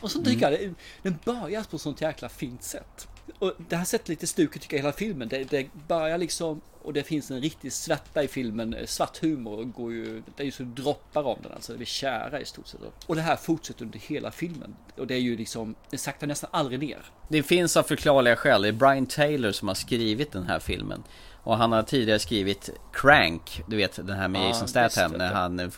Och 0.01 0.11
så 0.11 0.23
tycker 0.23 0.51
jag 0.51 0.61
det, 0.61 0.75
den 1.03 1.19
börjar 1.25 1.65
på 1.71 1.79
sånt 1.79 2.01
jäkla 2.01 2.29
fint 2.29 2.63
sätt. 2.63 3.09
Och 3.39 3.53
det 3.69 3.77
här 3.77 3.85
sätter 3.85 4.11
lite 4.11 4.27
stuket 4.27 4.63
tycker 4.63 4.77
jag 4.77 4.83
hela 4.83 4.93
filmen. 4.93 5.29
Det, 5.29 5.51
det 5.51 5.67
börjar 5.89 6.19
liksom 6.19 6.61
och 6.83 6.93
det 6.95 7.03
finns 7.03 7.31
en 7.31 7.41
riktig 7.41 7.73
svärta 7.73 8.23
i 8.23 8.29
filmen. 8.29 8.75
eh, 8.75 8.87
Svart 8.87 9.19
humor 9.23 9.65
går 9.65 9.93
ju, 9.93 10.23
det 10.37 10.43
är 10.43 10.45
ju 10.45 10.51
så 10.51 10.63
droppar 10.63 11.23
om 11.23 11.39
den 11.43 11.53
alltså. 11.53 11.73
Det 11.73 11.79
blir 11.79 11.87
kära 11.87 12.41
i 12.41 12.45
stort 12.45 12.67
sett. 12.67 12.81
Och 13.07 13.17
det 13.17 13.23
här 13.23 13.37
fortsätter 13.37 13.85
under 13.85 13.99
hela 13.99 14.31
filmen. 14.31 14.77
Och 14.97 15.07
det 15.07 15.15
är 15.15 15.19
ju 15.19 15.37
liksom, 15.37 15.75
det 15.91 15.99
saktar 15.99 16.27
nästan 16.27 16.51
aldrig 16.53 16.81
ner. 16.81 16.99
Det 17.29 17.43
finns 17.43 17.77
av 17.77 17.83
förklarliga 17.83 18.37
skäl. 18.37 18.63
Det 18.63 18.69
är 18.69 18.73
Brian 18.73 19.07
Taylor 19.07 19.53
som 19.53 19.69
har 19.69 19.75
skrivit 19.75 20.33
den 20.33 20.47
här 20.47 20.59
filmen. 20.59 21.03
Och 21.43 21.57
han 21.57 21.73
har 21.73 21.83
tidigare 21.83 22.19
skrivit 22.19 22.71
Crank, 22.93 23.63
du 23.69 23.77
vet 23.77 23.97
den 24.07 24.17
här 24.17 24.29
med 24.29 24.41
Ja, 24.43 24.47
Jason 24.47 24.69
Statham 24.69 25.13
när 25.13 25.33
han 25.33 25.61
eh, 25.61 25.69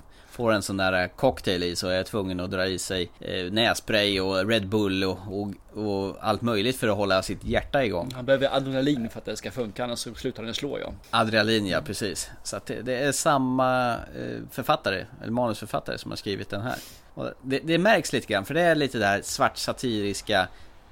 får 0.41 0.53
en 0.53 0.63
sån 0.63 0.77
där 0.77 1.09
cocktail 1.09 1.63
i 1.63 1.77
så 1.77 1.89
är 1.89 1.97
jag 1.97 2.07
tvungen 2.07 2.41
att 2.41 2.51
dra 2.51 2.67
i 2.67 2.79
sig 2.79 3.11
eh, 3.21 3.53
nässpray 3.53 4.21
och 4.21 4.49
Red 4.49 4.69
Bull 4.69 5.05
och, 5.05 5.19
och, 5.31 5.49
och 5.85 6.17
allt 6.21 6.43
möjligt 6.43 6.77
för 6.77 6.89
att 6.89 6.97
hålla 6.97 7.23
sitt 7.23 7.45
hjärta 7.45 7.85
igång. 7.85 8.11
Han 8.15 8.25
behöver 8.27 8.57
adrenalin 8.57 9.09
för 9.11 9.19
att 9.19 9.25
det 9.25 9.37
ska 9.37 9.51
funka, 9.51 9.85
annars 9.85 9.99
så 9.99 10.15
slutar 10.15 10.43
den 10.43 10.55
slå 10.55 10.79
ja. 10.79 10.93
Adrenalin 11.11 11.67
ja, 11.67 11.81
precis. 11.81 12.31
Så 12.45 12.57
att 12.57 12.67
det, 12.67 12.83
det 12.83 12.95
är 12.95 13.13
samma 13.13 13.93
eh, 13.95 14.41
författare, 14.51 15.05
eller 15.23 15.33
manusförfattare 15.33 15.99
som 15.99 16.11
har 16.11 16.17
skrivit 16.17 16.51
den 16.51 16.61
här. 16.61 16.77
Det, 17.43 17.59
det 17.59 17.79
märks 17.79 18.13
lite 18.13 18.27
grann, 18.27 18.45
för 18.45 18.55
det 18.55 18.61
är 18.61 18.75
lite 18.75 18.99
där 18.99 19.23
svart 19.23 19.57
satiriska 19.57 20.49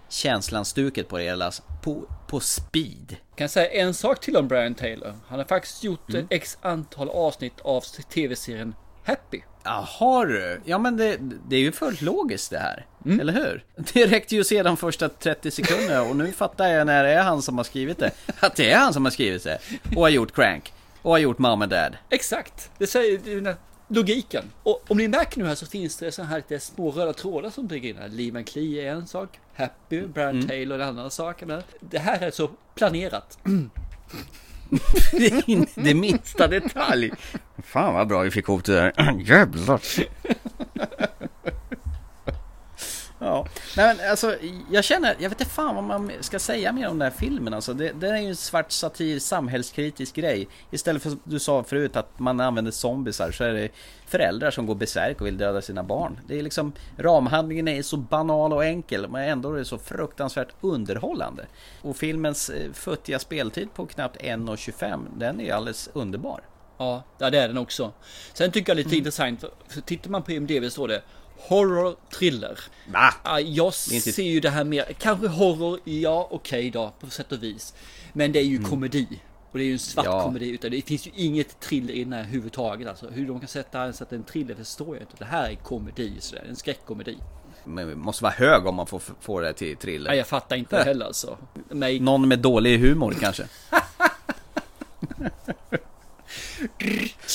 känslan-stuket 0.09 1.09
på 1.09 1.19
det 1.19 1.25
hela. 1.25 1.53
På, 1.83 2.03
på 2.27 2.41
speed. 2.41 3.09
Kan 3.09 3.45
jag 3.45 3.51
säga 3.51 3.71
en 3.71 3.95
sak 3.95 4.21
till 4.21 4.37
om 4.37 4.49
Brian 4.49 4.75
Taylor? 4.75 5.15
Han 5.29 5.39
har 5.39 5.47
faktiskt 5.47 5.85
gjort 5.85 6.09
Mm. 6.09 6.25
ett 6.25 6.27
x 6.31 6.59
antal 6.63 7.09
avsnitt 7.09 7.61
av 7.63 7.81
tv-serien 8.15 8.75
Happy. 9.09 9.41
Jaha 9.65 10.25
du. 10.25 10.61
Ja 10.65 10.79
men 10.79 10.97
det, 10.97 11.17
det 11.49 11.57
är 11.57 11.61
ju 11.61 11.73
fullt 11.73 12.03
logiskt 12.03 12.51
det 12.51 12.59
här. 12.59 12.87
Mm. 13.05 13.21
Eller 13.21 13.33
hur? 13.33 13.65
Det 13.93 14.07
räckte 14.07 14.37
ju 14.37 14.45
sedan 14.45 14.77
första 14.77 15.09
30 15.09 15.51
sekunderna 15.51 16.03
och 16.03 16.17
nu 16.17 16.33
fattar 16.33 16.69
jag 16.69 16.87
när 16.87 17.05
det 17.05 17.11
är 17.11 17.23
han 17.23 17.43
som 17.43 17.57
har 17.57 17.65
skrivit 17.65 17.99
det. 17.99 18.11
Att 18.41 18.57
det 18.57 18.71
är 18.71 18.79
han 18.79 18.93
som 18.95 19.05
har 19.05 19.13
skrivit 19.13 19.45
det. 19.45 19.59
Och 19.97 20.03
har 20.03 20.09
gjort 20.09 20.35
Crank. 20.35 20.73
Och 21.03 21.11
har 21.11 21.19
gjort 21.19 21.39
Mom 21.39 21.63
and 21.63 21.71
Dad. 21.71 21.97
Exakt, 22.11 22.71
det 22.79 22.87
säger 22.87 23.57
logiken. 23.89 24.45
Och 24.63 24.85
om 24.89 24.97
ni 24.99 25.09
märker 25.09 25.39
nu 25.39 25.47
här 25.47 25.55
så 25.55 25.67
finns 25.67 25.97
det 25.97 26.13
så 26.13 26.23
här 26.23 26.37
lite 26.37 26.61
små 26.61 26.91
röda 26.91 27.13
trådar 27.13 27.51
som 27.51 27.67
bygger 27.67 27.91
in 27.91 27.97
här. 27.97 28.09
Lee 28.09 28.33
Van 28.33 28.45
Clee 28.45 28.89
är 28.89 28.93
en 28.93 29.07
sak, 29.07 29.39
Happy, 29.55 30.01
Brian 30.07 30.31
Mm. 30.31 30.49
Taylor 30.49 30.79
är 30.79 30.83
en 30.83 30.89
annan 30.89 31.11
sak. 31.11 31.43
Men 31.47 31.63
det 31.81 31.99
här 31.99 32.21
är 32.21 32.31
så 32.31 32.51
planerat. 32.75 33.39
Det 35.13 35.27
är 35.27 35.83
det 35.83 35.95
minsta 35.95 36.47
detalj. 36.47 37.11
Fan 37.65 37.95
vad 37.95 38.09
bra 38.09 38.21
vi 38.21 38.31
fick 38.31 38.49
ihop 38.49 38.65
det 38.65 38.75
där. 38.75 39.21
Jävlar. 39.25 39.81
Ja, 43.21 43.47
nej 43.77 43.97
men 43.97 44.11
alltså 44.11 44.37
jag 44.71 44.85
känner, 44.85 45.17
jag 45.19 45.31
vet 45.31 45.41
inte 45.41 45.53
fan 45.53 45.75
vad 45.75 45.85
man 45.85 46.13
ska 46.21 46.39
säga 46.39 46.73
mer 46.73 46.89
om 46.89 46.99
den 46.99 47.11
här 47.13 47.19
filmen 47.19 47.55
alltså. 47.55 47.75
Det, 47.75 47.93
det 47.93 48.09
är 48.09 48.17
ju 48.17 48.29
en 48.29 48.37
svart 48.37 48.73
satir, 48.73 49.19
samhällskritisk 49.19 50.15
grej. 50.15 50.49
Istället 50.71 51.03
för 51.03 51.11
som 51.11 51.21
du 51.25 51.39
sa 51.39 51.63
förut 51.65 51.97
att 51.97 52.19
man 52.19 52.41
använder 52.41 52.73
zombisar 52.73 53.31
så 53.31 53.45
är 53.45 53.53
det 53.53 53.69
föräldrar 54.07 54.51
som 54.51 54.67
går 54.67 54.75
besärk 54.75 55.21
och 55.21 55.27
vill 55.27 55.39
döda 55.39 55.63
sina 55.63 55.83
barn. 55.83 56.21
Det 56.27 56.39
är 56.39 56.43
liksom, 56.43 56.73
ramhandlingen 56.97 57.69
är 57.69 57.83
så 57.83 57.97
banal 57.97 58.53
och 58.53 58.65
enkel 58.65 59.09
men 59.09 59.29
ändå 59.29 59.53
är 59.53 59.59
det 59.59 59.65
så 59.65 59.79
fruktansvärt 59.79 60.49
underhållande. 60.61 61.47
Och 61.83 61.97
filmens 61.97 62.51
eh, 62.51 62.73
futtiga 62.73 63.19
speltid 63.19 63.75
på 63.75 63.87
knappt 63.87 64.17
1.25, 64.17 65.07
den 65.17 65.41
är 65.41 65.55
alldeles 65.55 65.91
underbar. 65.93 66.41
Ja, 66.79 67.03
det 67.19 67.25
är 67.25 67.31
den 67.49 67.59
också. 67.59 67.93
Sen 68.33 68.51
tycker 68.53 68.71
jag 68.71 68.77
lite 68.77 68.89
Mm. 68.89 68.99
intressant, 68.99 69.45
tittar 69.85 70.11
man 70.11 70.23
på 70.23 70.33
IMDB 70.33 70.71
står 70.73 70.89
det 70.89 71.03
Horror 71.39 71.97
thriller. 72.19 72.59
Va? 72.93 73.15
Ja, 73.25 73.41
jag 73.41 73.73
Det 73.91 73.97
är 73.97 74.13
ser 74.13 74.23
ju 74.23 74.41
det 74.41 74.51
här 74.51 74.65
mer, 74.65 74.85
kanske 74.99 75.29
horror, 75.29 75.81
ja 75.85 76.29
okej 76.31 76.71
då, 76.71 76.93
på 77.01 77.11
sätt 77.11 77.33
och 77.33 77.43
vis. 77.43 77.75
Men 78.13 78.33
det 78.33 78.39
är 78.39 78.45
ju 78.45 78.57
Mm. 78.57 78.71
komedi. 78.71 79.07
Och 79.53 79.59
det 79.59 79.65
är 79.65 79.67
ju 79.67 79.73
en 79.73 79.79
svart 79.79 80.05
Ja. 80.05 80.23
komedi, 80.23 80.49
utan 80.51 80.71
det 80.71 80.83
finns 80.83 81.07
ju 81.07 81.11
inget 81.15 81.61
thriller 81.61 81.95
i 81.95 82.05
den 82.05 82.13
här 82.13 82.21
överhuvudtaget. 82.21 82.89
Alltså 82.89 83.09
hur 83.11 83.27
de 83.27 83.41
kan 83.41 83.49
sätta, 83.49 83.93
sätta 83.93 84.15
en 84.15 84.23
thriller 84.25 84.55
förstår 84.55 84.97
jag 84.97 85.03
inte. 85.03 85.15
Det 85.19 85.25
här 85.25 85.51
är 85.51 85.55
komedi, 85.55 86.13
sådär, 86.21 86.45
en 86.49 86.57
skräckkomedi. 86.57 87.17
Men 87.65 87.89
det 87.89 87.95
måste 87.95 88.23
vara 88.25 88.33
hög 88.33 88.67
om 88.67 88.75
man 88.75 88.87
får 88.87 89.03
få 89.21 89.41
det 89.41 89.53
till 89.53 89.77
thriller. 89.77 90.11
Ja, 90.11 90.17
jag 90.17 90.27
fattar 90.27 90.57
inte 90.57 90.77
Nej. 90.77 90.85
heller 90.85 91.07
alltså. 91.07 91.39
Mig... 91.71 92.01
Någon 92.01 92.29
med 92.29 92.39
dålig 92.39 92.79
humor 92.79 93.17
kanske. 93.21 93.45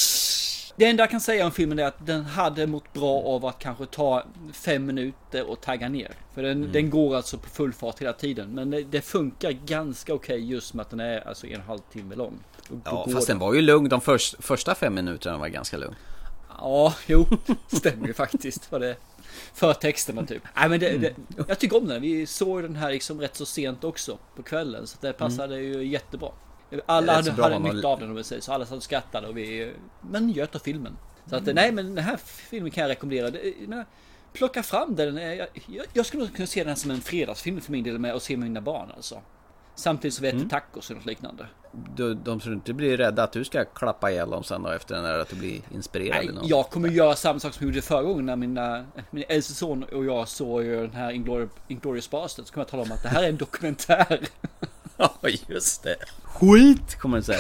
Det 0.76 0.86
enda 0.86 1.04
jag 1.04 1.10
kan 1.12 1.22
säga 1.22 1.46
om 1.46 1.52
filmen 1.52 1.80
är 1.80 1.84
att 1.86 2.06
den 2.06 2.26
hade 2.26 2.68
mått 2.68 2.94
bra 2.94 3.22
av 3.24 3.46
att 3.46 3.60
kanske 3.60 3.86
ta 3.86 4.24
fem 4.54 4.86
minuter 4.86 5.50
och 5.50 5.62
tagga 5.62 5.90
ner. 5.90 6.12
För 6.34 6.44
den, 6.44 6.58
Mm. 6.58 6.72
den 6.72 6.90
går 6.90 7.16
alltså 7.16 7.38
på 7.38 7.50
full 7.50 7.74
fart 7.74 8.02
hela 8.02 8.14
tiden. 8.14 8.50
Men 8.50 8.70
det, 8.70 8.82
det 8.84 9.02
funkar 9.02 9.52
ganska 9.52 10.14
okej 10.14 10.50
just 10.52 10.74
med 10.74 10.82
att 10.82 10.90
den 10.90 11.00
är 11.00 11.28
alltså 11.28 11.48
en 11.48 11.54
och 11.54 11.60
en 11.62 11.68
halv 11.68 11.80
timme 11.92 12.16
lång. 12.16 12.40
Ja, 12.86 13.08
fast 13.14 13.28
den 13.28 13.40
var 13.40 13.54
ju 13.54 13.62
lugn. 13.62 13.90
De 13.90 14.02
förs- 14.02 14.36
första 14.40 14.76
fem 14.76 14.94
minuterna 14.94 15.38
var 15.38 15.48
ganska 15.48 15.78
lugn. 15.78 15.96
Ja, 16.60 16.94
jo, 17.08 17.26
stämmer 17.68 18.08
ju 18.08 18.14
faktiskt. 18.14 18.66
För 18.66 18.80
det 18.80 18.96
för 19.54 19.74
texterna 19.74 20.26
typ. 20.26 20.44
Nej, 20.56 20.70
men 20.70 20.80
det, 20.80 20.98
det, 20.98 21.16
jag 21.48 21.60
tycker 21.60 21.78
om 21.78 21.88
den. 21.88 22.02
Vi 22.02 22.26
såg 22.26 22.62
den 22.64 22.76
här 22.76 22.92
liksom 22.92 23.22
rätt 23.22 23.36
så 23.36 23.46
sent 23.46 23.84
också 23.84 24.18
på 24.36 24.44
kvällen. 24.44 24.88
Så 24.88 24.98
det 25.02 25.14
passade 25.14 25.60
ju 25.60 25.84
jättebra. 25.86 26.30
Alla 26.86 27.14
hade, 27.14 27.32
hade 27.32 27.60
nytta 27.60 27.88
av 27.88 28.00
den 28.00 28.10
om 28.10 28.16
vi 28.16 28.24
säger 28.24 28.42
så. 28.42 28.54
Alla 28.54 28.66
satt 28.66 28.78
och 28.78 28.84
skrattade 28.84 29.28
och 29.28 29.38
vi... 29.38 29.74
Men 30.02 30.28
njöt 30.28 30.56
av 30.56 30.60
filmen. 30.60 30.98
Så 31.26 31.36
att 31.36 31.46
nej, 31.46 31.72
men 31.72 31.96
den 31.96 32.04
här 32.04 32.18
filmen 32.18 32.72
kan 32.72 32.82
jag 32.82 32.90
rekommendera. 32.90 33.30
Jag 33.60 33.70
menar, 33.70 33.86
plocka 34.34 34.64
fram 34.64 34.96
den. 34.96 35.16
Jag, 35.16 35.48
jag, 35.94 36.06
skulle 36.06 36.28
kunna 36.28 36.48
se 36.48 36.60
den 36.60 36.68
här 36.70 36.76
som 36.76 36.92
en 36.92 37.02
fredagsfilm 37.02 37.62
för 37.62 37.72
min 37.72 37.84
del 37.84 38.00
med 38.00 38.14
och 38.14 38.22
se 38.22 38.38
med 38.38 38.48
mina 38.48 38.62
barn 38.62 38.92
alltså. 38.96 39.22
Samtidigt 39.76 40.14
som 40.14 40.22
vi 40.22 40.28
äter 40.28 40.38
Mm. 40.38 40.50
tacos 40.50 40.90
eller 40.90 41.00
något 41.00 41.06
liknande. 41.06 41.48
De, 41.96 42.14
de 42.24 42.40
tror 42.40 42.56
inte 42.56 42.74
blir 42.74 42.98
rädda 42.98 43.24
att 43.24 43.32
du 43.32 43.44
ska 43.44 43.66
klappa 43.66 44.12
ihjäl 44.12 44.30
dem 44.30 44.44
sen 44.44 44.64
då 44.64 44.70
efter 44.70 44.96
den 44.96 45.04
där 45.04 45.20
att 45.20 45.30
du 45.30 45.36
blir 45.36 45.62
inspirerad 45.72 46.26
Nej, 46.26 46.34
något. 46.36 46.50
jag 46.50 46.70
kommer 46.70 46.90
göra 46.90 47.16
samma 47.16 47.40
sak 47.40 47.54
som 47.54 47.66
jag 47.68 47.74
gjorde 47.74 47.82
förra 47.82 48.04
gången 48.04 48.26
när 48.26 48.36
mina, 48.36 48.86
min 49.12 49.24
äldste 49.30 49.54
son 49.54 49.84
och 49.84 50.06
jag 50.06 50.28
såg 50.28 50.66
den 50.66 50.94
här 50.94 51.12
Inglourious 51.68 52.10
Basterds. 52.10 52.48
Så 52.48 52.54
kommer 52.54 52.62
jag 52.66 52.72
tala 52.72 52.84
om 52.84 52.92
att 52.92 53.04
det 53.04 53.10
här 53.10 53.24
är 53.24 53.30
en 53.30 53.38
dokumentär. 53.38 54.20
Ja, 55.22 55.30
just 55.48 55.84
det. 55.84 55.96
Skit 56.24 56.96
kommer 56.96 57.18
du 57.18 57.24
säga. 57.24 57.40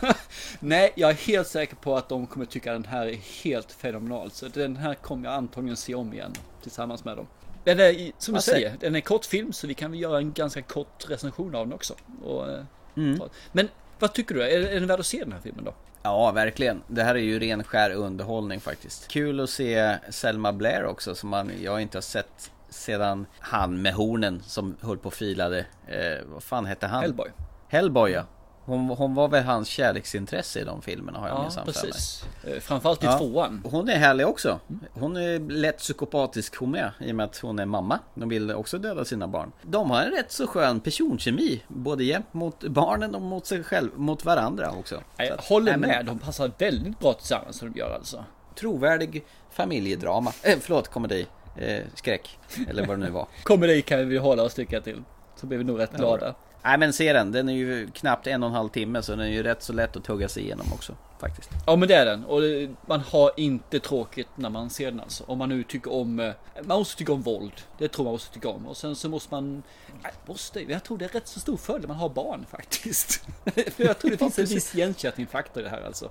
Nej, 0.60 0.92
jag 0.96 1.10
är 1.10 1.14
helt 1.14 1.48
säker 1.48 1.76
på 1.76 1.96
att 1.96 2.08
de 2.08 2.26
kommer 2.26 2.46
tycka 2.46 2.74
att 2.74 2.82
den 2.82 2.92
här 2.92 3.06
är 3.06 3.42
helt 3.44 3.72
fenomenal. 3.72 4.30
Så 4.30 4.48
den 4.48 4.76
här 4.76 4.94
kommer 4.94 5.24
jag 5.28 5.34
antagligen 5.34 5.76
se 5.76 5.94
om 5.94 6.12
igen 6.12 6.32
tillsammans 6.62 7.04
med 7.04 7.16
dem. 7.16 7.26
Den 7.64 7.80
är, 7.80 8.12
som 8.18 8.34
du 8.34 8.40
säger, 8.40 8.76
den 8.80 8.94
är 8.94 9.00
kort 9.00 9.24
film 9.24 9.52
så 9.52 9.66
vi 9.66 9.74
kan 9.74 9.90
väl 9.90 10.00
göra 10.00 10.18
en 10.18 10.32
ganska 10.32 10.62
kort 10.62 11.04
recension 11.08 11.54
av 11.54 11.66
den 11.66 11.74
också. 11.74 11.94
Och, 12.24 12.50
eh, 12.50 12.64
Mm. 12.96 13.20
Men 13.52 13.68
vad 13.98 14.12
tycker 14.12 14.34
du? 14.34 14.42
Är, 14.42 14.60
är 14.60 14.74
den 14.80 14.86
värd 14.86 15.00
att 15.00 15.06
se 15.06 15.18
den 15.18 15.32
här 15.32 15.40
filmen 15.40 15.64
då? 15.64 15.74
Ja, 16.02 16.30
verkligen. 16.32 16.82
Det 16.86 17.02
här 17.02 17.14
är 17.14 17.18
ju 17.18 17.38
ren 17.38 17.64
skär 17.64 17.90
underhållning 17.90 18.60
faktiskt. 18.60 19.08
Kul 19.08 19.40
att 19.40 19.50
se 19.50 19.96
Selma 20.10 20.52
Blair 20.52 20.84
också 20.84 21.14
som 21.14 21.28
man, 21.28 21.50
jag 21.62 21.80
inte 21.82 21.96
har 21.96 22.02
sett 22.02 22.50
sedan 22.74 23.26
han 23.40 23.82
med 23.82 23.94
hornen 23.94 24.42
som 24.46 24.76
höll 24.80 24.98
på 24.98 25.06
och 25.06 25.14
filade. 25.14 25.58
Eh, 25.86 26.24
vad 26.26 26.42
fan 26.42 26.66
hette 26.66 26.86
han? 26.86 27.02
Hellboy. 27.02 27.28
Hellboy 27.68 28.10
ja. 28.10 28.22
Hon, 28.66 28.88
hon 28.88 29.14
var 29.14 29.28
väl 29.28 29.44
hans 29.44 29.68
kärleksintresse 29.68 30.60
i 30.60 30.64
de 30.64 30.82
filmerna 30.82 31.18
har 31.18 31.28
jag 31.28 31.36
Ja, 31.38 31.42
minsann 31.42 31.66
för 31.72 31.82
mig. 31.82 32.54
Eh, 32.56 32.60
Framförallt 32.60 33.02
i 33.02 33.06
Ja. 33.06 33.18
tvåan. 33.18 33.62
Hon 33.70 33.88
är 33.88 33.96
härlig 33.98 34.26
också. 34.26 34.60
Hon 34.92 35.16
är 35.16 35.38
lätt 35.50 35.78
psykopatisk 35.78 36.56
hon 36.56 36.70
med. 36.70 36.90
I 37.00 37.10
och 37.12 37.16
med 37.16 37.24
att 37.24 37.36
hon 37.38 37.58
är 37.58 37.66
mamma. 37.66 37.98
De 38.14 38.28
vill 38.28 38.50
också 38.52 38.78
döda 38.78 39.04
sina 39.04 39.28
barn. 39.28 39.52
De 39.62 39.90
har 39.90 40.02
en 40.02 40.10
rätt 40.10 40.32
så 40.32 40.46
skön 40.46 40.80
personkemi. 40.80 41.62
Både 41.68 42.04
jämt 42.04 42.34
mot 42.34 42.64
barnen 42.64 43.14
och 43.14 43.22
mot 43.22 43.46
sig 43.46 43.62
själv. 43.64 43.90
Mot 43.96 44.24
varandra 44.24 44.70
också. 44.70 45.00
Jag 45.16 45.30
att- 45.32 45.44
håller 45.44 45.72
nej, 45.72 45.80
men- 45.80 45.88
med, 45.90 46.06
de 46.06 46.18
passar 46.18 46.50
väldigt 46.58 46.98
bra 47.00 47.12
tillsammans 47.12 47.56
som 47.58 47.72
de 47.72 47.78
gör 47.78 47.94
alltså. 47.94 48.24
Trovärdig 48.54 49.24
familjedrama. 49.50 50.32
Eh, 50.42 50.58
förlåt, 50.60 50.88
komedi. 50.88 51.26
Eh, 51.56 51.82
skräck. 51.94 52.38
Eller 52.68 52.86
vad 52.86 52.98
det 52.98 53.04
nu 53.04 53.10
var. 53.10 53.26
Komedi 53.42 53.82
kan 53.82 54.08
vi 54.08 54.16
hålla 54.18 54.42
oss 54.42 54.54
tycka 54.54 54.80
till. 54.80 55.02
Så 55.36 55.46
blir 55.46 55.58
vi 55.58 55.64
nog 55.64 55.78
rätt 55.80 55.90
Ja, 55.92 55.98
glada. 55.98 56.34
Nej 56.64 56.78
men 56.78 56.92
se 56.92 57.12
den. 57.12 57.32
Den 57.32 57.48
är 57.48 57.52
ju 57.52 57.90
knappt 57.90 58.26
en 58.26 58.42
och 58.42 58.48
en 58.48 58.54
halv 58.54 58.68
timme. 58.68 59.02
Så 59.02 59.12
den 59.12 59.20
är 59.20 59.26
ju 59.30 59.42
rätt 59.42 59.62
så 59.62 59.72
lätt 59.72 59.96
att 59.96 60.04
tugga 60.04 60.28
sig 60.28 60.42
igenom 60.42 60.66
också. 60.72 60.96
Faktiskt. 61.24 61.50
Ja 61.66 61.76
men 61.76 61.88
det 61.88 61.94
är 61.94 62.06
den. 62.06 62.24
Och 62.24 62.40
det, 62.40 62.70
man 62.86 63.00
har 63.00 63.30
inte 63.36 63.80
tråkigt 63.80 64.28
när 64.34 64.50
man 64.50 64.70
ser 64.70 64.90
den 64.90 65.00
alltså. 65.00 65.24
Om 65.26 65.38
man 65.38 65.48
nu 65.48 65.62
tycker 65.62 65.92
om... 65.92 66.20
eh, 66.20 66.32
Man 66.64 66.78
måste 66.78 66.96
tycka 66.98 67.12
om 67.12 67.22
våld. 67.22 67.52
Det 67.78 67.88
tror 67.88 68.04
man 68.04 68.12
måste 68.12 68.34
tycka 68.34 68.48
om. 68.48 68.66
Och 68.66 68.76
sen 68.76 68.96
så 68.96 69.08
måste 69.08 69.34
man... 69.34 69.62
Nej, 70.02 70.12
måste? 70.26 70.60
Jag 70.60 70.84
tror 70.84 70.98
det 70.98 71.04
är 71.04 71.08
rätt 71.08 71.28
så 71.28 71.40
stor 71.40 71.56
fördel 71.56 71.88
man 71.88 71.96
har 71.96 72.08
barn 72.08 72.46
faktiskt. 72.50 73.26
För 73.54 73.84
jag 73.84 73.98
tror 73.98 74.10
det 74.10 74.16
finns 74.16 74.38
en 74.38 74.44
viss 74.46 74.74
igenkänningsfaktor 74.74 75.60
i 75.60 75.64
det 75.64 75.70
här 75.70 75.82
alltså. 75.86 76.10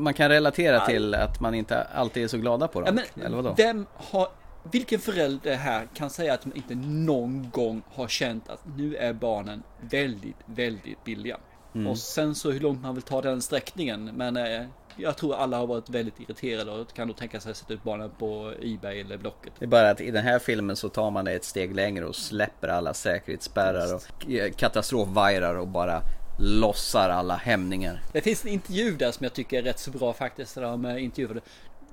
Man 0.00 0.14
kan 0.14 0.28
relatera 0.28 0.74
Ja. 0.76 0.86
till 0.86 1.14
att 1.14 1.40
man 1.40 1.54
inte 1.54 1.82
alltid 1.82 2.24
är 2.24 2.28
så 2.28 2.38
glada 2.38 2.68
på 2.68 2.80
Ja, 2.80 2.84
dem. 2.86 3.00
men 3.14 3.24
Eller 3.26 3.36
vadå? 3.36 3.54
vem 3.56 3.86
har... 3.94 4.28
Vilken 4.72 5.00
förälder 5.00 5.56
här 5.56 5.88
kan 5.94 6.10
säga 6.10 6.34
att 6.34 6.42
de 6.42 6.52
inte 6.56 6.74
någon 6.74 7.50
gång 7.50 7.82
har 7.94 8.08
känt 8.08 8.48
att 8.48 8.60
nu 8.76 8.96
är 8.96 9.12
barnen 9.12 9.62
väldigt, 9.80 10.36
väldigt 10.46 11.04
billiga. 11.04 11.36
Mm. 11.74 11.86
Och 11.86 11.98
sen 11.98 12.34
så 12.34 12.50
hur 12.50 12.60
långt 12.60 12.82
man 12.82 12.94
vill 12.94 13.02
ta 13.02 13.22
den 13.22 13.42
sträckningen. 13.42 14.04
Men 14.04 14.36
eh, 14.36 14.62
jag 14.96 15.16
tror 15.16 15.34
alla 15.34 15.56
har 15.56 15.66
varit 15.66 15.88
väldigt 15.90 16.20
irriterade 16.20 16.70
och 16.70 16.94
kan 16.94 17.08
då 17.08 17.14
tänka 17.14 17.40
sig 17.40 17.50
att 17.50 17.56
sätta 17.56 17.74
ut 17.74 17.82
barnen 17.82 18.10
på 18.18 18.52
Ebay 18.62 19.00
eller 19.00 19.18
Blocket. 19.18 19.52
Det 19.58 19.64
är 19.64 19.68
bara 19.68 19.90
att 19.90 20.00
i 20.00 20.10
den 20.10 20.24
här 20.24 20.38
filmen 20.38 20.76
så 20.76 20.88
tar 20.88 21.10
man 21.10 21.24
det 21.24 21.32
ett 21.32 21.44
steg 21.44 21.74
längre 21.74 22.06
och 22.06 22.16
släpper 22.16 22.68
alla 22.68 22.94
säkerhetsspärrar 22.94 23.94
och 23.94 24.30
eh, 24.30 24.52
katastrofvajrar 24.52 25.54
och 25.54 25.68
bara 25.68 26.02
lossar 26.38 27.10
alla 27.10 27.36
hämningar. 27.36 28.02
Det 28.12 28.20
finns 28.20 28.44
en 28.44 28.50
intervju 28.50 28.96
där 28.96 29.12
som 29.12 29.24
jag 29.24 29.32
tycker 29.32 29.58
är 29.58 29.62
rätt 29.62 29.78
så 29.80 29.90
bra 29.90 30.12
faktiskt. 30.12 30.54
Där 30.54 30.62
de 30.62 30.84
eh, 30.84 31.04
intervjuade. 31.04 31.40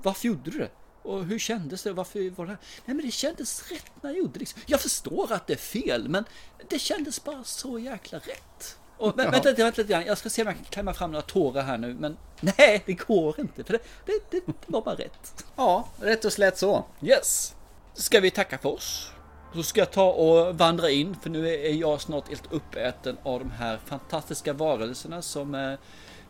Varför 0.02 0.26
gjorde 0.28 0.50
du 0.50 0.58
det? 0.58 0.68
Och 1.02 1.24
hur 1.24 1.38
kändes 1.38 1.82
det? 1.82 1.92
Varför 1.92 2.30
var 2.30 2.46
det? 2.46 2.56
Nej 2.84 2.96
men 2.96 3.06
det 3.06 3.12
kändes 3.12 3.70
rätt 3.72 3.90
när 4.00 4.10
jag 4.10 4.18
gjorde 4.18 4.32
det. 4.32 4.38
liksom. 4.38 4.60
Jag 4.66 4.80
förstår 4.80 5.32
att 5.32 5.46
det 5.46 5.52
är 5.52 5.56
fel 5.56 6.08
men 6.08 6.24
det 6.68 6.78
kändes 6.78 7.24
bara 7.24 7.44
så 7.44 7.78
jäkla 7.78 8.18
rätt. 8.18 8.78
Och, 9.02 9.12
vä- 9.18 9.30
vänta 9.30 9.48
lite, 9.48 9.62
vänta 9.64 9.80
lite 9.82 9.92
grann. 9.92 10.04
Jag 10.06 10.18
ska 10.18 10.30
se 10.30 10.42
om 10.42 10.46
jag 10.48 10.56
kan 10.56 10.64
klämma 10.64 10.94
fram 10.94 11.10
några 11.12 11.22
tårar 11.22 11.62
här 11.62 11.78
nu. 11.78 11.94
Men 12.00 12.16
nej, 12.40 12.82
det 12.86 12.92
går 12.92 13.40
inte. 13.40 13.64
För 13.64 13.72
det, 13.72 13.78
det, 14.06 14.12
det, 14.30 14.46
det 14.46 14.52
var 14.66 14.82
bara 14.82 14.94
rätt. 14.94 15.44
Ja, 15.56 15.88
rätt 16.00 16.24
och 16.24 16.32
slätt 16.32 16.58
så. 16.58 16.84
Yes. 17.02 17.54
Ska 17.94 18.20
vi 18.20 18.30
tacka 18.30 18.58
för 18.58 18.68
oss? 18.68 19.10
Så 19.54 19.62
ska 19.62 19.80
jag 19.80 19.90
ta 19.90 20.12
och 20.12 20.58
vandra 20.58 20.90
in 20.90 21.16
för 21.22 21.30
nu 21.30 21.48
är 21.48 21.72
jag 21.72 22.00
snart 22.00 22.28
helt 22.28 22.52
uppäten 22.52 23.16
av 23.22 23.38
de 23.38 23.50
här 23.50 23.78
fantastiska 23.86 24.52
varelserna 24.52 25.22
som 25.22 25.54
eh, 25.54 25.72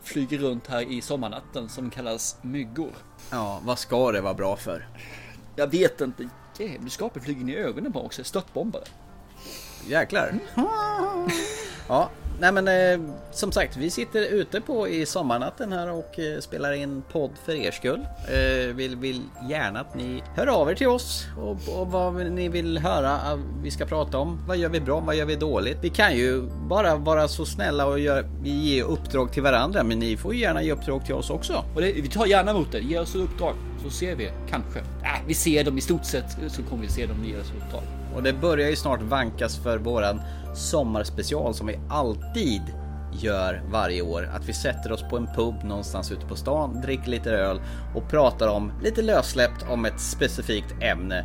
flyger 0.03 0.37
runt 0.37 0.67
här 0.67 0.81
i 0.81 1.01
sommarnatten 1.01 1.69
som 1.69 1.89
kallas 1.89 2.37
myggor. 2.41 2.91
Ja, 3.31 3.61
vad 3.63 3.79
ska 3.79 4.11
det 4.11 4.21
vara 4.21 4.33
bra 4.33 4.55
för? 4.55 4.87
Jag 5.55 5.67
vet 5.67 6.01
inte. 6.01 6.29
Djävulskapet 6.59 7.23
flyger 7.23 7.41
in 7.41 7.49
i 7.49 7.55
ögonen 7.55 7.93
på 7.93 8.05
också. 8.05 8.23
Störtbombare. 8.23 8.83
Jäklar. 9.87 10.39
Ja, 11.87 12.09
nej 12.43 12.51
men 12.51 12.67
eh, 12.67 13.09
som 13.31 13.51
sagt, 13.51 13.77
vi 13.77 13.89
sitter 13.89 14.21
ute 14.21 14.61
på 14.61 14.87
i 14.87 15.05
sommarnatten 15.05 15.71
här 15.71 15.91
och 15.91 16.19
eh, 16.19 16.39
spelar 16.39 16.73
in 16.73 17.03
podd 17.11 17.31
för 17.45 17.55
er 17.55 17.71
skull. 17.71 17.99
Eh, 18.27 18.75
vill, 18.75 18.95
vill 18.95 19.21
gärna 19.49 19.79
att 19.79 19.95
ni 19.95 20.23
hör 20.35 20.47
av 20.47 20.69
er 20.69 20.75
till 20.75 20.87
oss 20.87 21.25
och, 21.37 21.79
och 21.79 21.87
vad 21.91 22.31
ni 22.31 22.49
vill 22.49 22.77
höra 22.77 23.11
att 23.11 23.39
vi 23.63 23.71
ska 23.71 23.85
prata 23.85 24.17
om. 24.17 24.39
Vad 24.47 24.57
gör 24.57 24.69
vi 24.69 24.79
bra? 24.79 24.99
Vad 24.99 25.15
gör 25.15 25.25
vi 25.25 25.35
dåligt? 25.35 25.77
Vi 25.81 25.89
kan 25.89 26.15
ju 26.17 26.41
bara 26.69 26.95
vara 26.95 27.27
så 27.27 27.45
snälla 27.45 27.85
och 27.85 27.99
gör, 27.99 28.25
ge 28.43 28.83
uppdrag 28.83 29.31
till 29.31 29.43
varandra, 29.43 29.83
men 29.83 29.99
ni 29.99 30.17
får 30.17 30.35
gärna 30.35 30.63
ge 30.63 30.71
uppdrag 30.71 31.05
till 31.05 31.15
oss 31.15 31.29
också. 31.29 31.65
Och 31.75 31.81
det, 31.81 31.91
vi 31.91 32.07
tar 32.07 32.25
gärna 32.25 32.51
emot 32.51 32.71
det. 32.71 32.79
Ge 32.79 32.99
oss 32.99 33.15
ett 33.15 33.21
uppdrag 33.21 33.53
så 33.83 33.89
ser 33.89 34.15
vi 34.15 34.31
kanske. 34.49 34.79
Äh, 34.79 35.27
vi 35.27 35.33
ser 35.33 35.63
dem 35.63 35.77
i 35.77 35.81
stort 35.81 36.05
sett 36.05 36.37
så 36.47 36.63
kommer 36.63 36.83
vi 36.83 36.89
se 36.89 37.05
dem 37.05 37.19
oss 37.41 37.51
uppdrag. 37.63 37.83
Och 38.15 38.23
det 38.23 38.33
börjar 38.33 38.69
ju 38.69 38.75
snart 38.75 39.01
vankas 39.01 39.57
för 39.57 39.77
våran 39.77 40.21
sommarspecial 40.55 41.53
som 41.53 41.67
vi 41.67 41.79
alltid 41.89 42.61
gör 43.21 43.61
varje 43.71 44.01
år. 44.01 44.29
Att 44.35 44.49
vi 44.49 44.53
sätter 44.53 44.91
oss 44.91 45.03
på 45.09 45.17
en 45.17 45.27
pub 45.35 45.63
någonstans 45.63 46.11
ute 46.11 46.25
på 46.25 46.35
stan, 46.35 46.81
dricker 46.81 47.09
lite 47.09 47.31
öl 47.31 47.61
och 47.95 48.09
pratar 48.09 48.47
om 48.47 48.71
lite 48.83 49.01
lössläppt 49.01 49.65
om 49.69 49.85
ett 49.85 49.99
specifikt 49.99 50.75
ämne 50.81 51.19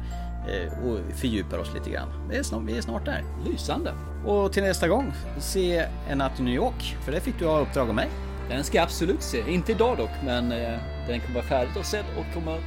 eh, 0.48 0.88
och 0.88 0.98
fördjupar 1.14 1.58
oss 1.58 1.74
lite 1.74 1.90
grann. 1.90 2.08
Det 2.30 2.36
är 2.36 2.42
snart, 2.42 2.62
vi 2.66 2.78
är 2.78 2.82
snart 2.82 3.04
där. 3.04 3.24
Lysande. 3.46 3.92
Och 4.26 4.52
till 4.52 4.62
nästa 4.62 4.88
gång, 4.88 5.12
se 5.40 5.86
En 6.08 6.18
natt 6.18 6.40
i 6.40 6.42
New 6.42 6.54
York. 6.54 6.96
För 7.04 7.12
det 7.12 7.20
fick 7.20 7.38
du 7.38 7.46
ha 7.46 7.60
uppdrag 7.60 7.88
av 7.88 7.94
mig. 7.94 8.08
Den 8.48 8.64
ska 8.64 8.76
jag 8.76 8.84
absolut 8.84 9.22
se. 9.22 9.50
Inte 9.50 9.72
idag 9.72 9.98
dock, 9.98 10.10
men 10.24 10.52
eh, 10.52 10.78
den 11.06 11.20
kommer 11.20 11.34
vara 11.34 11.44
färdigt 11.44 11.76
och 11.76 11.86
sedd 11.86 12.04
och 12.18 12.34
kommer 12.34 12.60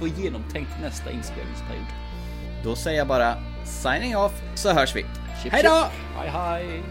vara 0.00 0.10
genomtänkt 0.10 0.70
nästa 0.82 1.10
inspelningsperiod. 1.10 1.86
Då 2.64 2.76
säger 2.76 2.98
jag 2.98 3.06
bara 3.08 3.34
signing 3.64 4.16
off 4.16 4.42
så 4.54 4.72
hörs 4.72 4.96
vi. 4.96 5.04
Chip, 5.42 5.52
Hej 5.52 5.62
då! 5.62 5.86
Hej 6.16 6.28
hej! 6.28 6.82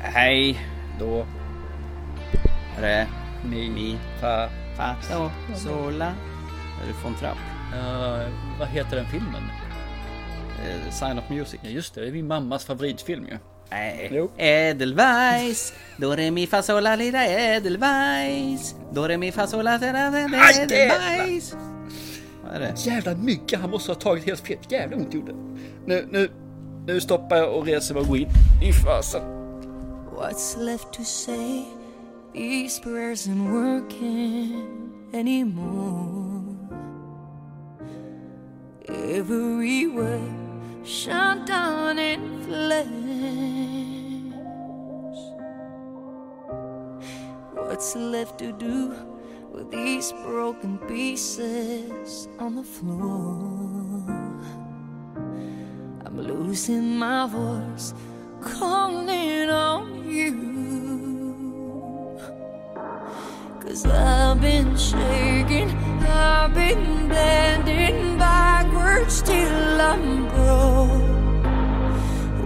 Hej! 0.00 0.66
Då, 0.98 1.26
Re, 2.78 3.06
mi, 3.44 3.70
mi, 3.70 3.98
fa. 4.20 4.48
fa, 4.76 4.96
so, 5.02 5.30
sola. 5.54 6.14
Är 6.82 6.86
du 6.88 6.94
från 6.94 7.14
Trapp? 7.14 7.38
Uh, 7.74 8.28
vad 8.58 8.68
heter 8.68 8.96
den 8.96 9.06
filmen? 9.06 9.42
Eh, 10.64 10.90
Sign 10.90 11.18
of 11.18 11.28
Music. 11.28 11.60
Ja 11.62 11.70
just 11.70 11.94
det, 11.94 12.00
det 12.00 12.08
är 12.08 12.12
min 12.12 12.26
mammas 12.26 12.64
favoritfilm 12.64 13.26
ju. 13.26 13.38
Nej. 13.72 14.10
Jo. 14.12 14.30
Edelweiss, 14.36 15.72
do 15.96 16.16
re 16.16 16.30
mi 16.30 16.46
fa 16.46 16.62
sol 16.62 16.82
la 16.82 16.94
lira 16.94 17.24
Edelweiss, 17.24 18.74
do 18.92 19.06
re 19.08 19.16
mi 19.16 19.30
fa 19.32 19.46
sol 19.46 19.64
la 19.64 19.76
lira 19.76 20.08
Aj, 20.08 20.60
Edelweiss. 20.62 21.54
Vad 22.44 22.54
är 22.54 22.60
det? 22.60 22.86
Jävla 22.86 23.14
mygga, 23.14 23.58
han 23.58 23.70
måste 23.70 23.90
ha 23.90 23.96
tagit 23.96 24.24
helt 24.24 24.40
fel. 24.40 24.58
Jävla 24.68 24.96
ont 24.96 25.14
gjorde. 25.14 25.32
Nu, 25.86 26.08
nu, 26.10 26.30
nu 26.86 27.00
stoppar 27.00 27.36
jag 27.36 27.54
och 27.54 27.66
reser 27.66 27.94
mig 27.94 28.00
och 28.00 28.08
går 28.08 28.16
in 28.16 28.28
i 28.62 28.72
fasen. 28.72 29.22
What's 30.16 30.56
left 30.58 30.92
to 30.92 31.04
say? 31.04 31.64
These 32.34 32.80
prayers 32.80 33.26
aren't 33.26 33.50
working 33.50 34.90
anymore. 35.14 36.42
Every 38.88 39.86
word 39.86 40.32
shut 40.84 41.46
down 41.46 41.98
in 41.98 42.20
flames. 42.46 43.51
What's 47.72 47.96
left 47.96 48.36
to 48.40 48.52
do 48.52 48.94
with 49.50 49.70
these 49.70 50.12
broken 50.26 50.76
pieces 50.76 52.28
on 52.38 52.56
the 52.56 52.62
floor? 52.62 54.04
I'm 56.04 56.20
losing 56.20 56.98
my 56.98 57.26
voice, 57.26 57.94
calling 58.42 59.48
on 59.48 60.06
you. 60.06 60.34
Cause 63.58 63.86
I've 63.86 64.38
been 64.42 64.76
shaking, 64.76 65.70
I've 66.06 66.52
been 66.52 67.08
bending 67.08 68.18
backwards 68.18 69.22
till 69.22 69.80
I'm 69.80 70.28
broke. 70.28 71.46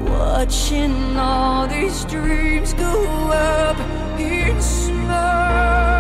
Watching 0.09 1.17
all 1.17 1.67
these 1.67 2.05
dreams 2.05 2.75
go 2.75 2.93
up 3.33 3.77
in 4.21 4.63
smoke 4.63 4.96
partner. 5.07 5.96